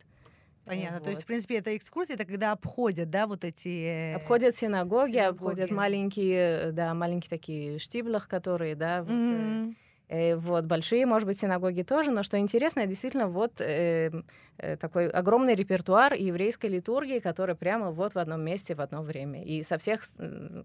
Понятно. 0.65 0.99
Вот. 0.99 1.05
То 1.05 1.11
есть, 1.11 1.25
в 1.25 1.27
принципе, 1.27 1.59
это 1.59 1.77
экскурсия, 1.77 2.15
это 2.15 2.25
когда 2.25 2.53
обходят, 2.53 3.11
да, 3.11 3.27
вот 3.27 3.45
эти... 3.45 4.13
Э, 4.13 4.15
обходят 4.15 4.57
синагоги, 4.57 5.11
синагоги. 5.11 5.35
обходят 5.35 5.71
маленькие, 5.73 6.71
да, 6.73 6.95
маленькие 6.95 7.29
такие 7.29 7.79
штиблах, 7.79 8.29
которые, 8.29 8.77
да, 8.77 9.03
вот, 9.03 9.11
mm-hmm. 9.11 9.75
Э, 10.09 10.37
вот, 10.37 10.65
большие, 10.65 11.07
может 11.07 11.27
быть, 11.27 11.41
синагоги 11.41 11.83
тоже, 11.83 12.11
но 12.11 12.23
что 12.23 12.39
интересно, 12.39 12.87
действительно, 12.87 13.29
вот 13.29 13.61
э, 13.61 14.11
э, 14.59 14.77
такой 14.77 15.09
огромный 15.09 15.55
репертуар 15.55 16.15
еврейской 16.15 16.67
литургии, 16.67 17.21
который 17.21 17.55
прямо 17.55 17.91
вот 17.91 18.15
в 18.15 18.19
одном 18.19 18.43
месте 18.43 18.75
в 18.75 18.81
одно 18.81 19.03
время 19.03 19.43
и 19.43 19.63
со 19.63 19.79
всех 19.79 20.03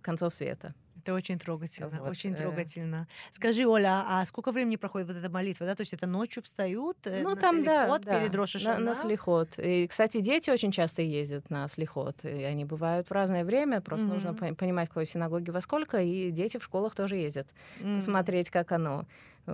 концов 0.02 0.34
света. 0.34 0.74
Это 1.02 1.14
очень 1.14 1.40
трогательно, 1.40 2.00
вот. 2.00 2.10
очень 2.10 2.34
э. 2.34 2.36
трогательно. 2.36 3.08
Скажи, 3.32 3.66
Оля, 3.66 4.04
а 4.08 4.26
сколько 4.26 4.52
времени 4.52 4.76
проходит 4.76 5.08
вот 5.08 5.18
эта 5.18 5.30
молитва, 5.30 5.66
да? 5.66 5.76
То 5.76 5.82
есть 5.82 5.94
это 5.94 6.08
ночью 6.08 6.44
встают 6.44 6.98
э, 7.06 7.22
ну, 7.24 7.32
на 7.32 7.36
там, 7.36 7.60
слихот 7.60 8.02
да, 8.04 8.20
перед 8.20 8.32
да, 8.32 8.78
на, 8.78 8.80
на 8.80 8.96
слихот. 8.96 9.58
И, 9.58 9.88
кстати, 9.88 10.20
дети 10.20 10.50
очень 10.50 10.72
часто 10.72 11.02
ездят 11.02 11.50
на 11.50 11.68
слихот, 11.68 12.26
и 12.26 12.44
они 12.44 12.66
бывают 12.66 13.08
в 13.08 13.12
разное 13.12 13.46
время, 13.46 13.82
просто 13.82 14.08
mm-hmm. 14.08 14.14
нужно 14.14 14.56
понимать, 14.56 14.90
какой 14.90 15.06
синагоги 15.06 15.50
во 15.52 15.62
сколько, 15.62 16.02
и 16.02 16.32
дети 16.32 16.58
в 16.58 16.64
школах 16.64 16.96
тоже 16.96 17.16
ездят, 17.16 17.48
mm-hmm. 17.80 17.96
посмотреть, 17.96 18.50
как 18.50 18.72
оно 18.72 19.06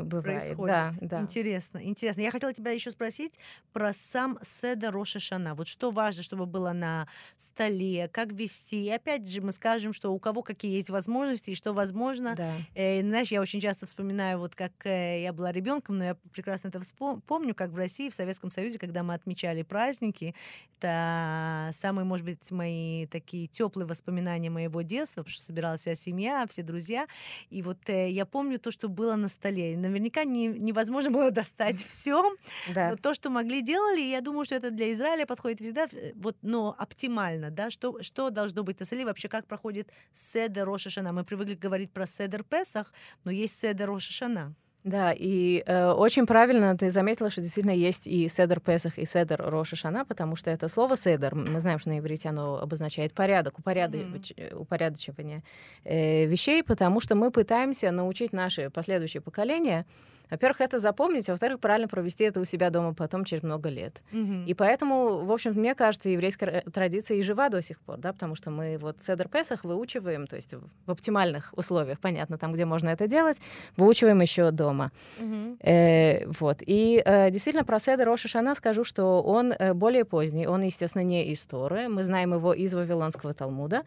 бывает. 0.04 0.42
Происходит. 0.42 0.76
Да, 0.76 0.94
да. 1.02 1.22
Интересно, 1.22 1.80
интересно. 1.84 2.22
Я 2.22 2.32
хотела 2.32 2.54
тебя 2.54 2.72
еще 2.72 2.92
спросить 2.92 3.34
про 3.74 3.94
сам 3.94 4.38
Седа 4.42 4.92
Роша 4.92 5.20
Шана. 5.20 5.56
Вот 5.56 5.68
что 5.68 5.92
важно, 5.92 6.24
чтобы 6.24 6.46
было 6.46 6.72
на 6.74 7.08
столе, 7.38 8.08
как 8.12 8.34
вести. 8.34 8.86
И 8.86 8.90
опять 8.90 9.30
же 9.30 9.42
мы 9.42 9.52
скажем, 9.52 9.94
что 9.94 10.14
у 10.14 10.20
кого 10.20 10.42
какие 10.42 10.76
есть 10.76 10.90
возможности 10.90 11.52
и 11.52 11.56
что 11.56 11.74
возможно. 11.74 12.36
Да. 12.36 12.52
Э, 12.74 13.02
знаешь, 13.02 13.32
я 13.32 13.42
очень 13.42 13.60
часто 13.60 13.86
вспоминаю, 13.86 14.40
вот 14.40 14.56
как 14.56 14.72
э, 14.86 15.22
я 15.22 15.34
была 15.34 15.52
ребенком, 15.52 15.98
но 15.98 16.04
я 16.04 16.16
прекрасно 16.32 16.70
это 16.70 16.80
вспом- 16.80 17.22
помню, 17.26 17.56
как 17.56 17.72
в 17.72 17.76
России, 17.76 18.10
в 18.10 18.16
Советском 18.16 18.52
Союзе, 18.52 18.80
когда 18.80 19.04
мы 19.04 19.14
отмечали 19.14 19.64
праздники, 19.64 20.36
это 20.78 21.70
самые, 21.74 22.06
может 22.06 22.26
быть, 22.26 22.52
мои 22.52 23.08
такие 23.08 23.48
теплые 23.48 23.88
воспоминания 23.88 24.50
моего 24.50 24.82
детства, 24.82 25.22
потому 25.22 25.34
что 25.34 25.44
собиралась 25.44 25.82
вся 25.82 25.96
семья, 25.96 26.46
все 26.50 26.64
друзья. 26.64 27.08
И 27.50 27.62
вот 27.62 27.78
э, 27.88 28.10
я 28.10 28.26
помню 28.26 28.60
то, 28.60 28.72
что 28.72 28.90
было 28.90 29.16
на 29.16 29.28
столе 29.28 29.76
наверняка 29.90 30.24
не, 30.24 30.48
невозможно 30.48 31.12
было 31.12 31.32
достать 31.32 31.84
все. 31.84 32.36
Да. 32.74 32.92
Но 32.92 32.98
то, 32.98 33.14
что 33.14 33.30
могли, 33.30 33.62
делали, 33.62 34.02
я 34.02 34.22
думаю, 34.22 34.46
что 34.46 34.56
это 34.56 34.72
для 34.72 34.92
Израиля 34.92 35.26
подходит 35.26 35.62
всегда, 35.62 35.88
э, 35.92 36.12
вот, 36.16 36.38
но 36.42 36.76
оптимально, 36.78 37.52
да, 37.52 37.70
что, 37.70 38.02
что 38.02 38.30
должно 38.30 38.64
быть 38.64 38.80
на 38.80 38.86
столе, 38.86 39.06
вообще 39.06 39.28
как 39.28 39.48
проходит 39.48 39.92
Седер 40.12 40.66
Рошашана. 40.66 41.14
Мы 41.14 41.24
привыкли 41.24 41.56
говорить 41.56 41.92
про 41.92 42.06
Седер 42.06 42.44
Песах, 42.44 42.94
но 43.24 43.32
есть 43.32 43.60
Седер 43.60 43.90
Рошашана. 43.90 44.56
Да, 44.86 45.14
и 45.18 45.64
э, 45.66 45.92
очень 45.94 46.28
правильно 46.28 46.78
ты 46.78 46.92
заметила, 46.92 47.32
что 47.32 47.42
действительно 47.42 47.74
есть 47.74 48.06
и 48.06 48.28
Седер 48.28 48.60
Песах, 48.60 49.00
и 49.00 49.06
Седер 49.06 49.42
Роша 49.42 49.76
Шана, 49.76 50.06
потому 50.06 50.36
что 50.36 50.52
это 50.52 50.68
слово 50.68 50.96
Седер, 50.96 51.34
мы 51.34 51.60
знаем, 51.60 51.80
что 51.80 51.90
на 51.90 51.98
иврите 51.98 52.30
оно 52.30 52.60
обозначает 52.62 53.12
порядок, 53.12 53.58
упорядоч... 53.58 54.32
mm-hmm. 54.32 54.56
упорядочивание 54.56 55.42
э, 55.86 56.26
вещей, 56.28 56.64
потому 56.64 57.00
что 57.00 57.16
мы 57.16 57.32
пытаемся 57.32 57.90
научить 57.90 58.32
наши 58.32 58.70
последующие 58.70 59.22
поколения 59.22 59.88
во-первых, 60.30 60.62
это 60.62 60.80
запомнить, 60.80 61.30
а 61.30 61.34
во-вторых, 61.34 61.60
правильно 61.60 61.88
провести 61.88 62.24
это 62.24 62.40
у 62.40 62.46
себя 62.46 62.70
дома 62.70 62.94
потом 62.94 63.26
через 63.26 63.44
много 63.44 63.70
лет. 63.70 64.02
Mm-hmm. 64.12 64.46
И 64.46 64.54
поэтому, 64.54 65.26
в 65.26 65.32
общем, 65.32 65.54
мне 65.54 65.76
кажется, 65.76 66.10
еврейская 66.10 66.64
традиция 66.74 67.18
и 67.18 67.22
жива 67.22 67.50
до 67.50 67.62
сих 67.62 67.80
пор, 67.82 67.98
да, 67.98 68.14
потому 68.14 68.36
что 68.36 68.52
мы 68.52 68.78
вот 68.78 68.98
Седер 69.02 69.28
Песах 69.28 69.64
выучиваем, 69.64 70.28
то 70.28 70.36
есть 70.36 70.54
в 70.86 70.92
оптимальных 70.92 71.54
условиях, 71.56 72.00
понятно, 72.00 72.38
там, 72.38 72.54
где 72.54 72.66
можно 72.66 72.90
это 72.90 73.08
делать, 73.08 73.38
выучиваем 73.78 74.22
еще 74.22 74.52
дома. 74.52 74.92
Mm-hmm. 75.20 75.58
Э, 75.62 76.28
вот. 76.40 76.58
И 76.62 77.02
э, 77.06 77.30
действительно 77.32 77.64
про 77.66 77.80
Седер 77.80 78.06
Роша 78.06 78.28
Шана 78.28 78.56
скажу, 78.56 78.84
что 78.84 79.22
он 79.22 79.52
э, 79.52 79.74
более 79.74 80.06
поздний, 80.06 80.48
он, 80.48 80.64
естественно, 80.64 81.04
не 81.04 81.34
история, 81.34 81.88
мы 81.88 82.04
знаем 82.04 82.34
его 82.34 82.54
из 82.54 82.74
Вавилонского 82.74 83.34
Талмуда, 83.34 83.84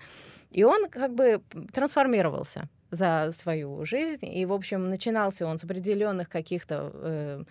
и 0.51 0.64
он 0.64 0.88
как 0.88 1.14
бы 1.14 1.42
трансформировался 1.72 2.68
за 2.90 3.30
свою 3.32 3.84
жизнь. 3.84 4.26
И, 4.26 4.46
в 4.46 4.53
общем, 4.53 4.88
начинался 4.88 5.46
он 5.46 5.59
с 5.59 5.64
определенных 5.64 6.28
каких-то 6.28 6.90
э, 6.94 7.44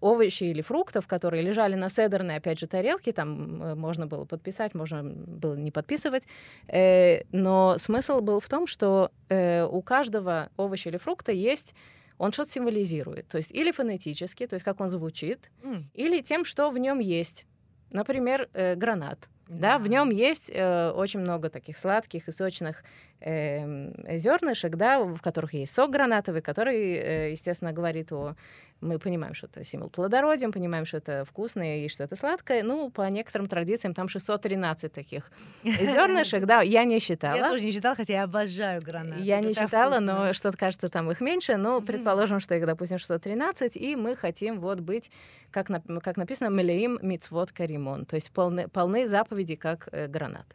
овощей 0.00 0.50
или 0.50 0.62
фруктов, 0.62 1.06
которые 1.06 1.42
лежали 1.42 1.76
на 1.76 1.88
седерной, 1.88 2.36
опять 2.36 2.58
же, 2.58 2.66
тарелке. 2.66 3.12
Там 3.12 3.62
э, 3.62 3.74
можно 3.74 4.06
было 4.06 4.24
подписать, 4.24 4.74
можно 4.74 5.04
было 5.04 5.54
не 5.54 5.70
подписывать. 5.70 6.26
Э, 6.66 7.22
но 7.30 7.76
смысл 7.78 8.20
был 8.20 8.40
в 8.40 8.48
том, 8.48 8.66
что 8.66 9.10
э, 9.28 9.64
у 9.64 9.80
каждого 9.82 10.48
овоща 10.56 10.88
или 10.88 10.96
фрукта 10.96 11.32
есть 11.32 11.74
он 12.18 12.32
что-то 12.32 12.50
символизирует. 12.50 13.28
То 13.28 13.38
есть 13.38 13.50
или 13.50 13.70
фонетически, 13.70 14.46
то 14.46 14.54
есть 14.54 14.64
как 14.64 14.80
он 14.80 14.90
звучит, 14.90 15.50
mm. 15.62 15.84
или 15.94 16.20
тем, 16.20 16.44
что 16.44 16.68
в 16.68 16.76
нем 16.76 16.98
есть. 16.98 17.46
Например, 17.90 18.48
э, 18.52 18.74
гранат. 18.74 19.30
Да, 19.50 19.78
в 19.78 19.88
нем 19.88 20.10
есть 20.10 20.48
э, 20.54 20.90
очень 20.92 21.18
много 21.18 21.50
таких 21.50 21.76
сладких 21.76 22.28
и 22.28 22.32
сочных 22.32 22.84
э, 23.20 24.16
зернышек, 24.18 24.76
да, 24.76 25.00
в 25.00 25.20
которых 25.20 25.54
есть 25.54 25.74
сок 25.74 25.90
гранатовый, 25.90 26.42
который, 26.42 26.94
э, 26.94 27.30
естественно, 27.32 27.72
говорит 27.72 28.12
о 28.12 28.34
мы 28.80 28.98
понимаем, 28.98 29.34
что 29.34 29.46
это 29.46 29.62
символ 29.64 29.90
плодородия, 29.90 30.46
мы 30.46 30.52
понимаем, 30.52 30.86
что 30.86 30.96
это 30.96 31.24
вкусное 31.24 31.84
и 31.84 31.88
что 31.88 32.04
это 32.04 32.16
сладкое. 32.16 32.62
Ну, 32.62 32.90
по 32.90 33.08
некоторым 33.08 33.46
традициям 33.46 33.94
там 33.94 34.08
613 34.08 34.92
таких 34.92 35.30
зернышек. 35.64 36.46
Да, 36.46 36.62
я 36.62 36.84
не 36.84 36.98
считала. 36.98 37.36
Я 37.36 37.48
тоже 37.48 37.64
не 37.64 37.72
считала, 37.72 37.94
хотя 37.94 38.14
я 38.14 38.22
обожаю 38.24 38.80
гранаты. 38.80 39.22
Я 39.22 39.40
не 39.40 39.52
считала, 39.52 40.00
но 40.00 40.32
что-то 40.32 40.56
кажется, 40.56 40.88
там 40.88 41.10
их 41.10 41.20
меньше. 41.20 41.56
Но 41.56 41.80
предположим, 41.80 42.40
что 42.40 42.54
их, 42.54 42.66
допустим, 42.66 42.98
613, 42.98 43.76
и 43.76 43.96
мы 43.96 44.16
хотим 44.16 44.60
вот 44.60 44.80
быть, 44.80 45.10
как, 45.50 45.68
как 46.02 46.16
написано, 46.16 46.48
мелеим 46.48 46.98
мицвод 47.02 47.52
каримон, 47.52 48.06
то 48.06 48.14
есть 48.14 48.30
полны, 48.30 48.68
полны 48.68 49.06
заповеди, 49.06 49.56
как 49.56 49.88
э, 49.92 50.06
гранат. 50.06 50.46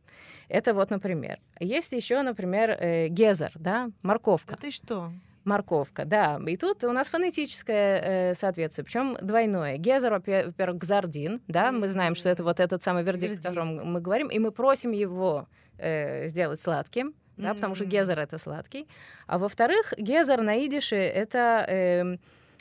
Это 0.49 0.73
вот, 0.73 0.89
например. 0.89 1.39
Есть 1.59 1.91
еще, 1.93 2.21
например, 2.21 2.71
э, 2.71 3.07
гезер, 3.07 3.51
да, 3.55 3.89
морковка. 4.03 4.55
А 4.55 4.57
ты 4.57 4.71
что? 4.71 5.11
Морковка, 5.43 6.05
да. 6.05 6.39
И 6.47 6.57
тут 6.57 6.83
у 6.83 6.91
нас 6.91 7.09
фонетическое 7.09 8.31
э, 8.31 8.33
соответствие, 8.33 8.83
причем 8.85 9.15
двойное. 9.21 9.77
Гезер, 9.77 10.11
во-первых, 10.11 10.77
гзардин, 10.77 11.41
да, 11.47 11.71
мы 11.71 11.87
знаем, 11.87 12.15
что 12.15 12.29
это 12.29 12.43
вот 12.43 12.59
этот 12.59 12.81
самый 12.81 13.03
вердикт, 13.03 13.31
Вердикт. 13.31 13.45
о 13.45 13.49
котором 13.49 13.91
мы 13.91 14.01
говорим, 14.01 14.29
и 14.29 14.39
мы 14.39 14.51
просим 14.51 14.91
его 14.91 15.47
э, 15.77 16.25
сделать 16.27 16.59
сладким, 16.59 17.13
да, 17.37 17.49
mm-hmm. 17.49 17.55
потому 17.55 17.75
что 17.75 17.85
гезер 17.85 18.19
это 18.19 18.37
сладкий. 18.37 18.87
А 19.27 19.37
во-вторых, 19.37 19.93
гезер 19.97 20.41
на 20.41 20.65
идише 20.65 20.95
это 20.95 21.65
э, 21.67 22.17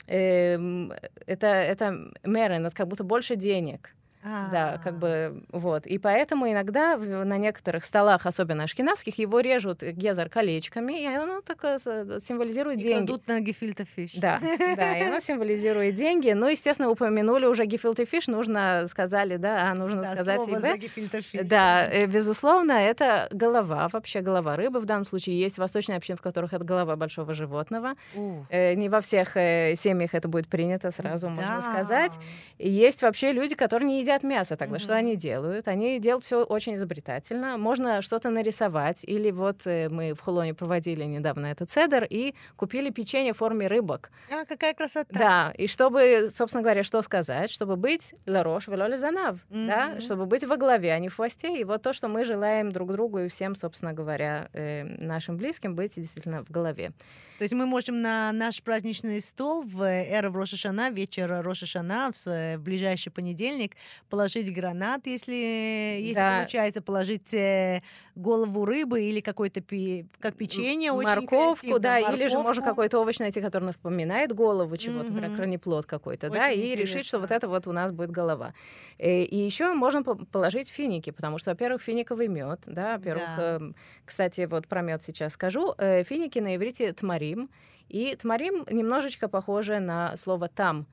э, 0.07 0.89
это 1.25 1.47
это 1.47 2.11
מערן, 2.23 2.65
это 2.65 2.75
как 2.75 2.87
будто 2.87 3.03
больше 3.03 3.35
денег. 3.35 3.94
А-а-а. 4.25 4.51
Да, 4.51 4.81
как 4.83 4.97
бы 4.97 5.43
вот. 5.51 5.85
И 5.85 5.99
поэтому 5.99 6.51
иногда 6.51 6.97
на 6.97 7.37
некоторых 7.37 7.85
столах, 7.85 8.25
особенно 8.25 8.63
ашкеназских, 8.63 9.19
его 9.19 9.39
режут 9.39 9.83
גזר 9.83 10.29
колечками, 10.29 11.03
и 11.03 11.05
оно 11.05 11.41
так 11.41 11.61
символизирует 11.79 12.79
и 12.79 12.83
деньги. 12.83 13.07
кладут 13.07 13.27
на 13.27 13.39
гефильте 13.39 13.85
фиш. 13.85 14.15
Да, 14.15 14.39
да, 14.75 14.97
и 14.97 15.03
оно 15.03 15.19
символизирует 15.19 15.95
деньги. 15.95 16.31
Ну, 16.31 16.47
естественно, 16.47 16.89
упомянули 16.89 17.45
уже 17.45 17.65
гефильте 17.65 18.05
фиш, 18.05 18.27
нужно, 18.27 18.85
сказали, 18.87 19.37
да, 19.37 19.69
а 19.69 19.75
нужно 19.75 20.01
да, 20.01 20.15
сказать 20.15 20.41
слово 20.41 20.59
себе. 20.59 20.87
фиш. 20.87 21.47
Да, 21.47 21.85
э, 21.85 22.07
безусловно, 22.07 22.71
это 22.71 23.27
голова, 23.31 23.87
вообще 23.91 24.21
голова 24.21 24.55
рыбы. 24.55 24.79
В 24.79 24.85
данном 24.85 25.05
случае 25.05 25.39
есть 25.39 25.59
восточные 25.59 25.97
общины, 25.97 26.17
в 26.17 26.21
которых 26.21 26.53
это 26.53 26.65
голова 26.65 26.95
большого 26.95 27.33
животного. 27.33 27.93
Uh. 28.15 28.75
Не 28.75 28.89
во 28.89 29.01
всех 29.01 29.37
э, 29.37 29.75
семьях 29.75 30.13
это 30.13 30.27
будет 30.27 30.47
принято, 30.47 30.89
сразу 30.89 31.27
да. 31.27 31.33
можно 31.33 31.61
сказать. 31.61 32.13
И 32.57 32.69
есть 32.69 33.03
вообще 33.03 33.31
люди, 33.31 33.55
которые 33.55 33.87
не 33.87 34.01
едят 34.01 34.14
едят 34.15 34.23
мясо 34.23 34.55
тогда. 34.55 34.77
Mm-hmm. 34.77 34.79
Что 34.79 34.95
они 34.95 35.15
делают? 35.15 35.67
Они 35.67 35.99
делают 35.99 36.23
все 36.23 36.43
очень 36.43 36.75
изобретательно. 36.75 37.57
Можно 37.57 38.01
что-то 38.01 38.29
нарисовать. 38.29 39.03
Или 39.03 39.31
вот 39.31 39.61
э, 39.65 39.89
мы 39.89 40.13
в 40.13 40.21
Хулоне 40.21 40.53
проводили 40.53 41.03
недавно 41.03 41.47
этот 41.47 41.69
цедр 41.69 42.05
и 42.09 42.33
купили 42.55 42.89
печенье 42.89 43.33
в 43.33 43.37
форме 43.37 43.67
рыбок. 43.67 44.11
А, 44.31 44.45
какая 44.45 44.73
красота. 44.73 45.07
Да, 45.11 45.53
и 45.57 45.67
чтобы, 45.67 46.29
собственно 46.33 46.63
говоря, 46.63 46.83
что 46.83 47.01
сказать? 47.01 47.51
Чтобы 47.51 47.75
быть 47.75 48.15
ларош 48.25 48.67
велоли 48.67 48.97
занав, 48.97 49.37
mm-hmm. 49.49 49.67
да? 49.67 50.01
Чтобы 50.01 50.25
быть 50.25 50.43
во 50.43 50.57
главе, 50.57 50.93
а 50.93 50.99
не 50.99 51.09
в 51.09 51.15
хвосте. 51.15 51.59
И 51.59 51.63
вот 51.63 51.81
то, 51.81 51.93
что 51.93 52.07
мы 52.07 52.25
желаем 52.25 52.71
друг 52.71 52.91
другу 52.91 53.19
и 53.19 53.27
всем, 53.27 53.55
собственно 53.55 53.93
говоря, 53.93 54.49
э, 54.53 54.83
нашим 54.83 55.37
близким 55.37 55.75
быть 55.75 55.95
действительно 55.95 56.43
в 56.43 56.51
голове. 56.51 56.93
То 57.37 57.41
есть 57.43 57.53
мы 57.53 57.65
можем 57.65 58.01
на 58.01 58.31
наш 58.31 58.63
праздничный 58.63 59.19
стол 59.19 59.61
в 59.61 59.81
эру 59.83 60.31
в 60.31 60.37
Рошашана, 60.37 60.89
вечер 60.89 61.41
Рошашана, 61.43 62.11
в, 62.13 62.25
в 62.25 62.57
ближайший 62.59 63.09
понедельник, 63.11 63.75
положить 64.09 64.53
гранат, 64.53 65.07
если, 65.07 65.33
если 65.33 66.13
да. 66.13 66.39
получается, 66.39 66.81
положить 66.81 67.33
э, 67.33 67.81
голову 68.15 68.65
рыбы 68.65 69.01
или 69.01 69.19
какой-то 69.19 69.61
пи, 69.61 70.07
как 70.19 70.35
печенье, 70.35 70.91
морковку, 70.91 71.79
да, 71.79 71.93
морковку. 71.93 72.15
или 72.15 72.27
же 72.27 72.39
можно 72.39 72.63
какой-то 72.63 72.99
овощ 72.99 73.19
найти, 73.19 73.41
который 73.41 73.65
напоминает 73.65 74.33
голову 74.33 74.77
чего-то, 74.77 75.07
mm-hmm. 75.07 75.11
например, 75.11 75.35
кранеплод 75.35 75.85
какой-то, 75.85 76.29
да, 76.29 76.49
и 76.49 76.57
интересно. 76.57 76.81
решить, 76.81 77.05
что 77.05 77.19
вот 77.19 77.31
это 77.31 77.47
вот 77.47 77.67
у 77.67 77.71
нас 77.71 77.91
будет 77.91 78.11
голова. 78.11 78.53
Э, 78.97 79.23
и 79.23 79.37
еще 79.37 79.73
можно 79.73 80.03
положить 80.03 80.69
финики, 80.69 81.09
потому 81.09 81.37
что, 81.37 81.51
во-первых, 81.51 81.81
финиковый 81.81 82.27
мед, 82.27 82.61
да, 82.65 82.97
во-первых, 82.97 83.29
да. 83.37 83.55
Эм, 83.55 83.75
кстати, 84.05 84.45
вот 84.45 84.67
про 84.67 84.81
мед 84.81 85.03
сейчас 85.03 85.33
скажу, 85.33 85.73
э, 85.77 86.03
финики 86.03 86.39
на 86.39 86.55
иврите 86.55 86.93
тмарим, 86.93 87.49
и 87.89 88.15
тмарим 88.15 88.65
немножечко 88.69 89.27
похоже 89.27 89.79
на 89.79 90.17
слово 90.17 90.47
там. 90.47 90.87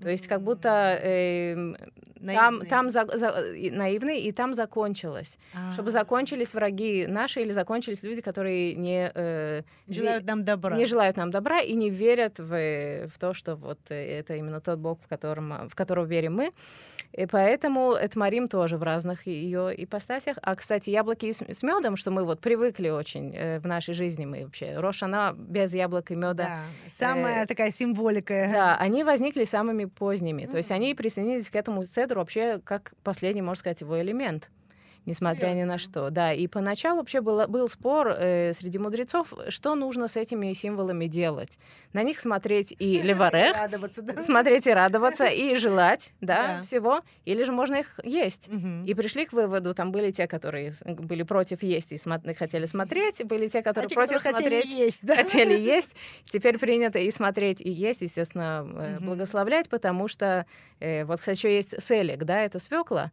То 0.00 0.10
есть 0.10 0.26
как 0.28 0.42
будто 0.42 0.98
э, 1.02 1.74
там, 2.24 2.66
там 2.66 2.90
за, 2.90 3.06
за, 3.06 3.34
наивный, 3.72 4.20
и 4.20 4.32
там 4.32 4.54
закончилось. 4.54 5.38
А-а-а. 5.54 5.72
Чтобы 5.72 5.90
закончились 5.90 6.54
враги 6.54 7.06
наши 7.06 7.40
или 7.40 7.52
закончились 7.52 8.02
люди, 8.02 8.20
которые 8.20 8.74
не, 8.74 9.10
э, 9.14 9.62
желают 9.88 10.26
нам 10.26 10.44
добра. 10.44 10.76
не 10.76 10.86
желают 10.86 11.16
нам 11.16 11.30
добра 11.30 11.60
и 11.60 11.74
не 11.74 11.90
верят 11.90 12.38
в, 12.38 13.08
в 13.08 13.18
то, 13.18 13.34
что 13.34 13.56
вот 13.56 13.78
это 13.88 14.34
именно 14.34 14.60
тот 14.60 14.78
Бог, 14.78 14.98
в, 15.02 15.08
котором, 15.08 15.68
в 15.68 15.74
которого 15.74 16.04
верим 16.04 16.36
мы. 16.36 16.52
И 17.16 17.26
поэтому 17.26 17.94
Этмарим 17.94 18.46
тоже 18.48 18.76
в 18.76 18.82
разных 18.82 19.26
ее 19.26 19.72
ипостасях. 19.76 20.36
А, 20.42 20.54
кстати, 20.54 20.90
яблоки 20.90 21.32
с, 21.32 21.40
с 21.40 21.62
медом, 21.62 21.96
что 21.96 22.10
мы 22.10 22.24
вот 22.24 22.40
привыкли 22.40 22.90
очень 22.90 23.34
э, 23.34 23.58
в 23.58 23.66
нашей 23.66 23.94
жизни, 23.94 24.26
мы 24.26 24.44
вообще, 24.44 24.78
Рошана 24.78 25.34
без 25.36 25.74
яблок 25.74 26.10
и 26.10 26.14
меда. 26.14 26.44
Да, 26.44 26.60
самая 26.88 27.44
э, 27.44 27.46
такая 27.46 27.70
символика. 27.70 28.48
Да, 28.52 28.76
они 28.76 29.02
возникли 29.02 29.44
самыми 29.44 29.86
поздними. 29.86 30.42
Mm-hmm. 30.42 30.50
То 30.50 30.56
есть 30.58 30.70
они 30.70 30.94
присоединились 30.94 31.48
к 31.48 31.56
этому 31.56 31.84
цедру 31.84 32.20
вообще 32.20 32.60
как 32.62 32.92
последний, 33.02 33.42
можно 33.42 33.60
сказать, 33.60 33.80
его 33.80 34.00
элемент 34.00 34.50
несмотря 35.06 35.48
Серьезно? 35.48 35.60
ни 35.60 35.64
на 35.64 35.78
что. 35.78 36.10
Да, 36.10 36.32
и 36.32 36.46
поначалу 36.46 36.98
вообще 36.98 37.20
был, 37.20 37.46
был 37.46 37.68
спор 37.68 38.08
э, 38.08 38.52
среди 38.52 38.78
мудрецов, 38.78 39.32
что 39.48 39.74
нужно 39.74 40.08
с 40.08 40.16
этими 40.16 40.52
символами 40.52 41.06
делать. 41.06 41.58
На 41.92 42.02
них 42.02 42.20
смотреть 42.20 42.74
и 42.78 43.00
леварех, 43.02 43.56
смотреть 44.22 44.66
и 44.66 44.72
радоваться, 44.72 45.24
и 45.26 45.54
желать, 45.54 46.12
да, 46.20 46.62
всего, 46.62 47.00
или 47.24 47.44
же 47.44 47.52
можно 47.52 47.76
их 47.76 47.98
есть. 48.02 48.50
И 48.84 48.94
пришли 48.94 49.24
к 49.26 49.32
выводу, 49.32 49.74
там 49.74 49.92
были 49.92 50.10
те, 50.10 50.26
которые 50.26 50.72
были 50.84 51.22
против 51.22 51.62
есть 51.62 51.92
и 51.92 51.98
хотели 52.34 52.66
смотреть, 52.66 53.24
были 53.24 53.48
те, 53.48 53.62
которые 53.62 53.88
против 53.88 54.20
смотреть, 54.20 55.00
хотели 55.02 55.58
есть. 55.60 55.96
Теперь 56.24 56.58
принято 56.58 56.98
и 56.98 57.10
смотреть, 57.10 57.60
и 57.60 57.70
есть, 57.70 58.02
естественно, 58.02 58.66
э, 58.66 58.98
благословлять, 59.00 59.68
потому 59.68 60.08
что, 60.08 60.46
э, 60.80 61.04
вот, 61.04 61.20
кстати, 61.20 61.38
еще 61.38 61.54
есть 61.54 61.80
селек, 61.82 62.24
да, 62.24 62.40
это 62.42 62.58
свекла, 62.58 63.12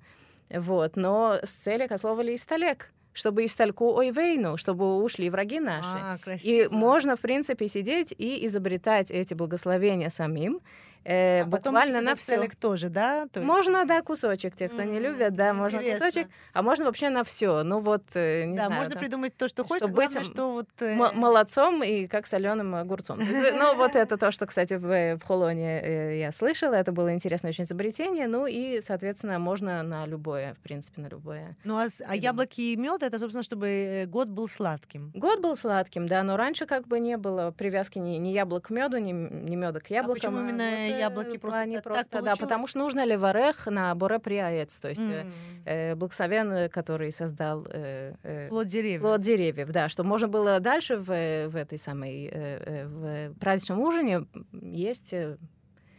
вот. 0.54 0.96
Но 0.96 1.40
селек 1.44 1.92
от 1.92 2.02
слова 2.02 2.22
листолек. 2.22 2.90
чтобы 3.14 3.44
из 3.44 3.54
тальку 3.56 3.94
ойвейну, 3.94 4.58
чтобы 4.58 5.02
ушли 5.04 5.30
враги 5.30 5.60
наши. 5.60 5.88
А, 5.88 6.18
и 6.44 6.68
можно, 6.72 7.16
в 7.16 7.20
принципе, 7.20 7.68
сидеть 7.68 8.14
и 8.18 8.44
изобретать 8.48 9.12
эти 9.12 9.36
благословения 9.36 10.10
самим. 10.10 10.62
Э, 11.06 11.42
а 11.42 11.46
буквально 11.46 12.02
на 12.02 12.16
все. 12.16 12.48
тоже, 12.60 12.90
да? 12.90 13.28
То 13.28 13.40
есть... 13.40 13.52
Можно, 13.52 13.86
да, 13.86 14.02
кусочек. 14.02 14.56
Те, 14.56 14.70
кто 14.70 14.82
mm-hmm. 14.82 14.92
не 14.92 15.00
любят, 15.00 15.34
да, 15.34 15.50
Интересно. 15.50 15.54
можно 15.54 15.94
кусочек. 15.94 16.28
А 16.54 16.62
можно 16.62 16.86
вообще 16.86 17.10
на 17.10 17.24
все. 17.24 17.64
Ну 17.64 17.80
вот, 17.80 18.04
э, 18.14 18.46
не 18.46 18.56
да, 18.56 18.68
знаю. 18.68 18.80
можно 18.80 18.94
да. 18.94 19.00
придумать 19.00 19.36
то, 19.36 19.48
что 19.48 19.66
хочешь. 19.66 19.90
Главное, 19.90 20.08
быть 20.08 20.26
что 20.26 20.52
вот... 20.52 20.70
Э... 20.80 20.96
молодцом 20.96 21.84
и 21.84 22.08
как 22.08 22.28
соленым 22.28 22.76
огурцом. 22.76 23.20
Ну 23.54 23.76
вот 23.76 23.96
это 23.96 24.18
то, 24.18 24.32
что, 24.32 24.46
кстати, 24.46 24.76
в, 24.76 25.18
в 25.18 25.24
Холоне 25.26 25.82
э, 25.82 26.20
я 26.20 26.32
слышала. 26.32 26.74
Это 26.74 26.92
было 26.92 27.14
интересное 27.14 27.50
очень 27.50 27.66
изобретение. 27.66 28.28
Ну 28.28 28.48
и, 28.48 28.82
соответственно, 28.82 29.40
можно 29.40 29.84
на 29.84 30.06
любое, 30.06 30.54
в 30.54 30.60
принципе, 30.60 31.02
на 31.02 31.08
любое. 31.08 31.56
Ну 31.64 31.78
а, 31.78 31.88
а 32.08 32.16
яблоки 32.16 32.62
и 32.62 32.76
мед, 32.76 33.04
это, 33.04 33.20
собственно, 33.20 33.44
чтобы 33.44 33.68
э, 33.68 34.06
год 34.06 34.30
был 34.30 34.48
сладким. 34.48 35.12
Год 35.14 35.42
был 35.42 35.56
сладким, 35.56 36.08
да, 36.08 36.24
но 36.24 36.38
раньше 36.38 36.66
как 36.66 36.88
бы 36.88 37.00
не 37.00 37.18
было 37.18 37.52
привязки 37.52 38.00
ни, 38.00 38.18
ни 38.18 38.30
яблок 38.30 38.68
к 38.68 38.70
меду, 38.70 38.98
ни, 38.98 39.12
ни 39.12 39.56
меда 39.56 39.80
к 39.80 39.90
яблокам. 39.90 40.12
А 40.12 40.16
почему 40.16 40.40
именно 40.40 40.64
вот, 40.64 40.93
яблоки 41.00 41.38
просто, 41.38 41.82
просто 41.84 42.12
так 42.12 42.24
да, 42.24 42.36
потому 42.36 42.68
что 42.68 42.80
нужно 42.80 43.06
леварех 43.06 43.68
на 43.68 43.94
боре 43.96 44.20
приаец, 44.20 44.80
то 44.80 44.90
есть 44.90 45.02
mm. 45.02 45.32
э, 45.66 45.96
благословен, 45.96 46.70
который 46.70 47.12
создал 47.12 47.66
э, 47.70 48.14
э, 48.24 48.48
плод 48.50 48.68
деревьев. 48.68 49.02
Плод 49.02 49.22
деревьев, 49.22 49.70
да, 49.72 49.90
чтобы 49.90 50.10
можно 50.10 50.28
было 50.28 50.60
дальше 50.60 50.98
в, 50.98 51.08
в 51.50 51.56
этой 51.56 51.78
самой 51.78 52.30
э, 52.32 52.86
э 52.86 52.88
в 53.34 53.40
праздничном 53.40 53.80
ужине 53.80 54.26
есть 54.52 55.14
э, 55.14 55.38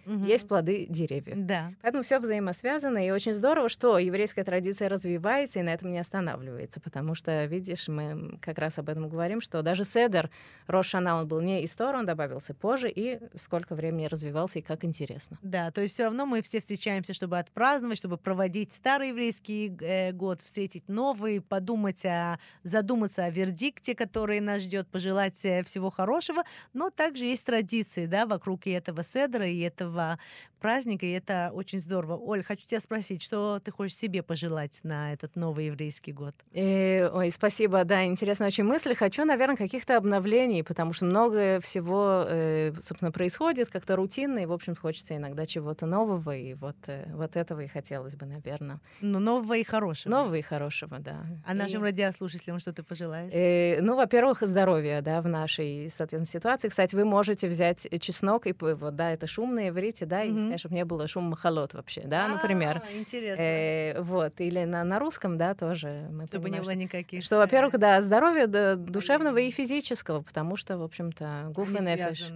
угу. 0.06 0.24
есть 0.24 0.48
плоды 0.48 0.86
деревьев. 0.88 1.36
Да. 1.38 1.72
Поэтому 1.82 2.02
все 2.02 2.18
взаимосвязано, 2.18 3.04
и 3.04 3.10
очень 3.10 3.32
здорово, 3.32 3.68
что 3.68 3.98
еврейская 3.98 4.44
традиция 4.44 4.88
развивается 4.88 5.60
и 5.60 5.62
на 5.62 5.70
этом 5.70 5.92
не 5.92 5.98
останавливается, 5.98 6.80
потому 6.80 7.14
что, 7.14 7.44
видишь, 7.46 7.88
мы 7.88 8.38
как 8.40 8.58
раз 8.58 8.78
об 8.78 8.88
этом 8.88 9.08
говорим, 9.08 9.40
что 9.40 9.62
даже 9.62 9.84
Седер 9.84 10.30
Рошана, 10.66 11.16
он 11.16 11.28
был 11.28 11.40
не 11.40 11.62
из 11.62 11.74
Тора, 11.74 11.98
он 11.98 12.06
добавился 12.06 12.54
позже, 12.54 12.90
и 12.90 13.18
сколько 13.34 13.74
времени 13.74 14.06
развивался, 14.06 14.58
и 14.58 14.62
как 14.62 14.84
интересно. 14.84 15.38
Да, 15.42 15.70
то 15.70 15.80
есть 15.80 15.94
все 15.94 16.04
равно 16.04 16.26
мы 16.26 16.42
все 16.42 16.60
встречаемся, 16.60 17.14
чтобы 17.14 17.38
отпраздновать, 17.38 17.98
чтобы 17.98 18.16
проводить 18.16 18.72
старый 18.72 19.08
еврейский 19.08 19.76
э, 19.80 20.12
год, 20.12 20.40
встретить 20.40 20.88
новый, 20.88 21.40
подумать, 21.40 22.04
о, 22.06 22.38
задуматься 22.62 23.24
о 23.24 23.30
вердикте, 23.30 23.94
который 23.94 24.40
нас 24.40 24.62
ждет, 24.62 24.88
пожелать 24.88 25.44
э, 25.44 25.62
всего 25.62 25.90
хорошего, 25.90 26.44
но 26.72 26.90
также 26.90 27.24
есть 27.24 27.46
традиции, 27.46 28.06
да, 28.06 28.26
вокруг 28.26 28.66
и 28.66 28.70
этого 28.70 29.02
Седра, 29.02 29.46
и 29.46 29.60
этого 29.60 29.93
этого 29.94 30.18
праздника, 30.64 31.04
и 31.04 31.10
это 31.10 31.50
очень 31.52 31.78
здорово. 31.78 32.16
Оль, 32.16 32.42
хочу 32.42 32.64
тебя 32.64 32.80
спросить, 32.80 33.22
что 33.22 33.60
ты 33.62 33.70
хочешь 33.70 33.98
себе 33.98 34.22
пожелать 34.22 34.80
на 34.82 35.12
этот 35.12 35.36
новый 35.36 35.66
еврейский 35.66 36.12
год? 36.12 36.34
Э, 36.54 37.10
ой, 37.10 37.30
спасибо, 37.30 37.84
да, 37.84 38.06
интересная 38.06 38.48
очень 38.48 38.64
мысль. 38.64 38.94
Хочу, 38.94 39.26
наверное, 39.26 39.56
каких-то 39.56 39.98
обновлений, 39.98 40.64
потому 40.64 40.94
что 40.94 41.04
много 41.04 41.60
всего, 41.60 42.24
э, 42.26 42.72
собственно, 42.80 43.12
происходит 43.12 43.68
как-то 43.68 43.94
рутинно, 43.94 44.38
и, 44.38 44.46
в 44.46 44.52
общем, 44.52 44.74
хочется 44.74 45.14
иногда 45.14 45.44
чего-то 45.44 45.84
нового, 45.84 46.34
и 46.34 46.54
вот, 46.54 46.76
э, 46.86 47.12
вот 47.12 47.36
этого 47.36 47.60
и 47.60 47.66
хотелось 47.66 48.16
бы, 48.16 48.24
наверное. 48.24 48.80
Ну, 49.02 49.18
нового 49.18 49.58
и 49.58 49.64
хорошего. 49.64 50.10
Нового 50.10 50.36
и 50.36 50.42
хорошего, 50.42 50.98
да. 50.98 51.26
А 51.44 51.52
и... 51.52 51.58
нашим 51.58 51.82
радиослушателям 51.82 52.58
что 52.58 52.72
ты 52.72 52.82
пожелаешь? 52.82 53.34
Э, 53.34 53.82
ну, 53.82 53.96
во-первых, 53.96 54.40
здоровья, 54.40 55.02
да, 55.02 55.20
в 55.20 55.28
нашей, 55.28 55.90
соответственно, 55.90 56.40
ситуации. 56.40 56.68
Кстати, 56.68 56.96
вы 56.96 57.04
можете 57.04 57.48
взять 57.48 57.86
чеснок, 58.00 58.46
и 58.46 58.54
вот, 58.58 58.96
да, 58.96 59.12
это 59.12 59.26
шумные 59.26 59.68
иврите, 59.68 60.06
да, 60.06 60.24
mm-hmm. 60.24 60.52
и 60.52 60.53
чтобы 60.58 60.74
не 60.74 60.84
было 60.84 61.06
шум 61.06 61.24
махалот 61.24 61.74
вообще, 61.74 62.02
да, 62.04 62.28
например. 62.28 62.82
А, 62.84 62.92
интересно. 62.92 63.42
Э, 63.42 64.00
вот, 64.00 64.40
или 64.40 64.64
на, 64.64 64.84
на 64.84 64.98
русском, 64.98 65.36
да, 65.38 65.54
тоже. 65.54 66.08
Мы 66.10 66.26
чтобы 66.26 66.50
не 66.50 66.60
было 66.60 66.74
никаких. 66.74 67.22
Что, 67.22 67.38
во-первых, 67.38 67.78
да, 67.78 68.00
здоровье 68.00 68.46
душевного 68.46 69.38
и 69.38 69.50
физического, 69.50 70.22
потому 70.22 70.56
что, 70.56 70.78
в 70.78 70.82
общем-то, 70.82 71.50
гуф 71.54 71.74
и 71.74 71.82
нефиш. 71.82 72.32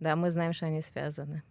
Да, 0.00 0.16
мы 0.16 0.30
знаем, 0.30 0.52
что 0.52 0.66
они 0.66 0.80
связаны. 0.80 1.42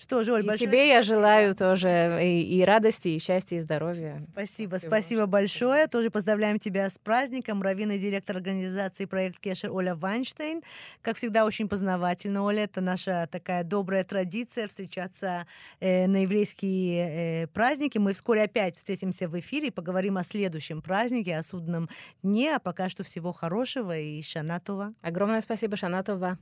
Что 0.00 0.24
же, 0.24 0.32
Оль, 0.32 0.42
и 0.42 0.46
большое 0.46 0.66
тебе 0.70 0.78
спасибо. 0.78 0.94
я 0.94 1.02
желаю 1.02 1.54
тоже 1.54 2.20
и, 2.22 2.58
и 2.58 2.64
радости, 2.64 3.08
и 3.08 3.18
счастья, 3.18 3.56
и 3.56 3.58
здоровья. 3.58 4.18
Спасибо, 4.18 4.78
Всего 4.78 4.88
спасибо 4.88 5.26
большое. 5.26 5.88
Тоже 5.88 6.10
поздравляем 6.10 6.58
тебя 6.58 6.88
с 6.88 6.98
праздником. 6.98 7.60
Равин 7.60 7.90
и 7.90 7.98
директор 7.98 8.38
организации 8.38 9.04
проект 9.04 9.38
Кешер 9.40 9.70
Оля 9.70 9.94
Вайнштейн. 9.94 10.62
Как 11.02 11.18
всегда, 11.18 11.44
очень 11.44 11.68
познавательно, 11.68 12.44
Оля. 12.44 12.64
Это 12.64 12.80
наша 12.80 13.28
такая 13.30 13.62
добрая 13.62 14.02
традиция 14.02 14.68
встречаться 14.68 15.46
э, 15.80 16.06
на 16.06 16.22
еврейские 16.22 17.42
э, 17.42 17.46
праздники. 17.48 17.98
Мы 17.98 18.14
вскоре 18.14 18.44
опять 18.44 18.76
встретимся 18.76 19.28
в 19.28 19.38
эфире 19.38 19.68
и 19.68 19.70
поговорим 19.70 20.16
о 20.16 20.24
следующем 20.24 20.80
празднике, 20.80 21.36
о 21.36 21.42
судном 21.42 21.90
дне. 22.22 22.56
А 22.56 22.58
пока 22.58 22.88
что 22.88 23.04
всего 23.04 23.32
хорошего 23.32 23.98
и 23.98 24.22
Шанатова. 24.22 24.94
Огромное 25.02 25.42
спасибо, 25.42 25.76
Шанатова. 25.76 26.38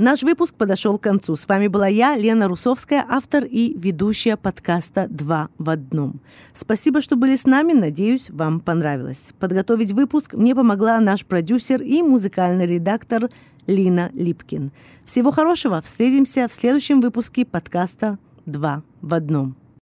Наш 0.00 0.22
выпуск 0.22 0.54
подошел 0.54 0.96
к 0.96 1.02
концу. 1.02 1.36
С 1.36 1.46
вами 1.46 1.66
была 1.66 1.86
я, 1.86 2.16
Лена 2.16 2.48
Русовская, 2.48 3.04
автор 3.06 3.44
и 3.44 3.76
ведущая 3.76 4.38
подкаста 4.38 5.06
«Два 5.10 5.50
в 5.58 5.68
одном». 5.68 6.22
Спасибо, 6.54 7.02
что 7.02 7.16
были 7.16 7.36
с 7.36 7.44
нами. 7.44 7.74
Надеюсь, 7.74 8.30
вам 8.30 8.60
понравилось. 8.60 9.34
Подготовить 9.38 9.92
выпуск 9.92 10.32
мне 10.32 10.54
помогла 10.54 10.98
наш 11.00 11.26
продюсер 11.26 11.82
и 11.82 12.00
музыкальный 12.00 12.64
редактор 12.64 13.28
Лина 13.66 14.08
Липкин. 14.14 14.72
Всего 15.04 15.32
хорошего. 15.32 15.82
Встретимся 15.82 16.48
в 16.48 16.54
следующем 16.54 17.02
выпуске 17.02 17.44
подкаста 17.44 18.18
«Два 18.46 18.82
в 19.02 19.12
одном». 19.12 19.59